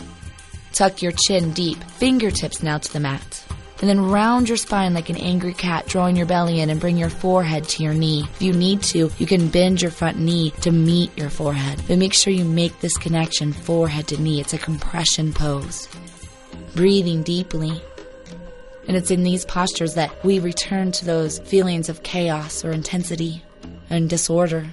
Tuck 0.72 1.02
your 1.02 1.12
chin 1.12 1.52
deep, 1.52 1.82
fingertips 1.84 2.62
now 2.62 2.78
to 2.78 2.92
the 2.92 3.00
mat. 3.00 3.44
And 3.80 3.88
then 3.88 4.10
round 4.10 4.48
your 4.48 4.56
spine 4.56 4.94
like 4.94 5.10
an 5.10 5.16
angry 5.16 5.52
cat, 5.52 5.86
drawing 5.86 6.16
your 6.16 6.26
belly 6.26 6.60
in 6.60 6.70
and 6.70 6.80
bring 6.80 6.96
your 6.96 7.10
forehead 7.10 7.64
to 7.70 7.82
your 7.82 7.94
knee. 7.94 8.24
If 8.34 8.42
you 8.42 8.52
need 8.52 8.82
to, 8.84 9.10
you 9.18 9.26
can 9.26 9.48
bend 9.48 9.82
your 9.82 9.90
front 9.90 10.18
knee 10.18 10.50
to 10.62 10.70
meet 10.70 11.16
your 11.18 11.30
forehead. 11.30 11.82
But 11.86 11.98
make 11.98 12.14
sure 12.14 12.32
you 12.32 12.44
make 12.44 12.80
this 12.80 12.96
connection 12.96 13.52
forehead 13.52 14.08
to 14.08 14.20
knee. 14.20 14.40
It's 14.40 14.54
a 14.54 14.58
compression 14.58 15.32
pose. 15.32 15.88
Breathing 16.74 17.22
deeply. 17.22 17.82
And 18.86 18.96
it's 18.96 19.10
in 19.10 19.22
these 19.22 19.44
postures 19.44 19.94
that 19.94 20.24
we 20.24 20.38
return 20.38 20.92
to 20.92 21.04
those 21.04 21.38
feelings 21.38 21.88
of 21.88 22.02
chaos 22.02 22.64
or 22.64 22.70
intensity 22.70 23.42
and 23.90 24.10
disorder. 24.10 24.66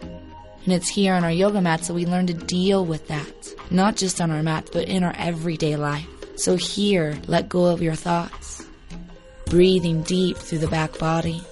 And 0.00 0.72
it's 0.72 0.88
here 0.88 1.14
on 1.14 1.24
our 1.24 1.30
yoga 1.30 1.60
mats 1.60 1.88
that 1.88 1.94
we 1.94 2.06
learn 2.06 2.26
to 2.26 2.34
deal 2.34 2.84
with 2.84 3.08
that, 3.08 3.54
not 3.70 3.96
just 3.96 4.20
on 4.20 4.30
our 4.30 4.42
mats, 4.42 4.70
but 4.72 4.88
in 4.88 5.02
our 5.02 5.14
everyday 5.16 5.76
life. 5.76 6.06
So 6.36 6.56
here, 6.56 7.18
let 7.26 7.48
go 7.48 7.66
of 7.66 7.82
your 7.82 7.94
thoughts, 7.94 8.64
breathing 9.46 10.02
deep 10.02 10.36
through 10.36 10.58
the 10.58 10.68
back 10.68 10.98
body, 10.98 11.42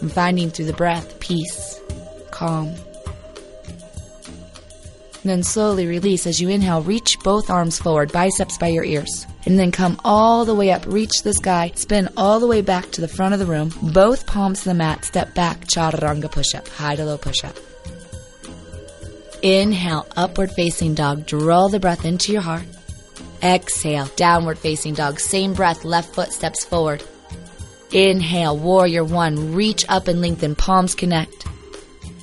and 0.00 0.12
finding 0.12 0.50
through 0.50 0.66
the 0.66 0.74
breath 0.74 1.18
peace, 1.18 1.80
calm. 2.30 2.74
Then 5.26 5.42
slowly 5.42 5.86
release 5.86 6.26
as 6.26 6.40
you 6.40 6.48
inhale, 6.48 6.82
reach 6.82 7.18
both 7.20 7.50
arms 7.50 7.78
forward, 7.78 8.12
biceps 8.12 8.56
by 8.56 8.68
your 8.68 8.84
ears 8.84 9.26
and 9.46 9.58
then 9.58 9.70
come 9.70 9.98
all 10.04 10.44
the 10.44 10.54
way 10.54 10.72
up, 10.72 10.84
reach 10.86 11.22
the 11.22 11.32
sky, 11.32 11.70
spin 11.76 12.08
all 12.16 12.40
the 12.40 12.46
way 12.46 12.60
back 12.60 12.90
to 12.90 13.00
the 13.00 13.08
front 13.08 13.32
of 13.32 13.38
the 13.40 13.46
room, 13.46 13.72
both 13.80 14.26
palms 14.26 14.62
to 14.62 14.68
the 14.68 14.74
mat, 14.74 15.04
step 15.04 15.34
back, 15.34 15.60
chaturanga 15.66 16.30
push 16.30 16.54
up, 16.54 16.68
high 16.68 16.96
to 16.96 17.04
low 17.04 17.16
push 17.16 17.44
up. 17.44 17.56
Inhale, 19.42 20.06
upward 20.16 20.50
facing 20.50 20.94
dog, 20.94 21.26
draw 21.26 21.68
the 21.68 21.78
breath 21.78 22.04
into 22.04 22.32
your 22.32 22.42
heart. 22.42 22.64
Exhale, 23.40 24.06
downward 24.16 24.58
facing 24.58 24.94
dog, 24.94 25.20
same 25.20 25.54
breath, 25.54 25.84
left 25.84 26.14
foot 26.14 26.32
steps 26.32 26.64
forward. 26.64 27.04
Inhale, 27.92 28.58
warrior 28.58 29.04
one, 29.04 29.54
reach 29.54 29.86
up 29.88 30.08
and 30.08 30.20
lengthen, 30.20 30.56
palms 30.56 30.96
connect. 30.96 31.46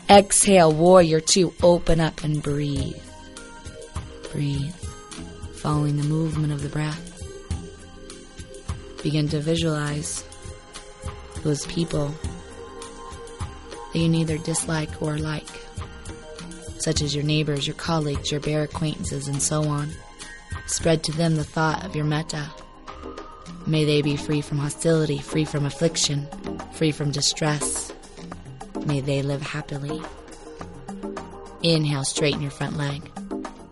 Exhale, 0.09 0.71
warrior 0.71 1.19
two, 1.19 1.53
open 1.63 1.99
up 1.99 2.23
and 2.23 2.43
breathe. 2.43 2.97
Breathe, 4.31 4.75
following 5.55 5.97
the 5.97 6.03
movement 6.03 6.53
of 6.53 6.61
the 6.61 6.69
breath. 6.69 7.09
Begin 9.01 9.27
to 9.29 9.39
visualize 9.39 10.23
those 11.43 11.65
people 11.67 12.13
that 13.91 13.99
you 13.99 14.09
neither 14.09 14.37
dislike 14.37 15.01
or 15.01 15.17
like, 15.17 15.47
such 16.77 17.01
as 17.01 17.15
your 17.15 17.23
neighbors, 17.23 17.67
your 17.67 17.75
colleagues, 17.75 18.31
your 18.31 18.41
bare 18.41 18.63
acquaintances, 18.63 19.27
and 19.27 19.41
so 19.41 19.63
on. 19.63 19.91
Spread 20.67 21.03
to 21.03 21.11
them 21.11 21.35
the 21.35 21.43
thought 21.43 21.85
of 21.85 21.95
your 21.95 22.05
metta. 22.05 22.49
May 23.65 23.85
they 23.85 24.01
be 24.01 24.15
free 24.17 24.41
from 24.41 24.57
hostility, 24.57 25.19
free 25.19 25.45
from 25.45 25.65
affliction, 25.65 26.27
free 26.73 26.91
from 26.91 27.11
distress. 27.11 27.93
May 28.85 29.01
they 29.01 29.21
live 29.21 29.41
happily. 29.41 30.01
Inhale, 31.61 32.03
straighten 32.03 32.41
your 32.41 32.51
front 32.51 32.77
leg. 32.77 33.09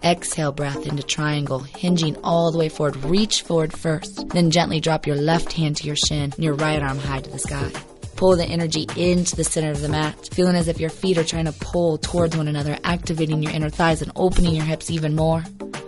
Exhale 0.04 0.52
breath 0.52 0.88
into 0.88 1.04
triangle, 1.04 1.60
hinging 1.60 2.16
all 2.24 2.52
the 2.52 2.58
way 2.58 2.70
forward. 2.70 2.96
Reach 3.04 3.44
forward 3.44 3.74
first, 3.74 4.30
then 4.30 4.50
gently 4.50 4.80
drop 4.80 5.06
your 5.06 5.16
left 5.16 5.54
hand 5.54 5.78
to 5.78 5.86
your 5.86 5.96
shin 5.96 6.32
and 6.34 6.44
your 6.44 6.56
right 6.56 6.82
arm 6.82 6.98
high 6.98 7.20
to 7.20 7.30
the 7.30 7.38
sky. 7.38 7.72
Pull 8.16 8.38
the 8.38 8.46
energy 8.46 8.88
into 8.96 9.36
the 9.36 9.44
center 9.44 9.72
of 9.72 9.82
the 9.82 9.90
mat, 9.90 10.30
feeling 10.32 10.56
as 10.56 10.68
if 10.68 10.80
your 10.80 10.90
feet 10.90 11.18
are 11.18 11.24
trying 11.24 11.46
to 11.46 11.52
pull 11.54 11.98
towards 11.98 12.38
one 12.38 12.48
another, 12.48 12.78
activating 12.84 13.44
your 13.44 13.52
inner 13.52 13.70
thighs 13.70 14.02
and 14.02 14.12
opening 14.16 14.56
your 14.56 14.66
hips 14.66 14.90
even 14.90 15.16
more. 15.16 15.44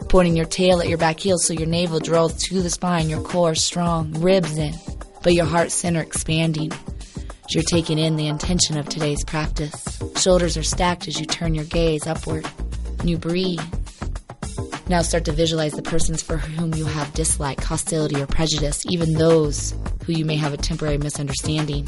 Pointing 0.10 0.36
your 0.36 0.46
tail 0.46 0.80
at 0.82 0.90
your 0.90 0.98
back 0.98 1.20
heels 1.20 1.46
so 1.46 1.54
your 1.54 1.68
navel 1.68 2.00
draws 2.00 2.36
to 2.44 2.62
the 2.62 2.70
spine, 2.70 3.10
your 3.10 3.22
core 3.22 3.56
strong, 3.56 4.12
ribs 4.20 4.58
in, 4.58 4.74
but 5.24 5.34
your 5.34 5.46
heart 5.46 5.72
center 5.72 6.02
expanding. 6.02 6.72
As 7.46 7.56
you're 7.56 7.64
taking 7.64 8.00
in 8.00 8.16
the 8.16 8.28
intention 8.28 8.78
of 8.78 8.90
today's 8.90 9.24
practice. 9.24 10.00
Shoulders 10.18 10.58
are 10.58 10.64
stacked 10.64 11.08
as 11.08 11.20
you 11.20 11.26
turn 11.26 11.56
your 11.56 11.66
gaze 11.66 12.08
upward. 12.08 12.48
And 13.00 13.10
you 13.10 13.18
breathe 13.18 13.62
now 14.90 15.02
start 15.02 15.24
to 15.26 15.32
visualize 15.32 15.72
the 15.72 15.82
persons 15.82 16.22
for 16.22 16.36
whom 16.38 16.74
you 16.74 16.86
have 16.86 17.14
dislike, 17.14 17.64
hostility, 17.64 18.22
or 18.22 18.28
prejudice, 18.28 18.84
even 18.90 19.14
those 19.14 19.74
who 20.06 20.12
you 20.12 20.26
may 20.26 20.36
have 20.36 20.54
a 20.54 20.58
temporary 20.58 20.98
misunderstanding. 20.98 21.88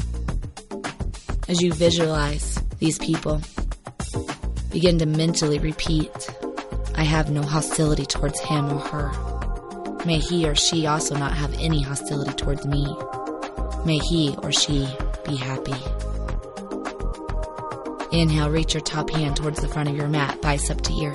As 1.46 1.60
you 1.60 1.72
visualize 1.74 2.56
these 2.78 2.98
people, 2.98 3.42
Begin 4.76 4.98
to 4.98 5.06
mentally 5.06 5.58
repeat 5.58 6.10
I 6.96 7.02
have 7.02 7.30
no 7.30 7.40
hostility 7.40 8.04
towards 8.04 8.38
him 8.40 8.66
or 8.66 8.78
her. 8.78 10.04
May 10.04 10.18
he 10.18 10.46
or 10.46 10.54
she 10.54 10.86
also 10.86 11.16
not 11.16 11.32
have 11.32 11.54
any 11.54 11.80
hostility 11.80 12.34
towards 12.34 12.66
me. 12.66 12.84
May 13.86 13.96
he 14.10 14.36
or 14.42 14.52
she 14.52 14.86
be 15.26 15.36
happy. 15.36 15.74
Inhale, 18.12 18.50
reach 18.50 18.74
your 18.74 18.82
top 18.82 19.10
hand 19.10 19.36
towards 19.36 19.60
the 19.60 19.68
front 19.68 19.88
of 19.88 19.96
your 19.96 20.08
mat, 20.08 20.40
bicep 20.40 20.80
to 20.82 20.92
ear. 20.94 21.12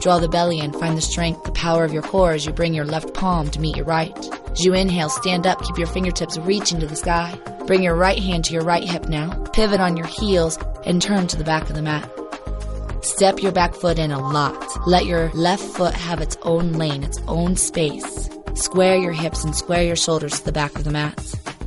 Draw 0.00 0.20
the 0.20 0.28
belly 0.28 0.60
in, 0.60 0.72
find 0.72 0.96
the 0.96 1.02
strength, 1.02 1.42
the 1.42 1.52
power 1.52 1.84
of 1.84 1.92
your 1.92 2.02
core 2.02 2.32
as 2.32 2.46
you 2.46 2.52
bring 2.52 2.72
your 2.72 2.84
left 2.84 3.12
palm 3.14 3.50
to 3.50 3.60
meet 3.60 3.76
your 3.76 3.84
right. 3.84 4.16
As 4.50 4.64
you 4.64 4.72
inhale, 4.72 5.08
stand 5.08 5.46
up, 5.46 5.60
keep 5.62 5.76
your 5.76 5.88
fingertips 5.88 6.38
reaching 6.38 6.78
to 6.80 6.86
the 6.86 6.96
sky. 6.96 7.38
Bring 7.66 7.82
your 7.82 7.96
right 7.96 8.18
hand 8.18 8.44
to 8.46 8.54
your 8.54 8.64
right 8.64 8.84
hip 8.84 9.08
now. 9.08 9.30
Pivot 9.52 9.80
on 9.80 9.96
your 9.96 10.06
heels 10.06 10.58
and 10.86 11.02
turn 11.02 11.26
to 11.26 11.36
the 11.36 11.44
back 11.44 11.68
of 11.68 11.74
the 11.74 11.82
mat. 11.82 12.08
Step 13.02 13.42
your 13.42 13.52
back 13.52 13.74
foot 13.74 13.98
in 13.98 14.10
a 14.10 14.18
lot. 14.18 14.86
Let 14.86 15.06
your 15.06 15.30
left 15.30 15.62
foot 15.62 15.94
have 15.94 16.20
its 16.20 16.36
own 16.42 16.74
lane, 16.74 17.02
its 17.02 17.20
own 17.26 17.56
space. 17.56 18.30
Square 18.54 18.98
your 18.98 19.12
hips 19.12 19.44
and 19.44 19.54
square 19.54 19.84
your 19.84 19.96
shoulders 19.96 20.38
to 20.38 20.44
the 20.44 20.52
back 20.52 20.76
of 20.76 20.84
the 20.84 20.90
mat. 20.90 21.16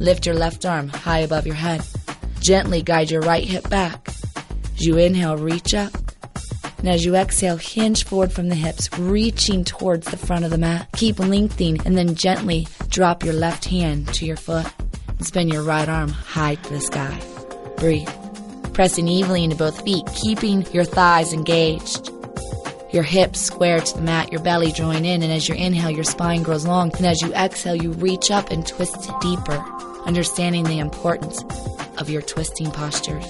Lift 0.01 0.25
your 0.25 0.33
left 0.33 0.65
arm 0.65 0.87
high 0.87 1.19
above 1.19 1.45
your 1.45 1.53
head. 1.53 1.85
Gently 2.39 2.81
guide 2.81 3.11
your 3.11 3.21
right 3.21 3.43
hip 3.43 3.69
back. 3.69 4.07
As 4.07 4.81
you 4.83 4.97
inhale, 4.97 5.37
reach 5.37 5.75
up. 5.75 5.93
And 6.79 6.89
as 6.89 7.05
you 7.05 7.15
exhale, 7.15 7.57
hinge 7.57 8.03
forward 8.05 8.33
from 8.33 8.49
the 8.49 8.55
hips, 8.55 8.89
reaching 8.97 9.63
towards 9.63 10.09
the 10.09 10.17
front 10.17 10.43
of 10.43 10.49
the 10.49 10.57
mat. 10.57 10.89
Keep 10.93 11.19
lengthening 11.19 11.79
and 11.85 11.95
then 11.95 12.15
gently 12.15 12.67
drop 12.87 13.23
your 13.23 13.35
left 13.35 13.65
hand 13.65 14.07
to 14.15 14.25
your 14.25 14.37
foot. 14.37 14.65
And 15.07 15.23
spin 15.23 15.49
your 15.49 15.61
right 15.61 15.87
arm 15.87 16.09
high 16.09 16.55
to 16.55 16.73
the 16.73 16.81
sky. 16.81 17.21
Breathe. 17.77 18.09
Pressing 18.73 19.07
evenly 19.07 19.43
into 19.43 19.55
both 19.55 19.85
feet, 19.85 20.07
keeping 20.15 20.65
your 20.71 20.83
thighs 20.83 21.31
engaged. 21.31 22.09
Your 22.91 23.03
hips 23.03 23.39
square 23.39 23.79
to 23.79 23.95
the 23.95 24.01
mat, 24.01 24.31
your 24.31 24.41
belly 24.41 24.71
drawing 24.71 25.05
in, 25.05 25.21
and 25.21 25.31
as 25.31 25.47
you 25.47 25.53
inhale, 25.53 25.91
your 25.91 26.03
spine 26.03 26.41
grows 26.41 26.65
long. 26.65 26.91
And 26.97 27.05
as 27.05 27.21
you 27.21 27.31
exhale, 27.35 27.75
you 27.75 27.91
reach 27.91 28.31
up 28.31 28.49
and 28.49 28.65
twist 28.65 29.11
deeper, 29.21 29.63
understanding 30.05 30.63
the 30.63 30.79
importance 30.79 31.43
of 31.97 32.09
your 32.09 32.21
twisting 32.21 32.71
postures 32.71 33.25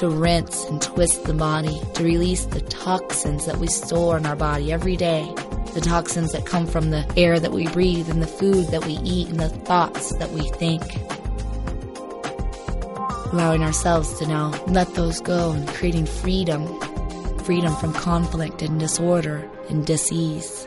to 0.00 0.08
rinse 0.08 0.64
and 0.64 0.80
twist 0.80 1.24
the 1.24 1.34
body, 1.34 1.78
to 1.92 2.02
release 2.02 2.46
the 2.46 2.62
toxins 2.62 3.44
that 3.44 3.58
we 3.58 3.66
store 3.66 4.16
in 4.16 4.24
our 4.24 4.34
body 4.34 4.72
every 4.72 4.96
day. 4.96 5.30
The 5.74 5.82
toxins 5.82 6.32
that 6.32 6.46
come 6.46 6.66
from 6.66 6.88
the 6.88 7.04
air 7.18 7.38
that 7.38 7.52
we 7.52 7.66
breathe 7.66 8.08
and 8.08 8.22
the 8.22 8.26
food 8.26 8.68
that 8.68 8.86
we 8.86 8.94
eat 9.04 9.28
and 9.28 9.38
the 9.38 9.50
thoughts 9.50 10.16
that 10.16 10.30
we 10.30 10.48
think. 10.52 10.82
Allowing 13.30 13.62
ourselves 13.62 14.18
to 14.20 14.26
now 14.26 14.52
let 14.68 14.94
those 14.94 15.20
go 15.20 15.50
and 15.52 15.68
creating 15.68 16.06
freedom. 16.06 16.66
Freedom 17.40 17.76
from 17.76 17.92
conflict 17.92 18.62
and 18.62 18.80
disorder 18.80 19.50
and 19.68 19.84
disease. 19.84 20.66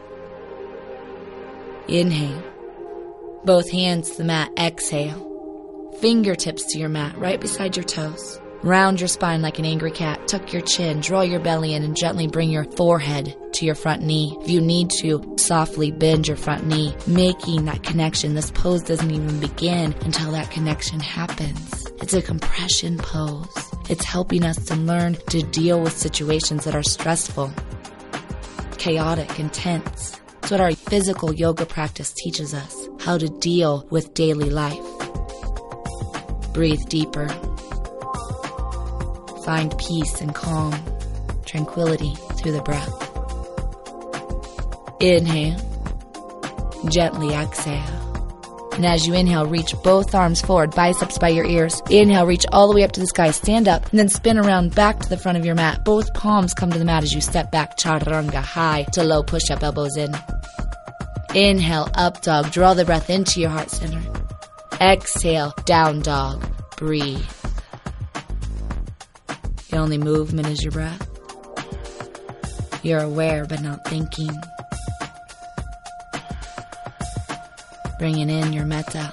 Inhale. 1.87 2.52
Both 3.45 3.69
hands 3.71 4.11
to 4.11 4.19
the 4.19 4.23
mat. 4.23 4.51
Exhale. 4.57 5.91
Fingertips 5.99 6.63
to 6.67 6.79
your 6.79 6.87
mat 6.87 7.17
right 7.17 7.41
beside 7.41 7.75
your 7.75 7.83
toes. 7.83 8.39
Round 8.63 9.01
your 9.01 9.09
spine 9.09 9.41
like 9.41 9.59
an 9.59 9.65
angry 9.65 9.91
cat. 9.91 10.29
Tuck 10.29 10.53
your 10.53 10.61
chin, 10.61 11.01
draw 11.01 11.23
your 11.23 11.41
belly 11.41 11.73
in, 11.73 11.83
and 11.83 11.93
gently 11.93 12.25
bring 12.25 12.49
your 12.49 12.63
forehead 12.63 13.35
to 13.51 13.65
your 13.65 13.75
front 13.75 14.01
knee. 14.01 14.37
If 14.39 14.49
you 14.49 14.61
need 14.61 14.91
to, 15.01 15.35
softly 15.37 15.91
bend 15.91 16.25
your 16.25 16.37
front 16.37 16.65
knee, 16.65 16.95
making 17.05 17.65
that 17.65 17.83
connection. 17.83 18.33
This 18.33 18.49
pose 18.49 18.81
doesn't 18.81 19.11
even 19.11 19.41
begin 19.41 19.93
until 20.05 20.31
that 20.31 20.49
connection 20.49 21.01
happens. 21.01 21.85
It's 22.01 22.13
a 22.13 22.21
compression 22.21 22.97
pose. 22.97 23.73
It's 23.89 24.05
helping 24.05 24.45
us 24.45 24.63
to 24.67 24.75
learn 24.75 25.15
to 25.31 25.41
deal 25.41 25.81
with 25.81 25.97
situations 25.97 26.63
that 26.63 26.75
are 26.75 26.83
stressful, 26.83 27.51
chaotic, 28.77 29.37
intense. 29.37 30.17
It's 30.43 30.51
what 30.51 30.61
our 30.61 30.71
physical 30.71 31.33
yoga 31.33 31.65
practice 31.65 32.13
teaches 32.13 32.53
us 32.53 32.82
how 33.03 33.17
to 33.17 33.27
deal 33.27 33.85
with 33.89 34.13
daily 34.13 34.49
life. 34.49 34.79
Breathe 36.53 36.87
deeper. 36.87 37.27
Find 39.43 39.77
peace 39.77 40.21
and 40.21 40.33
calm, 40.33 40.73
tranquility 41.45 42.13
through 42.37 42.53
the 42.53 42.61
breath. 42.61 42.89
Inhale. 45.01 45.59
Gently 46.89 47.33
exhale. 47.33 47.99
And 48.73 48.85
as 48.85 49.05
you 49.05 49.13
inhale, 49.13 49.45
reach 49.45 49.75
both 49.83 50.15
arms 50.15 50.41
forward, 50.41 50.73
biceps 50.73 51.17
by 51.17 51.29
your 51.29 51.45
ears. 51.45 51.81
Inhale, 51.89 52.25
reach 52.25 52.45
all 52.53 52.69
the 52.69 52.75
way 52.75 52.83
up 52.83 52.93
to 52.93 53.01
the 53.01 53.07
sky, 53.07 53.31
stand 53.31 53.67
up, 53.67 53.89
and 53.89 53.99
then 53.99 54.07
spin 54.07 54.37
around 54.37 54.73
back 54.75 54.99
to 54.99 55.09
the 55.09 55.17
front 55.17 55.37
of 55.37 55.45
your 55.45 55.55
mat. 55.55 55.83
Both 55.83 56.13
palms 56.13 56.53
come 56.53 56.71
to 56.71 56.79
the 56.79 56.85
mat 56.85 57.03
as 57.03 57.13
you 57.13 57.19
step 57.19 57.51
back, 57.51 57.77
chaturanga, 57.77 58.41
high 58.41 58.83
to 58.93 59.03
low 59.03 59.23
push 59.23 59.51
up, 59.51 59.61
elbows 59.61 59.97
in. 59.97 60.15
Inhale, 61.35 61.89
up 61.95 62.21
dog, 62.21 62.51
draw 62.51 62.75
the 62.75 62.85
breath 62.85 63.09
into 63.09 63.41
your 63.41 63.49
heart 63.49 63.71
center. 63.71 64.01
Exhale, 64.79 65.51
down 65.65 66.01
dog, 66.01 66.45
breathe. 66.77 67.25
The 69.71 69.77
only 69.77 69.97
movement 69.97 70.47
is 70.47 70.61
your 70.61 70.71
breath. 70.71 71.09
You're 72.83 72.99
aware 72.99 73.45
but 73.45 73.63
not 73.63 73.83
thinking. 73.87 74.29
Bringing 77.97 78.29
in 78.29 78.53
your 78.53 78.65
metta. 78.65 79.11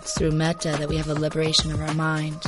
It's 0.00 0.18
through 0.18 0.32
metta 0.32 0.74
that 0.80 0.88
we 0.88 0.96
have 0.96 1.08
a 1.08 1.14
liberation 1.14 1.70
of 1.70 1.80
our 1.80 1.94
mind. 1.94 2.42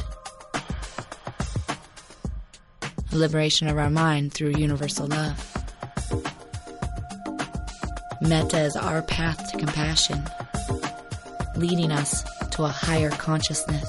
A 3.12 3.16
liberation 3.16 3.68
of 3.68 3.78
our 3.78 3.90
mind 3.90 4.32
through 4.32 4.56
universal 4.56 5.06
love. 5.06 5.57
Metta 8.28 8.60
is 8.60 8.76
our 8.76 9.00
path 9.00 9.50
to 9.50 9.56
compassion, 9.56 10.22
leading 11.56 11.90
us 11.90 12.24
to 12.50 12.64
a 12.64 12.68
higher 12.68 13.08
consciousness. 13.08 13.88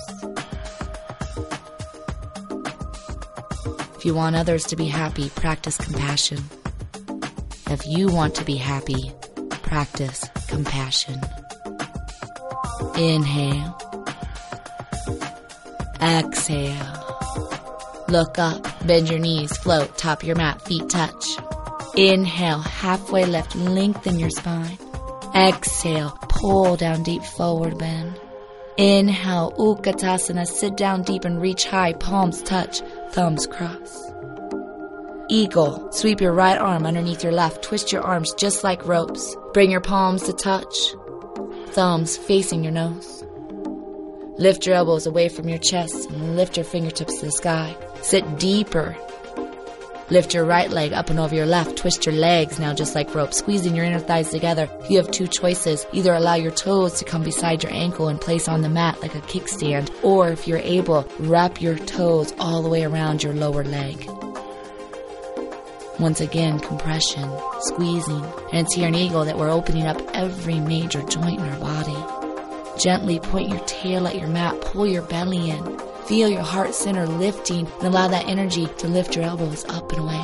If 3.97 4.05
you 4.05 4.13
want 4.13 4.37
others 4.37 4.63
to 4.67 4.77
be 4.77 4.85
happy, 4.85 5.29
practice 5.31 5.75
compassion. 5.75 6.39
If 7.67 7.85
you 7.85 8.07
want 8.07 8.33
to 8.35 8.45
be 8.45 8.55
happy, 8.55 9.11
practice 9.63 10.23
compassion. 10.47 11.19
Inhale. 12.95 13.77
Exhale. 16.01 17.05
Look 18.07 18.39
up, 18.39 18.65
bend 18.87 19.09
your 19.09 19.19
knees, 19.19 19.57
float, 19.57 19.97
top 19.97 20.23
your 20.23 20.37
mat, 20.37 20.61
feet 20.61 20.89
touch. 20.89 21.25
Inhale, 21.95 22.59
halfway 22.59 23.25
lift, 23.25 23.55
lengthen 23.55 24.19
your 24.19 24.29
spine. 24.29 24.77
Exhale, 25.35 26.17
pull 26.29 26.75
down 26.75 27.03
deep, 27.03 27.23
forward 27.23 27.77
bend. 27.77 28.19
Inhale, 28.77 29.51
Utkatasana, 29.57 30.47
sit 30.47 30.77
down 30.77 31.03
deep 31.03 31.25
and 31.25 31.41
reach 31.41 31.65
high, 31.65 31.93
palms 31.93 32.41
touch, 32.43 32.81
thumbs 33.11 33.45
cross. 33.47 34.11
Eagle, 35.29 35.91
sweep 35.91 36.21
your 36.21 36.33
right 36.33 36.57
arm 36.57 36.85
underneath 36.85 37.23
your 37.23 37.33
left, 37.33 37.61
twist 37.61 37.91
your 37.91 38.01
arms 38.01 38.33
just 38.35 38.63
like 38.63 38.87
ropes. 38.87 39.35
Bring 39.53 39.69
your 39.69 39.81
palms 39.81 40.23
to 40.23 40.33
touch, 40.33 40.95
thumbs 41.67 42.17
facing 42.17 42.63
your 42.63 42.73
nose. 42.73 43.23
Lift 44.37 44.65
your 44.65 44.75
elbows 44.75 45.05
away 45.05 45.27
from 45.27 45.49
your 45.49 45.59
chest 45.59 46.09
and 46.09 46.37
lift 46.37 46.55
your 46.55 46.63
fingertips 46.63 47.19
to 47.19 47.25
the 47.25 47.31
sky. 47.31 47.75
Sit 48.01 48.39
deeper. 48.39 48.95
Lift 50.11 50.33
your 50.33 50.45
right 50.45 50.71
leg 50.71 50.91
up 50.91 51.11
and 51.11 51.19
over 51.19 51.35
your 51.35 51.45
left. 51.45 51.77
Twist 51.77 52.05
your 52.07 52.15
legs 52.15 52.59
now 52.59 52.73
just 52.73 52.95
like 52.95 53.13
rope, 53.13 53.31
squeezing 53.31 53.75
your 53.75 53.85
inner 53.85 53.99
thighs 53.99 54.29
together. 54.29 54.67
You 54.89 54.97
have 54.97 55.11
two 55.11 55.27
choices. 55.27 55.85
Either 55.93 56.13
allow 56.13 56.33
your 56.33 56.51
toes 56.51 56.97
to 56.97 57.05
come 57.05 57.21
beside 57.21 57.61
your 57.61 57.71
ankle 57.71 58.07
and 58.07 58.19
place 58.19 58.47
on 58.47 58.61
the 58.61 58.69
mat 58.69 58.99
like 59.01 59.13
a 59.13 59.21
kickstand, 59.21 59.91
or 60.03 60.29
if 60.29 60.47
you're 60.47 60.57
able, 60.57 61.07
wrap 61.19 61.61
your 61.61 61.77
toes 61.77 62.33
all 62.39 62.63
the 62.63 62.69
way 62.69 62.83
around 62.83 63.21
your 63.21 63.33
lower 63.33 63.63
leg. 63.63 64.09
Once 65.99 66.21
again, 66.21 66.59
compression, 66.59 67.29
squeezing, 67.59 68.23
and 68.51 68.65
it's 68.65 68.73
here 68.73 68.87
in 68.87 68.95
Eagle 68.95 69.25
that 69.25 69.37
we're 69.37 69.49
opening 69.49 69.85
up 69.85 70.01
every 70.13 70.59
major 70.59 71.03
joint 71.03 71.39
in 71.39 71.47
our 71.47 71.59
body. 71.59 72.81
Gently 72.81 73.19
point 73.19 73.49
your 73.49 73.59
tail 73.65 74.07
at 74.07 74.17
your 74.17 74.29
mat, 74.29 74.59
pull 74.61 74.87
your 74.87 75.01
belly 75.03 75.51
in. 75.51 75.88
Feel 76.09 76.27
your 76.27 76.41
heart 76.41 76.73
center 76.73 77.05
lifting 77.05 77.67
and 77.67 77.83
allow 77.83 78.07
that 78.07 78.27
energy 78.27 78.65
to 78.79 78.87
lift 78.87 79.15
your 79.15 79.25
elbows 79.25 79.63
up 79.65 79.91
and 79.91 80.01
away. 80.01 80.23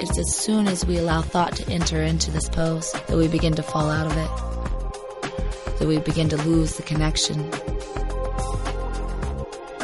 It's 0.00 0.18
as 0.18 0.34
soon 0.34 0.66
as 0.66 0.84
we 0.84 0.98
allow 0.98 1.22
thought 1.22 1.54
to 1.54 1.70
enter 1.70 2.02
into 2.02 2.32
this 2.32 2.48
pose 2.48 2.90
that 2.90 3.16
we 3.16 3.28
begin 3.28 3.54
to 3.54 3.62
fall 3.62 3.88
out 3.88 4.06
of 4.06 4.16
it, 4.16 5.78
that 5.78 5.86
we 5.86 5.98
begin 6.00 6.28
to 6.30 6.36
lose 6.38 6.76
the 6.76 6.82
connection. 6.82 7.48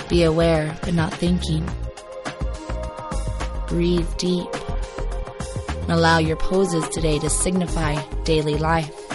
Be 0.09 0.25
aware, 0.25 0.77
but 0.83 0.95
not 0.95 1.15
thinking. 1.15 1.65
Breathe 3.69 4.13
deep. 4.17 4.49
And 5.83 5.93
allow 5.93 6.19
your 6.19 6.37
poses 6.37 6.89
today 6.89 7.21
to 7.21 7.31
signify 7.31 8.03
daily 8.25 8.59
life. 8.59 9.06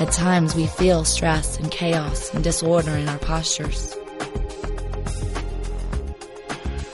At 0.00 0.12
times 0.12 0.54
we 0.54 0.66
feel 0.66 1.04
stress 1.04 1.58
and 1.58 1.70
chaos 1.70 2.32
and 2.32 2.42
disorder 2.42 2.92
in 2.92 3.06
our 3.06 3.18
postures. 3.18 3.94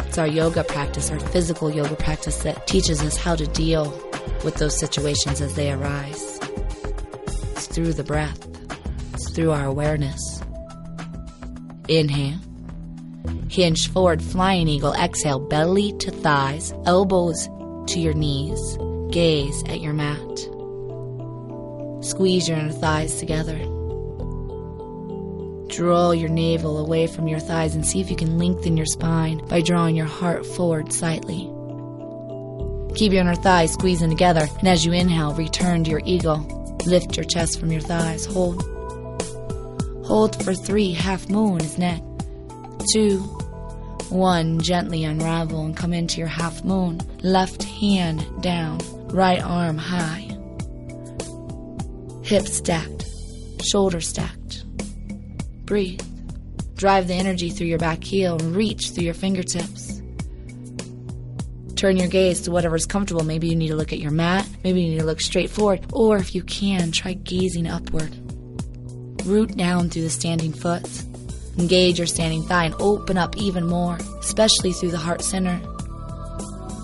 It's 0.00 0.18
our 0.18 0.26
yoga 0.26 0.64
practice, 0.64 1.08
our 1.12 1.20
physical 1.20 1.70
yoga 1.70 1.94
practice 1.94 2.38
that 2.38 2.66
teaches 2.66 3.00
us 3.02 3.16
how 3.16 3.36
to 3.36 3.46
deal 3.46 3.92
with 4.44 4.56
those 4.56 4.76
situations 4.76 5.40
as 5.40 5.54
they 5.54 5.70
arise. 5.70 6.40
It's 7.52 7.68
through 7.68 7.92
the 7.92 8.02
breath, 8.02 8.44
it's 9.14 9.30
through 9.30 9.52
our 9.52 9.66
awareness. 9.66 10.42
Inhale. 11.88 12.40
Hinge 13.48 13.88
forward, 13.88 14.20
flying 14.20 14.66
eagle. 14.66 14.94
Exhale, 14.94 15.38
belly 15.38 15.92
to 16.00 16.10
thighs, 16.10 16.74
elbows 16.86 17.48
to 17.86 18.00
your 18.00 18.14
knees. 18.14 18.76
Gaze 19.12 19.62
at 19.68 19.80
your 19.80 19.92
mat. 19.92 20.55
Squeeze 22.06 22.48
your 22.48 22.56
inner 22.56 22.70
thighs 22.70 23.18
together. 23.18 23.58
Draw 25.66 26.12
your 26.12 26.28
navel 26.28 26.78
away 26.78 27.08
from 27.08 27.26
your 27.26 27.40
thighs 27.40 27.74
and 27.74 27.84
see 27.84 28.00
if 28.00 28.10
you 28.10 28.16
can 28.16 28.38
lengthen 28.38 28.76
your 28.76 28.86
spine 28.86 29.44
by 29.48 29.60
drawing 29.60 29.96
your 29.96 30.06
heart 30.06 30.46
forward 30.46 30.92
slightly. 30.92 31.50
Keep 32.94 33.12
your 33.12 33.22
inner 33.22 33.34
thighs 33.34 33.72
squeezing 33.72 34.10
together, 34.10 34.46
and 34.60 34.68
as 34.68 34.86
you 34.86 34.92
inhale, 34.92 35.34
return 35.34 35.82
to 35.82 35.90
your 35.90 36.02
eagle. 36.04 36.38
Lift 36.86 37.16
your 37.16 37.24
chest 37.24 37.58
from 37.58 37.72
your 37.72 37.80
thighs. 37.80 38.24
Hold. 38.24 38.62
Hold 40.06 40.40
for 40.44 40.54
three. 40.54 40.92
Half 40.92 41.28
moon 41.28 41.60
is 41.60 41.76
next. 41.76 42.04
Two. 42.92 43.18
One. 44.10 44.60
Gently 44.60 45.02
unravel 45.02 45.64
and 45.64 45.76
come 45.76 45.92
into 45.92 46.18
your 46.18 46.28
half 46.28 46.62
moon. 46.62 47.00
Left 47.24 47.64
hand 47.64 48.24
down. 48.40 48.78
Right 49.08 49.42
arm 49.42 49.76
high. 49.76 50.25
Hips 52.26 52.56
stacked. 52.56 53.06
Shoulders 53.62 54.08
stacked. 54.08 54.64
Breathe. 55.64 56.00
Drive 56.74 57.06
the 57.06 57.14
energy 57.14 57.50
through 57.50 57.68
your 57.68 57.78
back 57.78 58.02
heel 58.02 58.34
and 58.34 58.56
reach 58.56 58.90
through 58.90 59.04
your 59.04 59.14
fingertips. 59.14 60.02
Turn 61.76 61.96
your 61.96 62.08
gaze 62.08 62.40
to 62.40 62.50
whatever's 62.50 62.84
comfortable. 62.84 63.22
Maybe 63.22 63.46
you 63.46 63.54
need 63.54 63.68
to 63.68 63.76
look 63.76 63.92
at 63.92 64.00
your 64.00 64.10
mat. 64.10 64.44
Maybe 64.64 64.82
you 64.82 64.90
need 64.90 64.98
to 64.98 65.04
look 65.04 65.20
straight 65.20 65.50
forward. 65.50 65.86
Or 65.92 66.16
if 66.16 66.34
you 66.34 66.42
can, 66.42 66.90
try 66.90 67.12
gazing 67.12 67.68
upward. 67.68 68.12
Root 69.24 69.56
down 69.56 69.88
through 69.88 70.02
the 70.02 70.10
standing 70.10 70.52
foot. 70.52 70.84
Engage 71.58 71.98
your 71.98 72.08
standing 72.08 72.42
thigh 72.42 72.64
and 72.64 72.74
open 72.80 73.18
up 73.18 73.36
even 73.36 73.68
more, 73.68 73.98
especially 74.18 74.72
through 74.72 74.90
the 74.90 74.98
heart 74.98 75.22
center. 75.22 75.60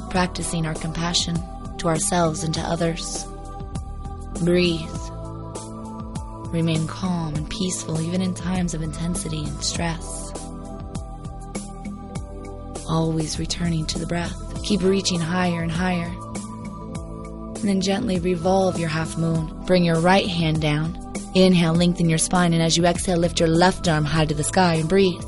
Practicing 0.09 0.67
our 0.67 0.75
compassion 0.75 1.37
to 1.79 1.89
ourselves 1.89 2.45
and 2.45 2.55
to 2.55 2.61
others. 2.61 3.25
Breathe. 4.45 5.12
Remain 6.53 6.87
calm 6.87 7.35
and 7.35 7.49
peaceful 7.49 8.01
even 8.01 8.21
in 8.21 8.35
times 8.35 8.75
of 8.75 8.83
intensity 8.83 9.43
and 9.43 9.65
stress. 9.65 10.31
Always 12.87 13.39
returning 13.39 13.87
to 13.87 13.99
the 13.99 14.07
breath. 14.07 14.63
Keep 14.63 14.83
reaching 14.83 15.19
higher 15.19 15.63
and 15.63 15.73
higher. 15.73 16.15
And 17.57 17.69
then 17.69 17.81
gently 17.81 18.19
revolve 18.19 18.79
your 18.79 18.91
half 18.91 19.17
moon. 19.17 19.65
Bring 19.65 19.83
your 19.83 19.99
right 19.99 20.27
hand 20.27 20.61
down. 20.61 20.99
Inhale, 21.35 21.75
lengthen 21.75 22.11
your 22.11 22.19
spine, 22.19 22.53
and 22.53 22.63
as 22.63 22.77
you 22.77 22.85
exhale, 22.85 23.17
lift 23.17 23.41
your 23.41 23.49
left 23.49 23.89
arm 23.89 24.05
high 24.05 24.27
to 24.27 24.35
the 24.35 24.45
sky 24.45 24.75
and 24.75 24.89
breathe. 24.89 25.25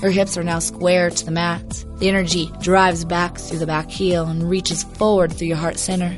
Your 0.00 0.10
hips 0.10 0.38
are 0.38 0.44
now 0.44 0.60
square 0.60 1.10
to 1.10 1.24
the 1.24 1.30
mat. 1.30 1.84
The 1.98 2.08
energy 2.08 2.50
drives 2.62 3.04
back 3.04 3.36
through 3.36 3.58
the 3.58 3.66
back 3.66 3.90
heel 3.90 4.24
and 4.24 4.48
reaches 4.48 4.84
forward 4.84 5.32
through 5.32 5.48
your 5.48 5.56
heart 5.58 5.78
center. 5.78 6.16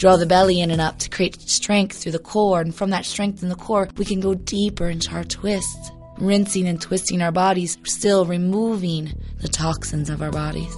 Draw 0.00 0.16
the 0.16 0.24
belly 0.24 0.62
in 0.62 0.70
and 0.70 0.80
up 0.80 0.98
to 1.00 1.10
create 1.10 1.38
strength 1.42 1.98
through 1.98 2.12
the 2.12 2.18
core, 2.18 2.62
and 2.62 2.74
from 2.74 2.88
that 2.88 3.04
strength 3.04 3.42
in 3.42 3.50
the 3.50 3.54
core, 3.54 3.86
we 3.98 4.06
can 4.06 4.18
go 4.18 4.32
deeper 4.32 4.88
into 4.88 5.14
our 5.14 5.24
twist, 5.24 5.92
rinsing 6.16 6.66
and 6.66 6.80
twisting 6.80 7.20
our 7.20 7.30
bodies, 7.30 7.76
still 7.84 8.24
removing 8.24 9.12
the 9.42 9.48
toxins 9.48 10.08
of 10.08 10.22
our 10.22 10.30
bodies, 10.30 10.74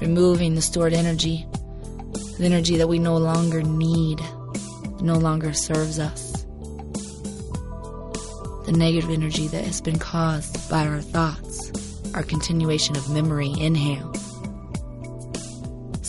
removing 0.00 0.56
the 0.56 0.60
stored 0.60 0.92
energy, 0.92 1.46
the 2.36 2.46
energy 2.46 2.76
that 2.78 2.88
we 2.88 2.98
no 2.98 3.16
longer 3.16 3.62
need, 3.62 4.20
no 5.00 5.14
longer 5.14 5.52
serves 5.52 6.00
us, 6.00 6.42
the 8.66 8.74
negative 8.76 9.10
energy 9.10 9.46
that 9.46 9.64
has 9.64 9.80
been 9.80 10.00
caused 10.00 10.68
by 10.68 10.84
our 10.84 11.00
thoughts, 11.00 11.70
our 12.14 12.24
continuation 12.24 12.96
of 12.96 13.08
memory. 13.08 13.54
Inhale. 13.56 14.12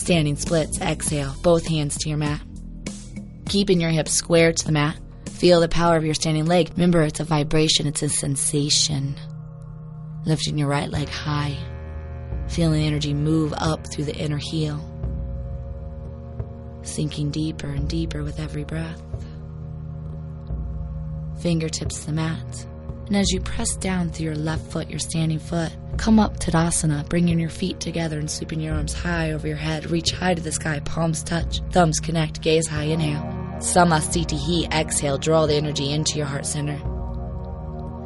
Standing 0.04 0.36
splits, 0.36 0.78
exhale, 0.82 1.34
both 1.42 1.66
hands 1.66 1.96
to 1.96 2.10
your 2.10 2.18
mat. 2.18 2.42
Keeping 3.48 3.80
your 3.80 3.88
hips 3.88 4.12
square 4.12 4.52
to 4.52 4.66
the 4.66 4.70
mat. 4.70 5.00
Feel 5.30 5.62
the 5.62 5.68
power 5.68 5.96
of 5.96 6.04
your 6.04 6.12
standing 6.12 6.44
leg. 6.44 6.68
Remember, 6.72 7.00
it's 7.00 7.20
a 7.20 7.24
vibration, 7.24 7.86
it's 7.86 8.02
a 8.02 8.10
sensation. 8.10 9.16
Lifting 10.26 10.58
your 10.58 10.68
right 10.68 10.90
leg 10.90 11.08
high. 11.08 11.56
Feeling 12.48 12.80
the 12.80 12.86
energy 12.86 13.14
move 13.14 13.54
up 13.56 13.86
through 13.86 14.04
the 14.04 14.14
inner 14.14 14.36
heel. 14.36 14.78
Sinking 16.82 17.30
deeper 17.30 17.68
and 17.68 17.88
deeper 17.88 18.22
with 18.22 18.38
every 18.38 18.64
breath. 18.64 19.02
Fingertips 21.40 22.00
to 22.00 22.06
the 22.08 22.12
mat. 22.12 22.66
And 23.06 23.16
as 23.16 23.30
you 23.30 23.40
press 23.40 23.74
down 23.76 24.10
through 24.10 24.26
your 24.26 24.36
left 24.36 24.70
foot, 24.70 24.90
your 24.90 24.98
standing 24.98 25.38
foot, 25.38 25.72
come 25.96 26.18
up 26.18 26.38
Tadasana, 26.38 27.08
bringing 27.08 27.38
your 27.38 27.50
feet 27.50 27.80
together 27.80 28.18
and 28.18 28.30
sweeping 28.30 28.60
your 28.60 28.74
arms 28.74 28.92
high 28.92 29.32
over 29.32 29.46
your 29.46 29.56
head. 29.56 29.90
Reach 29.90 30.12
high 30.12 30.34
to 30.34 30.42
the 30.42 30.52
sky, 30.52 30.80
palms 30.84 31.22
touch, 31.22 31.60
thumbs 31.70 32.00
connect, 32.00 32.42
gaze 32.42 32.66
high, 32.66 32.84
inhale. 32.84 33.22
Samasthiti, 33.58 34.72
exhale, 34.72 35.18
draw 35.18 35.46
the 35.46 35.54
energy 35.54 35.92
into 35.92 36.18
your 36.18 36.26
heart 36.26 36.46
center. 36.46 36.74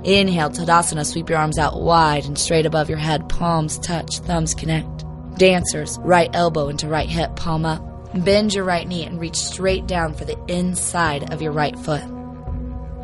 Inhale, 0.05 0.51
Tadasana, 0.51 1.05
sweep 1.05 1.29
your 1.29 1.39
arms 1.39 1.59
out 1.59 1.81
wide 1.81 2.25
and 2.25 2.39
straight 2.39 2.67
above 2.67 2.89
your 2.89 2.99
head, 2.99 3.29
palms 3.29 3.79
touch, 3.79 4.19
thumbs 4.21 4.55
connect. 4.55 5.05
Dancers, 5.37 5.99
right 6.01 6.31
elbow 6.33 6.69
into 6.69 6.89
right 6.89 7.09
hip, 7.09 7.37
palm 7.37 7.65
up. 7.65 7.85
Bend 8.25 8.55
your 8.55 8.65
right 8.65 8.87
knee 8.89 9.05
and 9.05 9.21
reach 9.21 9.37
straight 9.37 9.87
down 9.87 10.15
for 10.15 10.25
the 10.25 10.39
inside 10.49 11.33
of 11.33 11.43
your 11.43 11.53
right 11.53 11.79
foot. 11.79 12.05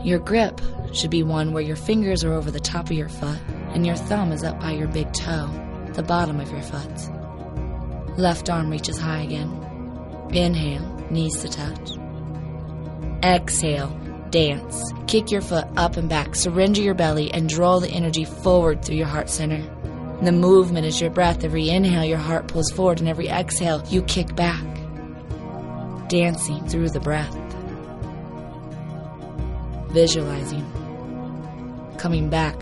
Your 0.03 0.19
grip 0.19 0.61
should 0.93 1.11
be 1.11 1.23
one 1.23 1.53
where 1.53 1.63
your 1.63 1.77
fingers 1.77 2.25
are 2.25 2.33
over 2.33 2.51
the 2.51 2.61
top 2.61 2.87
of 2.87 2.93
your 2.93 3.09
foot 3.09 3.39
and 3.75 3.85
your 3.85 3.97
thumb 3.97 4.33
is 4.33 4.45
up 4.45 4.61
by 4.61 4.71
your 4.71 4.89
big 4.89 5.13
toe, 5.13 5.51
the 5.95 6.03
bottom 6.03 6.39
of 6.41 6.51
your 6.51 6.63
foot. 6.63 8.17
Left 8.17 8.49
arm 8.49 8.71
reaches 8.71 8.99
high 8.99 9.23
again. 9.23 9.51
Inhale, 10.31 10.89
knees 11.11 11.43
to 11.43 11.49
touch. 11.49 11.93
Exhale, 13.25 13.89
dance. 14.31 14.93
Kick 15.09 15.33
your 15.33 15.41
foot 15.41 15.67
up 15.77 15.97
and 15.97 16.09
back, 16.09 16.37
surrender 16.37 16.81
your 16.81 16.95
belly, 16.95 17.33
and 17.33 17.49
draw 17.49 17.81
the 17.81 17.89
energy 17.89 18.25
forward 18.25 18.85
through 18.85 18.97
your 18.97 19.09
heart 19.09 19.29
center. 19.29 19.63
The 20.23 20.33
movement 20.33 20.87
is 20.87 21.01
your 21.01 21.11
breath. 21.11 21.43
Every 21.45 21.69
inhale, 21.69 22.05
your 22.05 22.19
heart 22.19 22.47
pulls 22.47 22.71
forward, 22.71 23.01
and 23.01 23.09
every 23.09 23.29
exhale, 23.29 23.83
you 23.89 24.03
kick 24.03 24.37
back. 24.37 24.65
Dancing 26.09 26.65
through 26.69 26.91
the 26.91 27.01
breath. 27.01 27.37
Visualizing. 29.91 30.65
Coming 31.99 32.31
back 32.31 32.57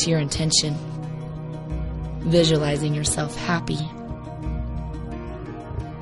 to 0.00 0.10
your 0.10 0.18
intention. 0.18 0.74
Visualizing 2.20 2.94
yourself 2.94 3.36
happy. 3.36 3.78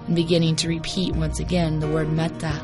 And 0.07 0.16
beginning 0.16 0.57
to 0.57 0.68
repeat 0.68 1.14
once 1.14 1.40
again 1.40 1.80
the 1.80 1.88
word 1.88 2.12
metta. 2.12 2.61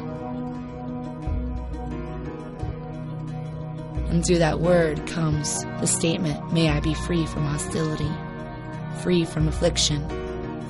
And 4.10 4.24
through 4.24 4.38
that 4.38 4.60
word 4.60 5.06
comes 5.06 5.64
the 5.80 5.86
statement, 5.86 6.52
May 6.52 6.68
I 6.68 6.80
be 6.80 6.94
free 6.94 7.26
from 7.26 7.44
hostility, 7.44 8.10
free 9.02 9.24
from 9.24 9.48
affliction, 9.48 10.08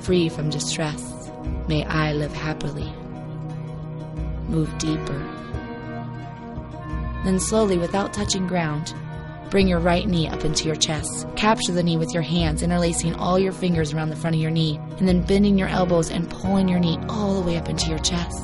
free 0.01 0.29
from 0.29 0.49
distress. 0.49 1.29
May 1.67 1.85
I 1.85 2.13
live 2.13 2.33
happily. 2.33 2.91
Move 4.47 4.75
deeper. 4.77 5.19
Then 7.23 7.39
slowly, 7.39 7.77
without 7.77 8.13
touching 8.13 8.47
ground, 8.47 8.93
Bring 9.49 9.67
your 9.67 9.79
right 9.79 10.07
knee 10.07 10.27
up 10.27 10.43
into 10.43 10.65
your 10.65 10.75
chest. 10.75 11.27
Capture 11.35 11.71
the 11.71 11.83
knee 11.83 11.97
with 11.97 12.13
your 12.13 12.23
hands, 12.23 12.61
interlacing 12.61 13.15
all 13.15 13.39
your 13.39 13.51
fingers 13.51 13.93
around 13.93 14.09
the 14.09 14.15
front 14.15 14.35
of 14.35 14.41
your 14.41 14.51
knee, 14.51 14.79
and 14.97 15.07
then 15.07 15.21
bending 15.21 15.57
your 15.57 15.67
elbows 15.67 16.09
and 16.09 16.29
pulling 16.29 16.67
your 16.67 16.79
knee 16.79 16.99
all 17.09 17.35
the 17.35 17.45
way 17.47 17.57
up 17.57 17.69
into 17.69 17.89
your 17.89 17.99
chest. 17.99 18.43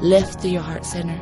Lift 0.00 0.40
through 0.40 0.50
your 0.50 0.62
heart 0.62 0.84
center. 0.84 1.18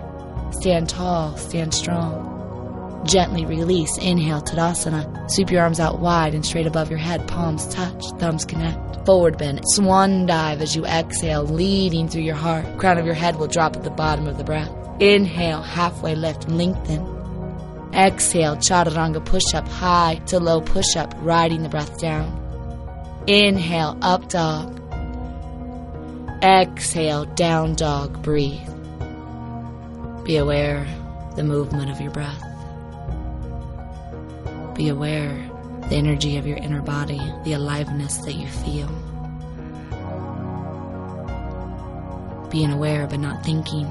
Stand 0.53 0.89
tall, 0.89 1.37
stand 1.37 1.75
strong. 1.75 3.05
Gently 3.05 3.47
release. 3.47 3.97
Inhale, 3.99 4.43
Tadasana. 4.43 5.31
Sweep 5.31 5.51
your 5.51 5.63
arms 5.63 5.81
out 5.81 6.01
wide 6.01 6.35
and 6.35 6.45
straight 6.45 6.67
above 6.67 6.91
your 6.91 6.99
head. 6.99 7.27
Palms 7.29 7.67
touch, 7.69 8.05
thumbs 8.19 8.45
connect. 8.45 9.07
Forward 9.07 9.39
bend. 9.39 9.61
Swan 9.65 10.27
dive 10.27 10.61
as 10.61 10.75
you 10.77 10.85
exhale, 10.85 11.45
leading 11.45 12.09
through 12.09 12.23
your 12.23 12.35
heart. 12.35 12.79
Crown 12.79 12.99
of 12.99 13.07
your 13.07 13.15
head 13.15 13.37
will 13.37 13.47
drop 13.47 13.77
at 13.77 13.85
the 13.85 13.91
bottom 13.91 14.27
of 14.27 14.37
the 14.37 14.45
breath. 14.45 14.71
Inhale, 15.01 15.63
halfway 15.63 16.15
lift, 16.15 16.49
lengthen. 16.49 17.18
Exhale, 17.93 18.57
chaturanga 18.57 19.25
push 19.25 19.55
up, 19.55 19.67
high 19.67 20.21
to 20.27 20.39
low 20.39 20.61
push 20.61 20.97
up, 20.97 21.15
riding 21.19 21.63
the 21.63 21.69
breath 21.69 21.99
down. 21.99 22.45
Inhale, 23.27 23.99
up 24.03 24.29
dog. 24.29 24.75
Exhale, 26.43 27.25
down 27.25 27.75
dog, 27.75 28.23
breathe. 28.23 28.69
Be 30.25 30.37
aware 30.37 30.87
the 31.37 31.43
movement 31.43 31.91
of 31.91 32.01
your 32.01 32.11
breath. 32.11 32.45
Be 34.75 34.89
aware 34.89 35.49
the 35.89 35.97
energy 35.97 36.37
of 36.37 36.47
your 36.47 36.59
inner 36.59 36.83
body, 36.83 37.21
the 37.45 37.55
aliveness 37.55 38.19
that 38.19 38.35
you 38.35 38.47
feel. 38.47 38.89
Being 42.51 42.73
aware 42.73 43.07
but 43.07 43.21
not 43.21 43.45
thinking. 43.45 43.87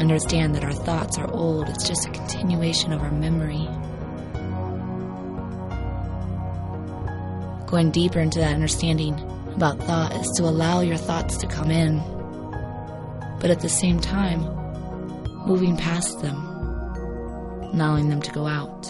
Understand 0.00 0.54
that 0.54 0.64
our 0.64 0.72
thoughts 0.72 1.18
are 1.18 1.30
old, 1.30 1.68
it's 1.68 1.86
just 1.86 2.06
a 2.06 2.10
continuation 2.10 2.90
of 2.90 3.02
our 3.02 3.10
memory. 3.10 3.68
Going 7.66 7.90
deeper 7.90 8.18
into 8.18 8.38
that 8.38 8.54
understanding 8.54 9.14
about 9.54 9.78
thought 9.78 10.14
is 10.16 10.26
to 10.38 10.44
allow 10.44 10.80
your 10.80 10.96
thoughts 10.96 11.36
to 11.36 11.46
come 11.46 11.70
in, 11.70 11.98
but 13.40 13.50
at 13.50 13.60
the 13.60 13.68
same 13.68 14.00
time, 14.00 14.40
moving 15.46 15.76
past 15.76 16.22
them, 16.22 16.36
allowing 17.74 18.08
them 18.08 18.22
to 18.22 18.32
go 18.32 18.46
out. 18.46 18.86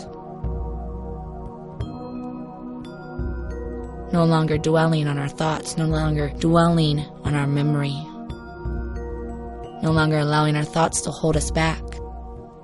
No 4.13 4.25
longer 4.25 4.59
dwelling 4.59 5.09
on 5.09 5.19
our 5.19 5.29
thoughts, 5.29 5.77
no 5.77 5.87
longer 5.87 6.31
dwelling 6.39 7.01
on 7.25 7.35
our 7.35 7.49
memory, 7.49 7.97
no 9.83 9.91
longer 9.91 10.19
allowing 10.19 10.57
our 10.57 10.65
thoughts 10.65 11.01
to 11.03 11.11
hold 11.11 11.37
us 11.37 11.51
back. 11.51 11.83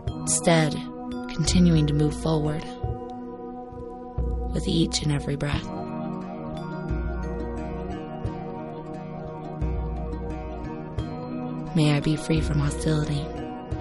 Instead, 0.09 0.73
continuing 1.35 1.87
to 1.87 1.95
move 1.95 2.15
forward 2.23 2.65
with 4.53 4.67
each 4.67 5.03
and 5.03 5.13
every 5.13 5.37
breath. 5.37 5.65
May 11.77 11.95
I 11.95 12.01
be 12.01 12.17
free 12.17 12.41
from 12.41 12.59
hostility, 12.59 13.23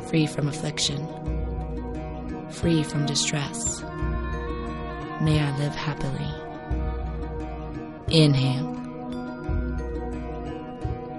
free 0.09 0.27
from 0.27 0.49
affliction, 0.49 1.07
free 2.51 2.83
from 2.83 3.05
distress. 3.05 3.81
May 5.21 5.39
I 5.39 5.57
live 5.57 5.73
happily. 5.75 6.29
Inhale. 8.09 8.73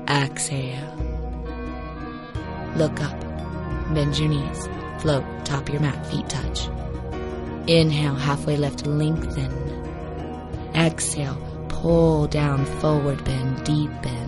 Exhale. 0.07 1.06
Look 2.77 3.01
up. 3.01 3.21
Bend 3.95 4.19
your 4.19 4.29
knees. 4.29 4.69
Float. 5.01 5.25
Top 5.45 5.69
your 5.69 5.81
mat. 5.81 6.07
Feet 6.07 6.29
touch. 6.29 6.69
Inhale. 7.67 8.15
Halfway 8.15 8.57
lift. 8.57 8.87
Lengthen. 8.87 9.53
Exhale. 10.75 11.39
Pull 11.69 12.27
down. 12.29 12.65
Forward 12.81 13.25
bend. 13.25 13.65
Deep 13.65 13.91
bend. 14.03 14.27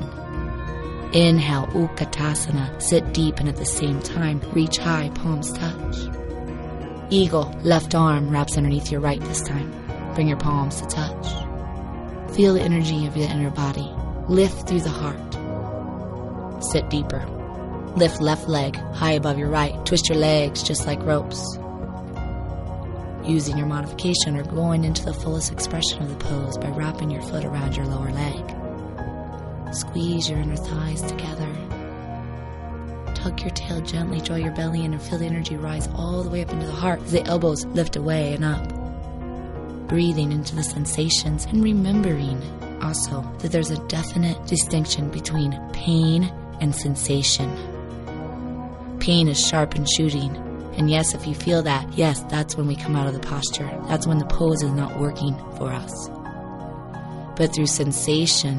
Inhale, 1.13 1.67
Utkatasana, 1.69 2.83
sit 2.83 3.15
deep 3.15 3.41
and 3.41 3.49
at 3.49 3.57
the 3.57 3.65
same 3.65 3.99
time 4.03 4.43
reach 4.53 4.77
high, 4.77 5.09
palms 5.15 5.51
touch. 5.53 5.97
Eagle, 7.09 7.51
left 7.63 7.95
arm 7.95 8.29
wraps 8.29 8.59
underneath 8.59 8.93
your 8.93 9.01
right 9.01 9.21
this 9.23 9.41
time. 9.41 9.73
Bring 10.15 10.29
your 10.29 10.37
palms 10.37 10.83
to 10.83 10.87
touch. 10.87 11.27
Feel 12.35 12.53
the 12.53 12.61
energy 12.61 13.07
of 13.07 13.17
your 13.17 13.29
inner 13.31 13.51
body. 13.51 13.91
Lift 14.29 14.69
through 14.69 14.83
the 14.83 14.91
heart. 14.91 15.33
Sit 16.63 16.91
deeper. 16.91 17.38
Lift 17.99 18.21
left 18.21 18.49
leg 18.49 18.77
high 18.95 19.15
above 19.15 19.39
your 19.39 19.49
right. 19.49 19.75
Twist 19.85 20.09
your 20.09 20.19
legs 20.19 20.63
just 20.63 20.87
like 20.87 21.03
ropes. 21.03 21.59
Using 23.25 23.59
your 23.59 23.67
modification 23.67 24.37
or 24.37 24.45
going 24.45 24.85
into 24.85 25.05
the 25.05 25.13
fullest 25.13 25.51
expression 25.51 26.03
of 26.03 26.09
the 26.09 26.25
pose 26.25 26.57
by 26.59 26.69
wrapping 26.69 27.11
your 27.11 27.23
foot 27.23 27.45
around 27.45 27.75
your 27.75 27.87
lower 27.87 28.13
leg. 28.13 29.75
Squeeze 29.75 30.31
your 30.31 30.39
inner 30.39 30.55
thighs 30.55 31.03
together. 31.03 31.53
Tuck 33.17 33.41
your 33.41 33.51
tail 33.51 33.81
gently, 33.81 34.21
draw 34.21 34.37
your 34.37 34.53
belly 34.53 34.85
in, 34.85 34.93
and 34.93 35.03
feel 35.03 35.19
the 35.19 35.27
energy 35.27 35.57
rise 35.57 35.89
all 35.97 36.23
the 36.23 36.31
way 36.31 36.43
up 36.43 36.53
into 36.53 36.67
the 36.67 36.73
heart 36.73 37.03
as 37.03 37.11
the 37.11 37.25
elbows 37.25 37.65
lift 37.65 37.97
away 37.97 38.33
and 38.33 38.45
up. 38.45 39.89
Breathing 39.89 40.31
into 40.31 40.55
the 40.55 40.63
sensations 40.63 41.47
and 41.47 41.65
remembering 41.65 42.41
also 42.81 43.29
that 43.41 43.51
there's 43.51 43.73
a 43.73 43.89
definite 43.89 44.47
distinction 44.47 45.11
between 45.11 45.61
pain 45.73 46.33
and 46.61 46.73
sensation. 46.73 47.68
Pain 49.09 49.27
is 49.27 49.43
sharp 49.43 49.75
and 49.75 49.89
shooting. 49.89 50.37
And 50.77 50.91
yes, 50.91 51.15
if 51.15 51.27
you 51.27 51.35
feel 51.35 51.63
that, 51.63 51.91
yes, 51.95 52.21
that's 52.25 52.57
when 52.57 52.67
we 52.67 52.77
come 52.77 52.95
out 52.95 53.07
of 53.07 53.15
the 53.15 53.27
posture. 53.27 53.65
That's 53.89 54.07
when 54.07 54.19
the 54.19 54.27
pose 54.27 54.63
is 54.63 54.71
not 54.71 55.01
working 55.01 55.35
for 55.57 55.73
us. 55.73 56.11
But 57.35 57.55
through 57.55 57.69
sensation, 57.69 58.59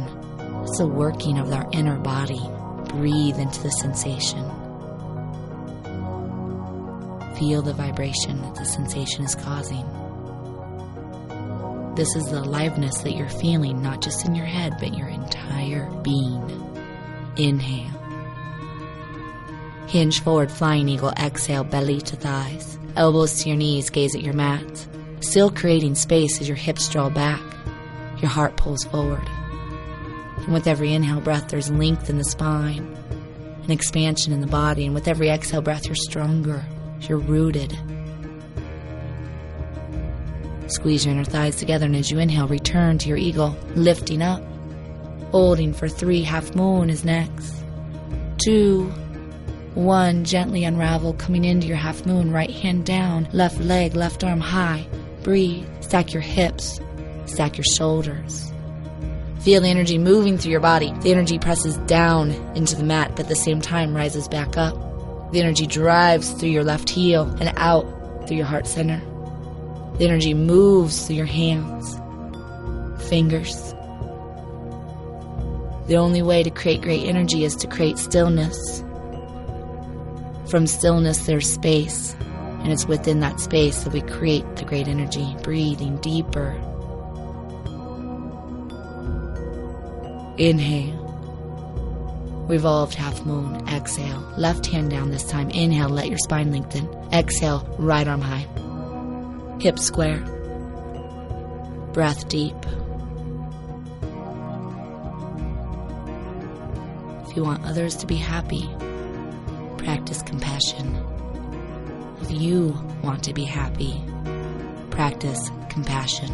it's 0.63 0.79
the 0.79 0.87
working 0.87 1.37
of 1.37 1.53
our 1.53 1.69
inner 1.71 1.99
body. 1.99 2.41
Breathe 2.87 3.37
into 3.37 3.61
the 3.61 3.69
sensation. 3.69 4.43
Feel 7.37 7.61
the 7.61 7.75
vibration 7.77 8.41
that 8.41 8.55
the 8.55 8.65
sensation 8.65 9.25
is 9.25 9.35
causing. 9.35 9.85
This 11.93 12.15
is 12.15 12.25
the 12.25 12.39
aliveness 12.39 12.97
that 13.01 13.15
you're 13.15 13.29
feeling, 13.29 13.83
not 13.83 14.01
just 14.01 14.25
in 14.25 14.33
your 14.33 14.47
head, 14.47 14.77
but 14.79 14.97
your 14.97 15.09
entire 15.09 15.91
being. 16.01 16.49
Inhale. 17.37 17.98
Hinge 19.89 20.21
forward, 20.21 20.51
flying 20.51 20.87
eagle. 20.87 21.09
Exhale, 21.17 21.63
belly 21.63 21.99
to 21.99 22.15
thighs. 22.15 22.77
Elbows 22.95 23.41
to 23.41 23.49
your 23.49 23.57
knees, 23.57 23.89
gaze 23.89 24.13
at 24.13 24.21
your 24.21 24.35
mat. 24.35 24.87
Still 25.19 25.49
creating 25.49 25.95
space 25.95 26.39
as 26.39 26.47
your 26.47 26.57
hips 26.57 26.87
draw 26.89 27.09
back. 27.09 27.41
Your 28.21 28.29
heart 28.29 28.55
pulls 28.55 28.83
forward. 28.83 29.27
And 30.37 30.53
with 30.53 30.67
every 30.67 30.93
inhale 30.93 31.21
breath, 31.21 31.47
there's 31.47 31.71
length 31.71 32.07
in 32.07 32.19
the 32.19 32.23
spine, 32.23 32.95
an 33.63 33.71
expansion 33.71 34.31
in 34.31 34.41
the 34.41 34.47
body. 34.47 34.85
And 34.85 34.93
with 34.93 35.07
every 35.07 35.29
exhale 35.29 35.63
breath, 35.63 35.87
you're 35.87 35.95
stronger, 35.95 36.63
you're 37.01 37.17
rooted. 37.17 37.75
Squeeze 40.67 41.03
your 41.03 41.15
inner 41.15 41.25
thighs 41.25 41.55
together, 41.55 41.87
and 41.87 41.95
as 41.95 42.11
you 42.11 42.19
inhale, 42.19 42.47
return 42.47 42.99
to 42.99 43.09
your 43.09 43.17
eagle, 43.17 43.57
lifting 43.73 44.21
up. 44.21 44.43
Holding 45.31 45.73
for 45.73 45.89
three, 45.89 46.21
half 46.21 46.53
moon 46.53 46.91
is 46.91 47.03
next. 47.03 47.55
Two, 48.37 48.93
one, 49.79 50.23
gently 50.23 50.63
unravel, 50.63 51.13
coming 51.13 51.45
into 51.45 51.67
your 51.67 51.77
half 51.77 52.05
moon, 52.05 52.31
right 52.31 52.49
hand 52.49 52.85
down, 52.85 53.27
left 53.33 53.59
leg, 53.59 53.95
left 53.95 54.23
arm 54.23 54.39
high. 54.39 54.85
Breathe, 55.23 55.67
stack 55.81 56.13
your 56.13 56.21
hips, 56.21 56.79
stack 57.25 57.57
your 57.57 57.65
shoulders. 57.65 58.51
Feel 59.41 59.61
the 59.61 59.69
energy 59.69 59.97
moving 59.97 60.37
through 60.37 60.51
your 60.51 60.59
body. 60.59 60.91
The 61.01 61.11
energy 61.11 61.39
presses 61.39 61.77
down 61.87 62.31
into 62.55 62.75
the 62.75 62.83
mat, 62.83 63.11
but 63.11 63.21
at 63.21 63.29
the 63.29 63.35
same 63.35 63.61
time 63.61 63.95
rises 63.95 64.27
back 64.27 64.57
up. 64.57 64.75
The 65.31 65.39
energy 65.39 65.65
drives 65.65 66.31
through 66.31 66.49
your 66.49 66.63
left 66.63 66.89
heel 66.89 67.23
and 67.39 67.53
out 67.55 67.85
through 68.27 68.37
your 68.37 68.45
heart 68.45 68.67
center. 68.67 69.01
The 69.97 70.05
energy 70.05 70.33
moves 70.33 71.07
through 71.07 71.15
your 71.17 71.25
hands, 71.25 71.95
fingers. 73.09 73.73
The 75.87 75.97
only 75.97 76.21
way 76.21 76.43
to 76.43 76.49
create 76.49 76.81
great 76.81 77.05
energy 77.05 77.45
is 77.45 77.55
to 77.57 77.67
create 77.67 77.97
stillness. 77.97 78.83
From 80.49 80.65
stillness, 80.65 81.25
there's 81.25 81.49
space, 81.49 82.15
and 82.19 82.71
it's 82.71 82.85
within 82.85 83.19
that 83.19 83.39
space 83.39 83.83
that 83.83 83.93
we 83.93 84.01
create 84.01 84.55
the 84.55 84.65
great 84.65 84.87
energy, 84.87 85.35
breathing 85.43 85.97
deeper 85.97 86.59
Inhale. 90.39 90.95
Revolved 92.47 92.95
half 92.95 93.25
moon. 93.25 93.67
Exhale. 93.67 94.21
Left 94.37 94.65
hand 94.65 94.89
down 94.89 95.11
this 95.11 95.25
time. 95.25 95.49
Inhale, 95.49 95.89
let 95.89 96.07
your 96.07 96.17
spine 96.17 96.53
lengthen. 96.53 96.87
Exhale, 97.11 97.67
right 97.77 98.07
arm 98.07 98.21
high. 98.21 98.47
Hips 99.59 99.83
square. 99.83 100.19
Breath 101.91 102.29
deep. 102.29 102.55
If 107.27 107.35
you 107.35 107.43
want 107.43 107.65
others 107.65 107.97
to 107.97 108.07
be 108.07 108.15
happy, 108.15 108.69
practice 109.79 110.21
compassion. 110.21 110.95
If 112.21 112.31
you 112.31 112.77
want 113.01 113.23
to 113.23 113.33
be 113.33 113.45
happy, 113.45 114.03
practice 114.91 115.49
compassion. 115.69 116.31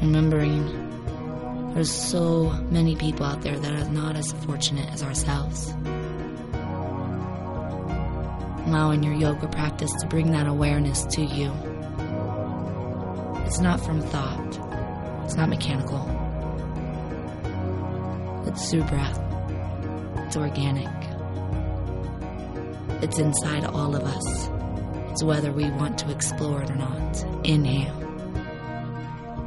Remembering 0.00 0.88
there's 1.74 1.92
so 1.92 2.50
many 2.70 2.96
people 2.96 3.26
out 3.26 3.42
there 3.42 3.58
that 3.58 3.72
are 3.72 3.90
not 3.90 4.16
as 4.16 4.32
fortunate 4.32 4.90
as 4.90 5.02
ourselves. 5.02 5.72
Allowing 8.66 9.02
your 9.02 9.14
yoga 9.14 9.48
practice 9.48 9.92
to 10.00 10.06
bring 10.06 10.32
that 10.32 10.46
awareness 10.46 11.04
to 11.04 11.22
you. 11.22 11.52
It's 13.46 13.60
not 13.60 13.80
from 13.80 14.00
thought, 14.00 15.24
it's 15.24 15.36
not 15.36 15.50
mechanical. 15.50 16.02
It's 18.46 18.70
through 18.70 18.84
breath, 18.84 19.27
it's 20.28 20.36
organic. 20.36 20.86
It's 23.02 23.18
inside 23.18 23.64
all 23.64 23.96
of 23.96 24.02
us. 24.02 24.50
It's 25.10 25.22
whether 25.22 25.50
we 25.50 25.70
want 25.70 25.96
to 26.00 26.10
explore 26.10 26.62
it 26.62 26.70
or 26.70 26.74
not. 26.74 27.24
Inhale. 27.46 27.94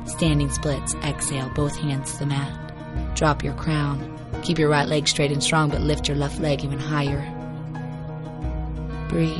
Standing 0.08 0.50
splits, 0.50 0.96
exhale, 1.04 1.52
both 1.54 1.78
hands 1.78 2.14
to 2.14 2.18
the 2.18 2.26
mat. 2.26 3.16
Drop 3.16 3.44
your 3.44 3.54
crown. 3.54 4.18
Keep 4.42 4.58
your 4.58 4.70
right 4.70 4.88
leg 4.88 5.08
straight 5.08 5.32
and 5.32 5.44
strong, 5.44 5.70
but 5.70 5.82
lift 5.82 6.08
your 6.08 6.18
left 6.18 6.40
leg 6.40 6.64
even 6.64 6.80
higher. 6.80 7.22
Breathe. 9.08 9.38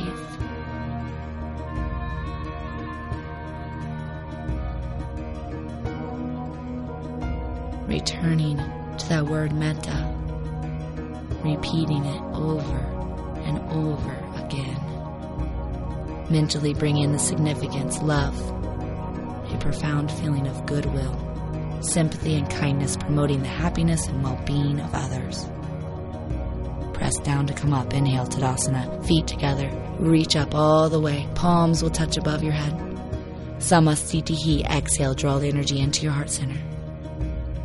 Returning 7.88 8.58
to 8.98 9.08
that 9.08 9.26
word 9.26 9.52
metta 9.52 10.11
repeating 11.56 12.04
it 12.04 12.22
over 12.34 12.78
and 13.44 13.58
over 13.72 14.12
again. 14.44 14.80
Mentally 16.30 16.74
bring 16.74 16.96
in 16.96 17.12
the 17.12 17.18
significance, 17.18 18.00
love, 18.02 18.38
a 19.52 19.58
profound 19.58 20.10
feeling 20.10 20.46
of 20.46 20.66
goodwill, 20.66 21.18
sympathy, 21.82 22.34
and 22.36 22.48
kindness, 22.50 22.96
promoting 22.96 23.42
the 23.42 23.48
happiness 23.48 24.06
and 24.06 24.22
well 24.22 24.40
being 24.46 24.80
of 24.80 24.94
others. 24.94 25.46
Press 26.94 27.18
down 27.18 27.46
to 27.48 27.52
come 27.52 27.74
up. 27.74 27.92
Inhale, 27.92 28.26
Tadasana. 28.26 29.04
Feet 29.04 29.26
together. 29.26 29.68
Reach 29.98 30.36
up 30.36 30.54
all 30.54 30.88
the 30.88 31.00
way. 31.00 31.28
Palms 31.34 31.82
will 31.82 31.90
touch 31.90 32.16
above 32.16 32.44
your 32.44 32.52
head. 32.52 32.78
Samasthiti. 33.58 34.64
Exhale, 34.70 35.14
draw 35.14 35.38
the 35.38 35.48
energy 35.48 35.80
into 35.80 36.04
your 36.04 36.12
heart 36.12 36.30
center. 36.30 36.60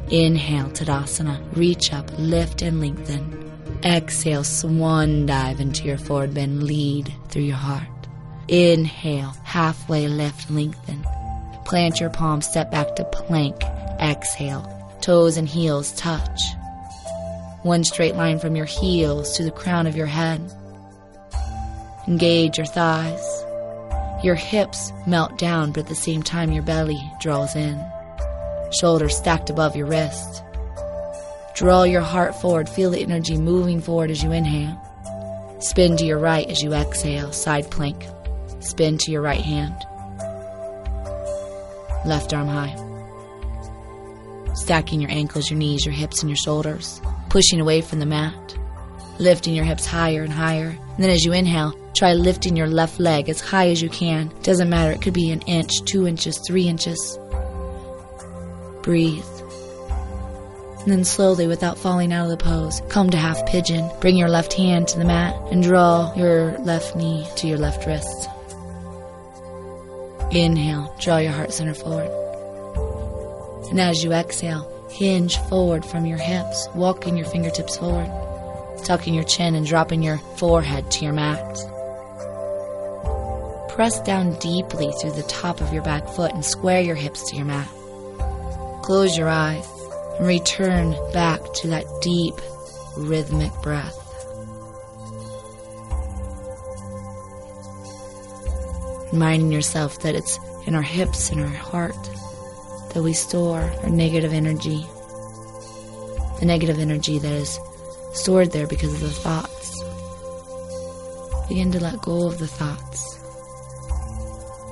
Inhale, 0.09 0.71
Tadasana. 0.71 1.39
Reach 1.55 1.93
up, 1.93 2.09
lift, 2.17 2.63
and 2.63 2.81
lengthen. 2.81 3.36
Exhale, 3.83 4.43
swan 4.43 5.25
dive 5.25 5.59
into 5.59 5.85
your 5.85 5.97
forward 5.97 6.33
bend. 6.33 6.63
Lead 6.63 7.13
through 7.29 7.43
your 7.43 7.55
heart. 7.55 7.87
Inhale, 8.47 9.35
halfway 9.43 10.07
lift, 10.07 10.49
lengthen. 10.49 11.05
Plant 11.65 11.99
your 11.99 12.09
palms, 12.09 12.47
step 12.47 12.71
back 12.71 12.95
to 12.95 13.03
plank. 13.05 13.55
Exhale, 13.99 14.97
toes 15.01 15.37
and 15.37 15.47
heels 15.47 15.91
touch. 15.93 16.41
One 17.63 17.83
straight 17.83 18.15
line 18.15 18.39
from 18.39 18.55
your 18.55 18.65
heels 18.65 19.35
to 19.37 19.43
the 19.43 19.51
crown 19.51 19.87
of 19.87 19.95
your 19.95 20.05
head. 20.07 20.41
Engage 22.07 22.57
your 22.57 22.65
thighs. 22.65 23.43
Your 24.23 24.35
hips 24.35 24.91
melt 25.05 25.37
down, 25.37 25.71
but 25.71 25.81
at 25.81 25.87
the 25.87 25.95
same 25.95 26.23
time, 26.23 26.51
your 26.51 26.63
belly 26.63 26.99
draws 27.19 27.55
in. 27.55 27.79
Shoulders 28.71 29.17
stacked 29.17 29.49
above 29.49 29.75
your 29.75 29.87
wrist. 29.87 30.43
Draw 31.57 31.85
your 31.85 32.01
heart 32.01 32.39
forward. 32.39 32.69
Feel 32.69 32.91
the 32.91 33.01
energy 33.01 33.35
moving 33.35 33.81
forward 33.81 34.11
as 34.11 34.21
you 34.21 34.31
inhale. 34.31 34.79
Spin 35.59 35.97
to 35.97 36.05
your 36.05 36.19
right 36.19 36.47
as 36.47 36.61
you 36.61 36.71
exhale. 36.71 37.31
Side 37.31 37.71
plank. 37.71 38.05
Spin 38.59 38.99
to 38.99 39.11
your 39.11 39.23
right 39.23 39.41
hand. 39.41 39.73
Left 42.05 42.31
arm 42.31 42.47
high. 42.47 42.75
Stacking 44.53 45.01
your 45.01 45.09
ankles, 45.09 45.49
your 45.49 45.57
knees, 45.57 45.83
your 45.83 45.95
hips, 45.95 46.21
and 46.21 46.29
your 46.29 46.37
shoulders. 46.37 47.01
Pushing 47.29 47.59
away 47.59 47.81
from 47.81 47.97
the 47.97 48.05
mat. 48.05 48.55
Lifting 49.17 49.55
your 49.55 49.65
hips 49.65 49.87
higher 49.87 50.21
and 50.21 50.31
higher. 50.31 50.67
And 50.67 51.03
then 51.03 51.09
as 51.09 51.25
you 51.25 51.33
inhale, 51.33 51.73
try 51.95 52.13
lifting 52.13 52.55
your 52.55 52.67
left 52.67 52.99
leg 52.99 53.29
as 53.29 53.41
high 53.41 53.69
as 53.69 53.81
you 53.81 53.89
can. 53.89 54.31
Doesn't 54.43 54.69
matter, 54.69 54.91
it 54.91 55.01
could 55.01 55.15
be 55.15 55.31
an 55.31 55.41
inch, 55.41 55.81
two 55.85 56.05
inches, 56.05 56.39
three 56.45 56.67
inches. 56.67 57.17
Breathe. 58.83 59.25
And 60.87 60.93
then 60.93 61.03
slowly, 61.03 61.47
without 61.47 61.77
falling 61.77 62.13
out 62.13 62.23
of 62.23 62.29
the 62.29 62.41
pose, 62.41 62.81
come 62.87 63.09
to 63.09 63.17
half 63.17 63.45
pigeon. 63.45 63.91
Bring 63.99 64.15
your 64.15 64.29
left 64.29 64.53
hand 64.53 64.87
to 64.87 64.97
the 64.97 65.03
mat 65.03 65.35
and 65.51 65.61
draw 65.61 66.15
your 66.15 66.57
left 66.59 66.95
knee 66.95 67.27
to 67.35 67.45
your 67.45 67.57
left 67.57 67.85
wrist. 67.85 68.29
Inhale, 70.31 70.95
draw 70.97 71.17
your 71.17 71.33
heart 71.33 71.51
center 71.51 71.73
forward. 71.73 72.09
And 73.69 73.81
as 73.81 74.01
you 74.01 74.13
exhale, 74.13 74.87
hinge 74.89 75.37
forward 75.49 75.83
from 75.83 76.05
your 76.05 76.19
hips, 76.19 76.69
walking 76.73 77.17
your 77.17 77.27
fingertips 77.27 77.75
forward, 77.75 78.09
tucking 78.85 79.13
your 79.13 79.25
chin 79.25 79.55
and 79.55 79.65
dropping 79.65 80.03
your 80.03 80.19
forehead 80.37 80.89
to 80.91 81.03
your 81.03 81.11
mat. 81.11 81.57
Press 83.71 83.99
down 84.03 84.39
deeply 84.39 84.93
through 85.01 85.11
the 85.11 85.23
top 85.23 85.59
of 85.59 85.73
your 85.73 85.83
back 85.83 86.07
foot 86.07 86.33
and 86.33 86.45
square 86.45 86.79
your 86.79 86.95
hips 86.95 87.29
to 87.29 87.35
your 87.35 87.43
mat. 87.43 87.67
Close 88.83 89.17
your 89.17 89.27
eyes 89.27 89.67
and 90.17 90.27
return 90.27 90.95
back 91.13 91.41
to 91.55 91.67
that 91.67 91.85
deep, 92.01 92.35
rhythmic 92.97 93.51
breath. 93.61 93.95
Reminding 99.11 99.51
yourself 99.51 99.99
that 100.01 100.15
it's 100.15 100.39
in 100.65 100.75
our 100.75 100.81
hips 100.81 101.29
and 101.29 101.41
our 101.41 101.47
heart 101.47 101.95
that 102.93 103.03
we 103.03 103.13
store 103.13 103.71
our 103.83 103.89
negative 103.89 104.33
energy. 104.33 104.85
The 106.39 106.45
negative 106.45 106.79
energy 106.79 107.19
that 107.19 107.31
is 107.31 107.59
stored 108.13 108.51
there 108.51 108.67
because 108.67 108.93
of 108.93 108.99
the 108.99 109.09
thoughts. 109.09 109.83
Begin 111.47 111.71
to 111.71 111.79
let 111.79 112.01
go 112.01 112.27
of 112.27 112.39
the 112.39 112.47
thoughts. 112.47 113.17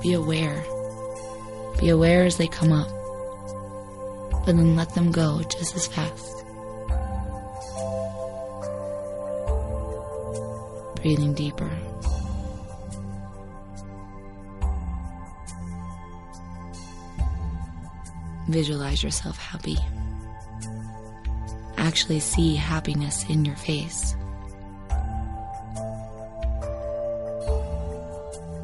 Be 0.01 0.13
aware. 0.13 0.65
Be 1.79 1.89
aware 1.89 2.25
as 2.25 2.37
they 2.37 2.47
come 2.47 2.71
up, 2.71 2.89
but 4.45 4.55
then 4.55 4.75
let 4.75 4.93
them 4.93 5.11
go 5.11 5.41
just 5.49 5.75
as 5.75 5.87
fast. 5.87 6.45
Breathing 11.01 11.33
deeper. 11.33 11.69
Visualize 18.47 19.03
yourself 19.03 19.37
happy. 19.37 19.77
Actually 21.77 22.19
see 22.19 22.55
happiness 22.55 23.27
in 23.27 23.43
your 23.43 23.55
face. 23.55 24.15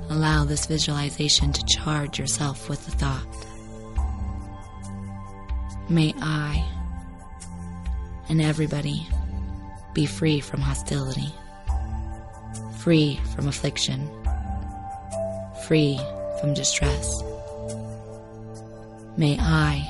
Allow 0.10 0.46
this 0.46 0.68
visualization 0.68 1.52
to 1.52 1.66
charge 1.66 2.20
yourself 2.20 2.70
with 2.70 2.86
the 2.86 2.92
thought. 2.92 3.51
May 5.92 6.14
I 6.22 6.66
and 8.30 8.42
everybody 8.42 9.06
be 9.94 10.06
free 10.06 10.40
from 10.40 10.62
hostility, 10.62 11.36
free 12.78 13.20
from 13.36 13.50
affliction, 13.50 14.10
free 15.68 16.00
from 16.40 16.54
distress. 16.54 17.22
May 19.18 19.38
I 19.38 19.86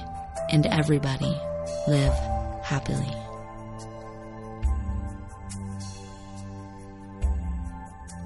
and 0.49 0.66
everybody 0.66 1.39
live 1.88 2.16
happily. 2.64 3.14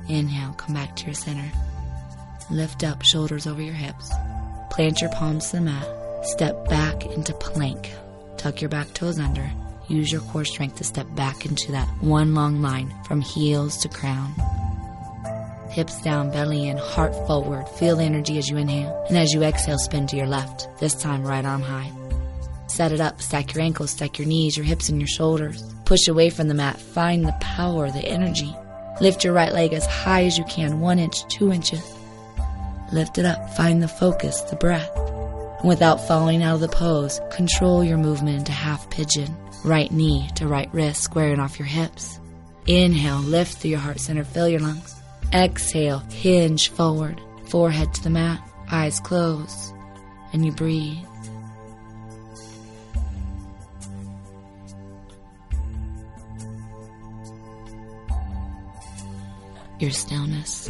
Inhale, 0.08 0.54
come 0.54 0.76
back 0.76 0.96
to 0.96 1.08
your 1.08 1.14
center. 1.14 1.52
Lift 2.50 2.86
up, 2.86 3.02
shoulders 3.02 3.46
over 3.46 3.62
your 3.62 3.74
hips. 3.74 4.14
Plant 4.70 5.02
your 5.02 5.12
palms 5.12 5.50
to 5.50 5.58
the 5.58 5.64
mat. 5.64 6.05
Step 6.26 6.68
back 6.68 7.06
into 7.06 7.34
plank. 7.36 7.92
Tuck 8.38 8.60
your 8.60 8.70
back 8.70 8.92
toes 8.96 9.20
under. 9.20 9.48
Use 9.88 10.12
your 10.12 10.22
core 10.22 10.44
strength 10.44 10.78
to 10.78 10.84
step 10.84 11.06
back 11.16 11.46
into 11.46 11.72
that 11.72 11.88
one 12.02 12.34
long 12.34 12.64
line 12.64 12.92
from 13.06 13.22
heels 13.22 13.78
to 13.78 13.90
crown. 13.90 14.34
Hips 15.70 16.02
down, 16.02 16.32
belly 16.32 16.68
in, 16.68 16.78
heart 16.78 17.14
forward. 17.28 17.70
Feel 17.78 17.98
the 17.98 18.06
energy 18.06 18.40
as 18.40 18.50
you 18.50 18.58
inhale. 18.58 19.06
And 19.08 19.20
as 19.20 19.34
you 19.34 19.44
exhale, 19.44 19.78
spin 19.78 20.08
to 20.08 20.18
your 20.18 20.26
left. 20.26 20.68
This 20.80 20.96
time, 20.96 21.24
right 21.24 21.46
arm 21.46 21.62
high. 21.62 21.92
Set 22.66 22.92
it 22.92 23.00
up. 23.00 23.22
Stack 23.22 23.54
your 23.54 23.62
ankles, 23.64 23.92
stack 23.92 24.18
your 24.18 24.28
knees, 24.28 24.58
your 24.58 24.66
hips, 24.66 24.90
and 24.90 25.00
your 25.00 25.08
shoulders. 25.08 25.64
Push 25.86 26.08
away 26.08 26.32
from 26.32 26.48
the 26.48 26.56
mat. 26.56 26.80
Find 26.80 27.24
the 27.24 27.38
power, 27.40 27.92
the 27.92 28.04
energy. 28.04 28.52
Lift 29.00 29.24
your 29.24 29.34
right 29.34 29.54
leg 29.54 29.74
as 29.74 29.86
high 29.86 30.26
as 30.26 30.40
you 30.40 30.46
can, 30.46 30.80
one 30.80 30.98
inch, 30.98 31.24
two 31.28 31.52
inches. 31.52 31.84
Lift 32.92 33.20
it 33.20 33.26
up. 33.26 33.48
Find 33.52 33.84
the 33.84 33.88
focus, 33.88 34.42
the 34.42 34.56
breath. 34.56 35.05
And 35.60 35.70
without 35.70 36.08
falling 36.08 36.44
out 36.44 36.56
of 36.56 36.62
the 36.62 36.68
pose, 36.68 37.20
control 37.32 37.84
your 37.84 37.98
movement 37.98 38.38
into 38.38 38.52
half 38.52 38.90
pigeon. 38.90 39.36
Right 39.64 39.92
knee 39.92 40.30
to 40.36 40.48
right 40.48 40.70
wrist, 40.74 41.02
squaring 41.02 41.40
off 41.40 41.58
your 41.58 41.68
hips. 41.68 42.20
Inhale, 42.68 43.20
lift 43.20 43.58
through 43.58 43.72
your 43.72 43.80
heart 43.80 44.00
center, 44.00 44.24
fill 44.24 44.48
your 44.48 44.60
lungs. 44.60 44.96
Exhale, 45.34 46.00
hinge 46.10 46.70
forward, 46.70 47.20
forehead 47.46 47.94
to 47.94 48.04
the 48.04 48.10
mat, 48.10 48.40
eyes 48.72 49.00
closed, 49.00 49.74
and 50.34 50.46
you 50.46 50.52
breathe. 50.52 50.98
Your 59.80 59.92
stillness. 59.92 60.70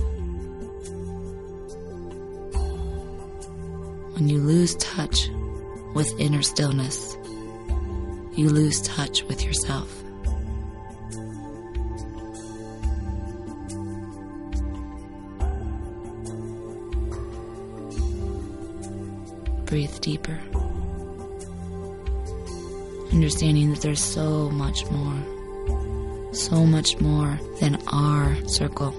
When 4.16 4.30
you 4.30 4.39
lose 4.39 4.76
touch 4.76 5.30
with 5.93 6.18
inner 6.18 6.41
stillness, 6.41 7.18
you 8.34 8.47
lose 8.49 8.82
touch 8.82 9.24
with 9.24 9.43
yourself. 9.43 9.91
Breathe 19.66 19.99
deeper. 19.99 20.39
Understanding 23.11 23.72
that 23.72 23.82
there's 23.82 23.99
so 23.99 24.49
much 24.49 24.89
more, 24.91 26.34
so 26.34 26.66
much 26.66 27.01
more 27.01 27.38
than 27.59 27.76
our 27.88 28.38
circle. 28.47 28.95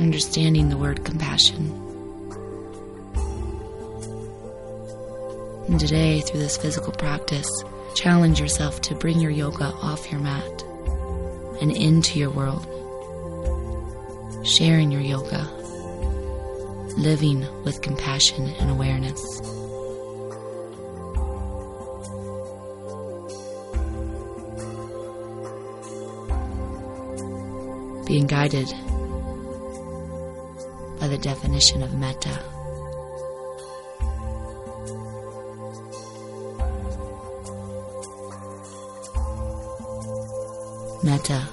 Understanding 0.00 0.68
the 0.68 0.76
word 0.76 1.04
compassion. 1.04 1.70
And 5.68 5.80
today, 5.80 6.20
through 6.20 6.40
this 6.40 6.56
physical 6.56 6.92
practice, 6.92 7.48
challenge 7.94 8.38
yourself 8.38 8.80
to 8.82 8.94
bring 8.94 9.18
your 9.20 9.30
yoga 9.30 9.72
off 9.82 10.10
your 10.10 10.20
mat 10.20 10.62
and 11.60 11.74
into 11.74 12.18
your 12.18 12.30
world. 12.30 12.66
Sharing 14.46 14.90
your 14.90 15.00
yoga, 15.00 15.48
living 16.98 17.46
with 17.64 17.80
compassion 17.80 18.46
and 18.60 18.70
awareness. 18.70 19.40
Being 28.06 28.26
guided 28.26 28.72
by 31.04 31.08
the 31.08 31.18
definition 31.18 31.82
of 31.82 31.92
metta. 31.92 32.30
Metta, 41.02 41.46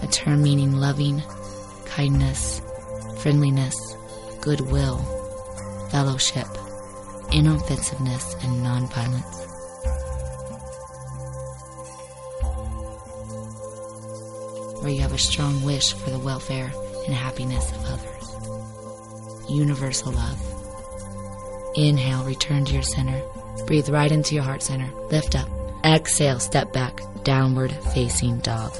a 0.00 0.06
term 0.10 0.42
meaning 0.42 0.72
loving, 0.72 1.22
kindness, 1.84 2.62
friendliness, 3.18 3.76
goodwill, 4.40 4.96
fellowship, 5.90 6.48
inoffensiveness, 7.30 8.42
and 8.42 8.64
nonviolence. 8.64 9.36
Where 14.80 14.92
you 14.92 15.02
have 15.02 15.12
a 15.12 15.18
strong 15.18 15.62
wish 15.62 15.92
for 15.92 16.08
the 16.08 16.18
welfare 16.18 16.72
and 17.04 17.14
happiness 17.14 17.70
of 17.72 17.84
others. 17.84 18.17
Universal 19.48 20.12
love. 20.12 21.72
Inhale, 21.74 22.24
return 22.24 22.64
to 22.66 22.74
your 22.74 22.82
center. 22.82 23.22
Breathe 23.66 23.88
right 23.88 24.10
into 24.10 24.34
your 24.34 24.44
heart 24.44 24.62
center. 24.62 24.90
Lift 25.10 25.34
up. 25.36 25.48
Exhale, 25.84 26.40
step 26.40 26.72
back 26.72 27.00
downward 27.24 27.72
facing 27.94 28.38
dog. 28.38 28.72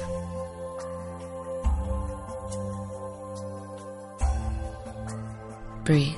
Breathe. 5.85 6.17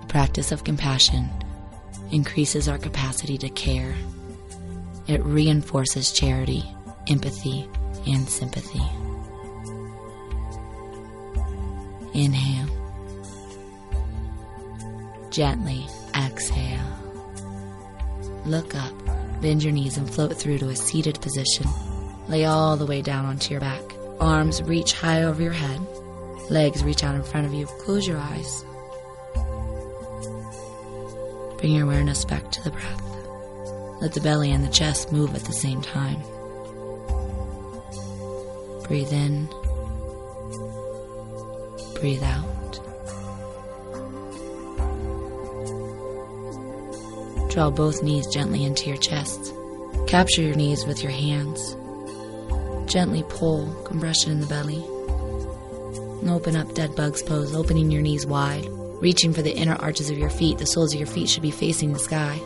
The 0.00 0.06
practice 0.08 0.52
of 0.52 0.64
compassion 0.64 1.28
increases 2.10 2.68
our 2.68 2.78
capacity 2.78 3.38
to 3.38 3.48
care. 3.48 3.94
It 5.10 5.24
reinforces 5.24 6.12
charity, 6.12 6.62
empathy, 7.08 7.68
and 8.06 8.28
sympathy. 8.28 8.78
Inhale. 12.14 12.68
Gently 15.30 15.84
exhale. 16.14 16.86
Look 18.46 18.76
up, 18.76 18.92
bend 19.42 19.64
your 19.64 19.72
knees, 19.72 19.96
and 19.96 20.08
float 20.08 20.36
through 20.36 20.58
to 20.58 20.68
a 20.68 20.76
seated 20.76 21.20
position. 21.20 21.66
Lay 22.28 22.44
all 22.44 22.76
the 22.76 22.86
way 22.86 23.02
down 23.02 23.24
onto 23.24 23.50
your 23.50 23.60
back. 23.60 23.82
Arms 24.20 24.62
reach 24.62 24.92
high 24.92 25.24
over 25.24 25.42
your 25.42 25.50
head. 25.50 25.80
Legs 26.50 26.84
reach 26.84 27.02
out 27.02 27.16
in 27.16 27.24
front 27.24 27.46
of 27.46 27.52
you. 27.52 27.66
Close 27.80 28.06
your 28.06 28.18
eyes. 28.18 28.64
Bring 31.58 31.72
your 31.72 31.86
awareness 31.86 32.24
back 32.24 32.48
to 32.52 32.62
the 32.62 32.70
breath. 32.70 32.99
Let 34.00 34.14
the 34.14 34.20
belly 34.20 34.50
and 34.50 34.64
the 34.64 34.70
chest 34.70 35.12
move 35.12 35.34
at 35.34 35.44
the 35.44 35.52
same 35.52 35.82
time. 35.82 36.20
Breathe 38.86 39.12
in 39.12 39.48
breathe 42.00 42.22
out. 42.22 42.80
Draw 47.50 47.70
both 47.70 48.02
knees 48.02 48.26
gently 48.26 48.64
into 48.64 48.88
your 48.88 48.96
chest. 48.96 49.52
Capture 50.06 50.40
your 50.40 50.54
knees 50.54 50.86
with 50.86 51.02
your 51.02 51.12
hands. 51.12 51.76
Gently 52.90 53.22
pull, 53.28 53.70
compression 53.84 54.32
in 54.32 54.40
the 54.40 54.46
belly. 54.46 54.82
And 56.20 56.30
open 56.30 56.56
up 56.56 56.74
dead 56.74 56.96
bug's 56.96 57.22
pose, 57.22 57.54
opening 57.54 57.90
your 57.90 58.02
knees 58.02 58.26
wide, 58.26 58.66
reaching 59.00 59.34
for 59.34 59.42
the 59.42 59.54
inner 59.54 59.76
arches 59.76 60.10
of 60.10 60.18
your 60.18 60.30
feet. 60.30 60.58
The 60.58 60.66
soles 60.66 60.94
of 60.94 60.98
your 60.98 61.06
feet 61.06 61.28
should 61.28 61.42
be 61.42 61.50
facing 61.50 61.92
the 61.92 61.98
sky. 61.98 62.40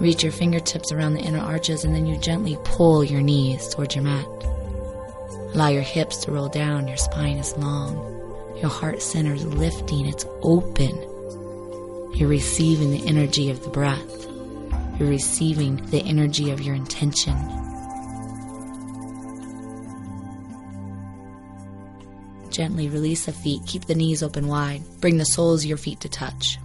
Reach 0.00 0.22
your 0.22 0.32
fingertips 0.32 0.92
around 0.92 1.12
the 1.12 1.20
inner 1.20 1.40
arches 1.40 1.84
and 1.84 1.94
then 1.94 2.06
you 2.06 2.16
gently 2.16 2.56
pull 2.64 3.04
your 3.04 3.20
knees 3.20 3.68
towards 3.68 3.94
your 3.94 4.04
mat. 4.04 4.24
Allow 5.54 5.68
your 5.68 5.82
hips 5.82 6.16
to 6.18 6.32
roll 6.32 6.48
down, 6.48 6.88
your 6.88 6.96
spine 6.96 7.36
is 7.36 7.54
long. 7.58 7.96
Your 8.56 8.70
heart 8.70 9.02
center 9.02 9.34
is 9.34 9.44
lifting, 9.44 10.06
it's 10.06 10.24
open. 10.42 10.96
You're 12.14 12.28
receiving 12.28 12.90
the 12.90 13.06
energy 13.06 13.50
of 13.50 13.62
the 13.62 13.68
breath. 13.68 14.26
You're 14.98 15.10
receiving 15.10 15.76
the 15.90 16.02
energy 16.02 16.50
of 16.50 16.62
your 16.62 16.74
intention. 16.74 17.36
Gently 22.50 22.88
release 22.88 23.26
the 23.26 23.32
feet, 23.32 23.62
keep 23.66 23.84
the 23.84 23.94
knees 23.94 24.22
open 24.22 24.48
wide, 24.48 24.82
bring 25.00 25.18
the 25.18 25.24
soles 25.24 25.62
of 25.62 25.68
your 25.68 25.78
feet 25.78 26.00
to 26.00 26.08
touch. 26.08 26.58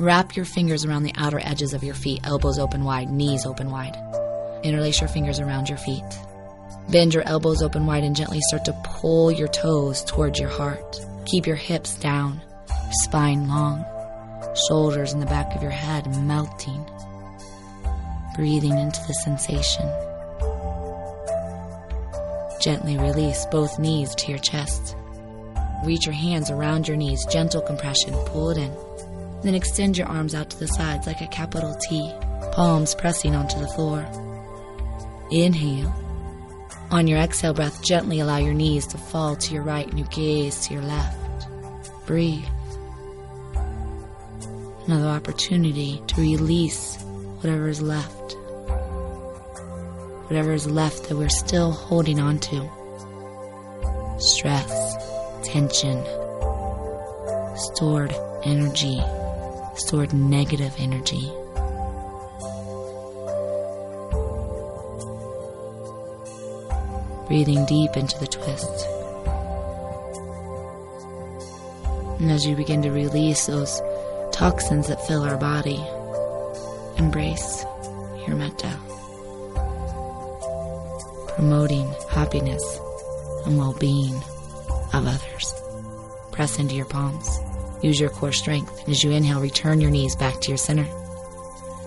Wrap 0.00 0.34
your 0.34 0.46
fingers 0.46 0.86
around 0.86 1.02
the 1.02 1.12
outer 1.18 1.38
edges 1.44 1.74
of 1.74 1.84
your 1.84 1.94
feet, 1.94 2.20
elbows 2.24 2.58
open 2.58 2.84
wide, 2.84 3.10
knees 3.10 3.44
open 3.44 3.70
wide. 3.70 3.94
Interlace 4.62 4.98
your 4.98 5.10
fingers 5.10 5.38
around 5.38 5.68
your 5.68 5.76
feet. 5.76 6.02
Bend 6.88 7.12
your 7.12 7.22
elbows 7.24 7.60
open 7.62 7.84
wide 7.84 8.02
and 8.02 8.16
gently 8.16 8.38
start 8.48 8.64
to 8.64 8.82
pull 8.82 9.30
your 9.30 9.48
toes 9.48 10.02
towards 10.04 10.40
your 10.40 10.48
heart. 10.48 10.98
Keep 11.26 11.46
your 11.46 11.56
hips 11.56 11.96
down, 11.96 12.40
spine 13.02 13.46
long, 13.46 13.84
shoulders 14.68 15.12
in 15.12 15.20
the 15.20 15.26
back 15.26 15.54
of 15.54 15.60
your 15.60 15.70
head 15.70 16.06
melting. 16.24 16.82
Breathing 18.36 18.78
into 18.78 19.00
the 19.06 19.12
sensation. 19.22 19.86
Gently 22.62 22.96
release 22.96 23.44
both 23.50 23.78
knees 23.78 24.14
to 24.14 24.30
your 24.30 24.38
chest. 24.38 24.96
Reach 25.84 26.06
your 26.06 26.14
hands 26.14 26.50
around 26.50 26.88
your 26.88 26.96
knees, 26.96 27.22
gentle 27.26 27.60
compression, 27.60 28.14
pull 28.24 28.48
it 28.48 28.56
in. 28.56 28.74
Then 29.42 29.54
extend 29.54 29.96
your 29.96 30.06
arms 30.06 30.34
out 30.34 30.50
to 30.50 30.58
the 30.58 30.66
sides 30.66 31.06
like 31.06 31.20
a 31.20 31.26
capital 31.28 31.76
T, 31.88 32.12
palms 32.52 32.94
pressing 32.94 33.34
onto 33.34 33.58
the 33.58 33.68
floor. 33.68 34.06
Inhale. 35.30 35.94
On 36.90 37.06
your 37.06 37.18
exhale 37.18 37.54
breath, 37.54 37.82
gently 37.82 38.20
allow 38.20 38.38
your 38.38 38.52
knees 38.52 38.86
to 38.88 38.98
fall 38.98 39.36
to 39.36 39.54
your 39.54 39.62
right 39.62 39.86
and 39.86 39.98
your 39.98 40.08
gaze 40.08 40.66
to 40.66 40.74
your 40.74 40.82
left. 40.82 41.46
Breathe. 42.06 42.44
Another 44.86 45.06
opportunity 45.06 46.02
to 46.08 46.20
release 46.20 47.00
whatever 47.40 47.68
is 47.68 47.80
left. 47.80 48.34
Whatever 50.26 50.52
is 50.52 50.66
left 50.66 51.08
that 51.08 51.16
we're 51.16 51.28
still 51.28 51.70
holding 51.70 52.18
on 52.18 52.40
to. 52.40 52.68
Stress, 54.18 54.96
tension, 55.44 56.04
stored 57.56 58.14
energy, 58.44 59.00
stored 59.80 60.12
negative 60.12 60.74
energy. 60.78 61.30
breathing 67.30 67.64
deep 67.66 67.96
into 67.96 68.18
the 68.18 68.26
twist. 68.26 68.88
And 72.20 72.28
as 72.28 72.44
you 72.44 72.56
begin 72.56 72.82
to 72.82 72.90
release 72.90 73.46
those 73.46 73.80
toxins 74.32 74.88
that 74.88 75.06
fill 75.06 75.22
our 75.22 75.36
body, 75.36 75.80
embrace 76.96 77.64
your 78.26 78.34
metta, 78.34 78.76
promoting 81.36 81.86
happiness 82.10 82.80
and 83.46 83.56
well 83.56 83.74
being 83.74 84.16
of 84.92 85.06
others. 85.06 85.54
Press 86.32 86.58
into 86.58 86.74
your 86.74 86.86
palms. 86.86 87.49
Use 87.82 87.98
your 87.98 88.10
core 88.10 88.32
strength. 88.32 88.88
As 88.88 89.02
you 89.02 89.10
inhale, 89.10 89.40
return 89.40 89.80
your 89.80 89.90
knees 89.90 90.16
back 90.16 90.40
to 90.40 90.48
your 90.48 90.58
center. 90.58 90.86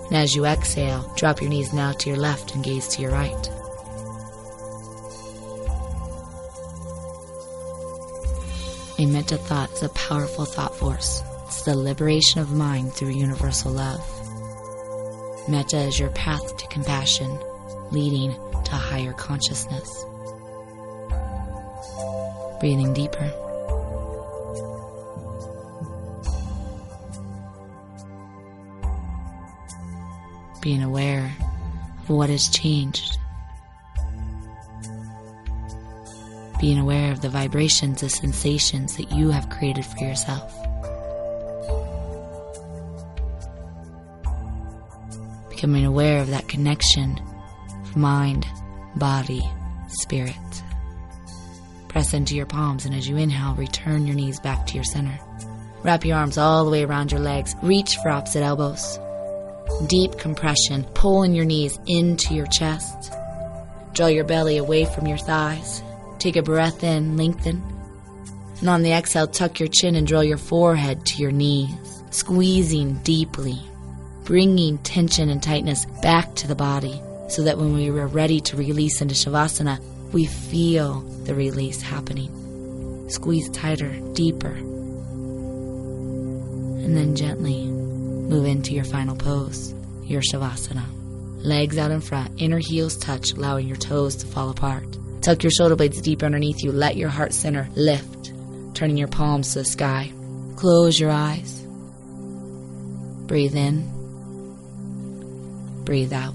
And 0.07 0.15
as 0.15 0.35
you 0.35 0.45
exhale, 0.45 1.11
drop 1.15 1.41
your 1.41 1.49
knees 1.49 1.73
now 1.73 1.91
to 1.93 2.09
your 2.09 2.17
left 2.17 2.55
and 2.55 2.63
gaze 2.63 2.87
to 2.89 3.01
your 3.01 3.11
right. 3.11 3.49
A 8.99 9.05
metta 9.05 9.37
thought 9.37 9.71
is 9.73 9.83
a 9.83 9.89
powerful 9.89 10.45
thought 10.45 10.75
force. 10.75 11.23
It's 11.47 11.63
the 11.63 11.75
liberation 11.75 12.41
of 12.41 12.51
mind 12.51 12.93
through 12.93 13.09
universal 13.09 13.71
love. 13.71 14.01
Metta 15.49 15.77
is 15.77 15.99
your 15.99 16.11
path 16.11 16.57
to 16.57 16.67
compassion, 16.67 17.37
leading 17.91 18.31
to 18.63 18.71
higher 18.71 19.13
consciousness. 19.13 20.05
Breathing 22.59 22.93
deeper. 22.93 23.42
Being 30.63 30.81
aware 30.81 31.35
of 32.01 32.09
what 32.09 32.31
has 32.31 32.49
changed. 32.49 33.19
being 36.63 36.79
aware 36.79 37.11
of 37.11 37.19
the 37.19 37.27
vibrations, 37.27 37.99
the 37.99 38.07
sensations 38.07 38.95
that 38.95 39.11
you 39.11 39.31
have 39.31 39.49
created 39.49 39.85
for 39.85 39.97
yourself. 39.97 40.49
Becoming 45.49 45.83
aware 45.85 46.21
of 46.21 46.29
that 46.29 46.47
connection 46.47 47.19
of 47.81 47.97
mind, 47.97 48.47
body, 48.95 49.43
spirit. 49.89 50.63
Press 51.89 52.13
into 52.13 52.33
your 52.33 52.45
palms, 52.45 52.85
and 52.85 52.95
as 52.95 53.09
you 53.09 53.17
inhale, 53.17 53.55
return 53.55 54.07
your 54.07 54.15
knees 54.15 54.39
back 54.39 54.65
to 54.67 54.75
your 54.75 54.85
center. 54.85 55.19
Wrap 55.83 56.05
your 56.05 56.15
arms 56.15 56.37
all 56.37 56.63
the 56.63 56.71
way 56.71 56.85
around 56.85 57.11
your 57.11 57.19
legs. 57.19 57.57
Reach 57.61 57.97
for 57.97 58.07
opposite 58.07 58.41
elbows. 58.41 58.97
Deep 59.87 60.17
compression, 60.17 60.83
pulling 60.93 61.33
your 61.33 61.45
knees 61.45 61.77
into 61.87 62.33
your 62.33 62.47
chest. 62.47 63.11
Draw 63.93 64.07
your 64.07 64.23
belly 64.23 64.57
away 64.57 64.85
from 64.85 65.07
your 65.07 65.17
thighs. 65.17 65.81
Take 66.19 66.35
a 66.35 66.41
breath 66.41 66.83
in, 66.83 67.17
lengthen. 67.17 67.61
And 68.59 68.69
on 68.69 68.81
the 68.81 68.93
exhale, 68.93 69.27
tuck 69.27 69.59
your 69.59 69.69
chin 69.69 69.95
and 69.95 70.07
draw 70.07 70.21
your 70.21 70.37
forehead 70.37 71.05
to 71.07 71.21
your 71.21 71.31
knees, 71.31 72.03
squeezing 72.11 72.95
deeply, 73.03 73.59
bringing 74.23 74.77
tension 74.79 75.29
and 75.29 75.43
tightness 75.43 75.85
back 76.01 76.33
to 76.35 76.47
the 76.47 76.55
body 76.55 77.01
so 77.27 77.43
that 77.43 77.57
when 77.57 77.73
we 77.73 77.89
are 77.89 78.07
ready 78.07 78.39
to 78.39 78.55
release 78.55 79.01
into 79.01 79.15
Shavasana, 79.15 79.79
we 80.13 80.25
feel 80.25 81.01
the 81.25 81.35
release 81.35 81.81
happening. 81.81 83.09
Squeeze 83.09 83.49
tighter, 83.49 83.91
deeper. 84.13 84.53
And 86.83 86.95
then 86.95 87.15
gently 87.15 87.72
move 88.29 88.45
into 88.45 88.73
your 88.73 88.83
final 88.83 89.15
pose, 89.15 89.73
your 90.03 90.21
Shavasana. 90.21 90.85
Legs 91.43 91.77
out 91.77 91.91
in 91.91 92.01
front, 92.01 92.41
inner 92.41 92.59
heels 92.59 92.97
touch, 92.97 93.33
allowing 93.33 93.67
your 93.67 93.77
toes 93.77 94.15
to 94.17 94.27
fall 94.27 94.49
apart. 94.49 94.97
Tuck 95.21 95.43
your 95.43 95.51
shoulder 95.51 95.75
blades 95.75 96.01
deeper 96.01 96.25
underneath 96.25 96.63
you. 96.63 96.71
Let 96.71 96.97
your 96.97 97.09
heart 97.09 97.33
center 97.33 97.67
lift, 97.75 98.33
turning 98.73 98.97
your 98.97 99.07
palms 99.07 99.53
to 99.53 99.59
the 99.59 99.65
sky. 99.65 100.11
Close 100.55 100.99
your 100.99 101.11
eyes. 101.11 101.61
Breathe 103.27 103.55
in. 103.55 103.89
Breathe 105.83 106.13
out. 106.13 106.33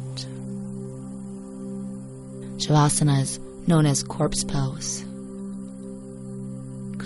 Shavasana 2.58 3.22
is 3.22 3.38
known 3.66 3.86
as 3.86 4.02
corpse 4.02 4.44
pose 4.44 5.04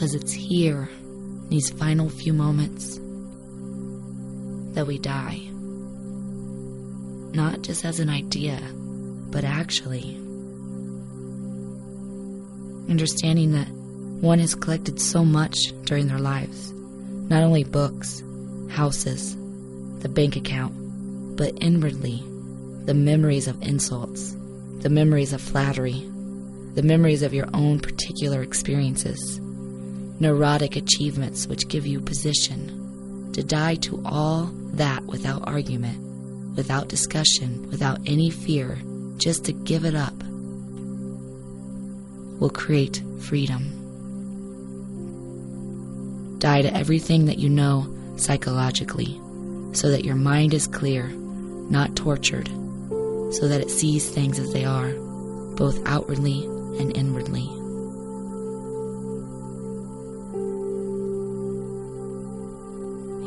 because 0.03 0.16
it's 0.16 0.33
here, 0.33 0.89
in 1.01 1.49
these 1.49 1.70
final 1.70 2.09
few 2.09 2.33
moments, 2.33 2.99
that 4.72 4.86
we 4.86 4.98
die. 4.98 5.40
Not 7.34 7.62
just 7.62 7.84
as 7.84 8.00
an 8.00 8.10
idea, 8.10 8.60
but 9.30 9.44
actually. 9.44 10.16
Understanding 12.90 13.52
that 13.52 13.68
one 14.22 14.38
has 14.38 14.54
collected 14.54 15.00
so 15.00 15.24
much 15.24 15.56
during 15.84 16.06
their 16.08 16.18
lives 16.18 16.72
not 17.32 17.42
only 17.42 17.64
books, 17.64 18.22
houses, 18.68 19.34
the 20.00 20.08
bank 20.08 20.36
account, 20.36 20.74
but 21.36 21.56
inwardly, 21.62 22.22
the 22.84 22.92
memories 22.92 23.48
of 23.48 23.62
insults, 23.62 24.36
the 24.80 24.90
memories 24.90 25.32
of 25.32 25.40
flattery, 25.40 26.06
the 26.74 26.82
memories 26.82 27.22
of 27.22 27.32
your 27.32 27.48
own 27.54 27.80
particular 27.80 28.42
experiences, 28.42 29.40
neurotic 30.20 30.76
achievements 30.76 31.46
which 31.46 31.68
give 31.68 31.86
you 31.86 32.00
position, 32.00 32.82
to 33.33 33.43
die 33.43 33.76
to 33.76 34.03
all 34.05 34.51
that 34.74 35.05
without 35.05 35.47
argument, 35.47 36.57
without 36.57 36.89
discussion, 36.89 37.68
without 37.70 38.01
any 38.07 38.30
fear, 38.30 38.78
just 39.16 39.45
to 39.47 39.53
give 39.53 39.85
it 39.85 39.95
up, 39.95 40.14
will 42.41 42.51
create 42.51 43.03
freedom. 43.20 43.78
Die 46.39 46.62
to 46.62 46.76
everything 46.76 47.26
that 47.26 47.39
you 47.39 47.49
know 47.49 47.87
psychologically, 48.16 49.20
so 49.72 49.91
that 49.91 50.05
your 50.05 50.16
mind 50.16 50.53
is 50.53 50.66
clear, 50.66 51.09
not 51.09 51.95
tortured, 51.97 52.49
so 53.33 53.49
that 53.49 53.61
it 53.61 53.70
sees 53.70 54.09
things 54.09 54.39
as 54.39 54.53
they 54.53 54.64
are, 54.64 54.93
both 55.55 55.80
outwardly 55.87 56.45
and 56.78 56.97
inwardly. 56.97 57.49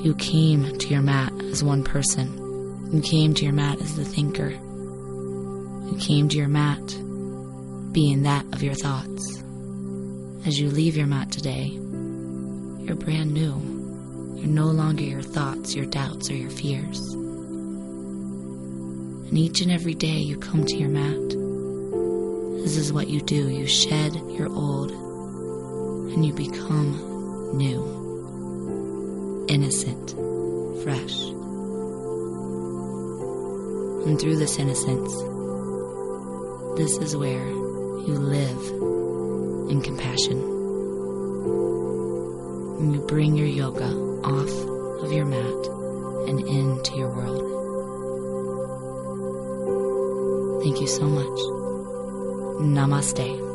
You 0.06 0.14
came 0.14 0.78
to 0.78 0.88
your 0.90 1.02
mat 1.02 1.34
as 1.46 1.64
one 1.64 1.84
person. 1.84 2.92
You 2.94 3.02
came 3.02 3.34
to 3.34 3.44
your 3.44 3.54
mat 3.54 3.82
as 3.82 3.96
the 3.96 4.06
thinker. 4.06 4.52
You 4.52 5.98
came 6.00 6.30
to 6.30 6.38
your 6.38 6.48
mat 6.48 6.86
being 7.92 8.22
that 8.22 8.46
of 8.54 8.62
your 8.62 8.76
thoughts. 8.76 9.42
As 10.46 10.60
you 10.60 10.70
leave 10.70 10.96
your 10.96 11.08
mat 11.08 11.32
today, 11.32 11.70
you're 12.84 12.96
brand 12.96 13.34
new. 13.34 13.56
You're 14.38 14.46
no 14.46 14.68
longer 14.68 15.04
your 15.04 15.24
thoughts, 15.24 15.74
your 15.74 15.88
doubts, 15.88 16.30
or 16.30 16.36
your 16.36 16.52
fears. 16.52 17.00
And 19.30 19.36
each 19.36 19.62
and 19.62 19.72
every 19.72 19.96
day 19.96 20.20
you 20.20 20.38
come 20.38 20.66
to 20.66 20.78
your 20.78 20.90
mat, 20.90 21.30
this 22.64 22.78
is 22.78 22.94
what 22.94 23.08
you 23.08 23.22
do. 23.22 23.50
You 23.50 23.66
shed 23.66 24.14
your 24.14 24.50
old 24.50 24.92
and 24.92 26.24
you 26.24 26.32
become 26.32 27.58
new, 27.58 28.05
innocent, 29.48 30.12
fresh. 30.84 31.20
And 34.06 34.20
through 34.20 34.38
this 34.38 34.60
innocence, 34.60 35.14
this 36.78 36.98
is 36.98 37.16
where 37.16 37.48
you 37.48 38.16
live 38.20 38.62
in 39.72 39.82
compassion. 39.82 40.38
And 42.80 42.94
you 42.94 43.02
bring 43.02 43.36
your 43.36 43.48
yoga 43.48 43.88
off 44.24 45.04
of 45.04 45.12
your 45.12 45.26
mat 45.26 45.68
and 46.28 46.40
into 46.42 46.96
your 46.96 47.10
world. 47.10 47.52
Thank 50.64 50.82
you 50.82 50.88
so 50.88 51.08
much. 51.08 51.40
Namaste. 52.62 53.55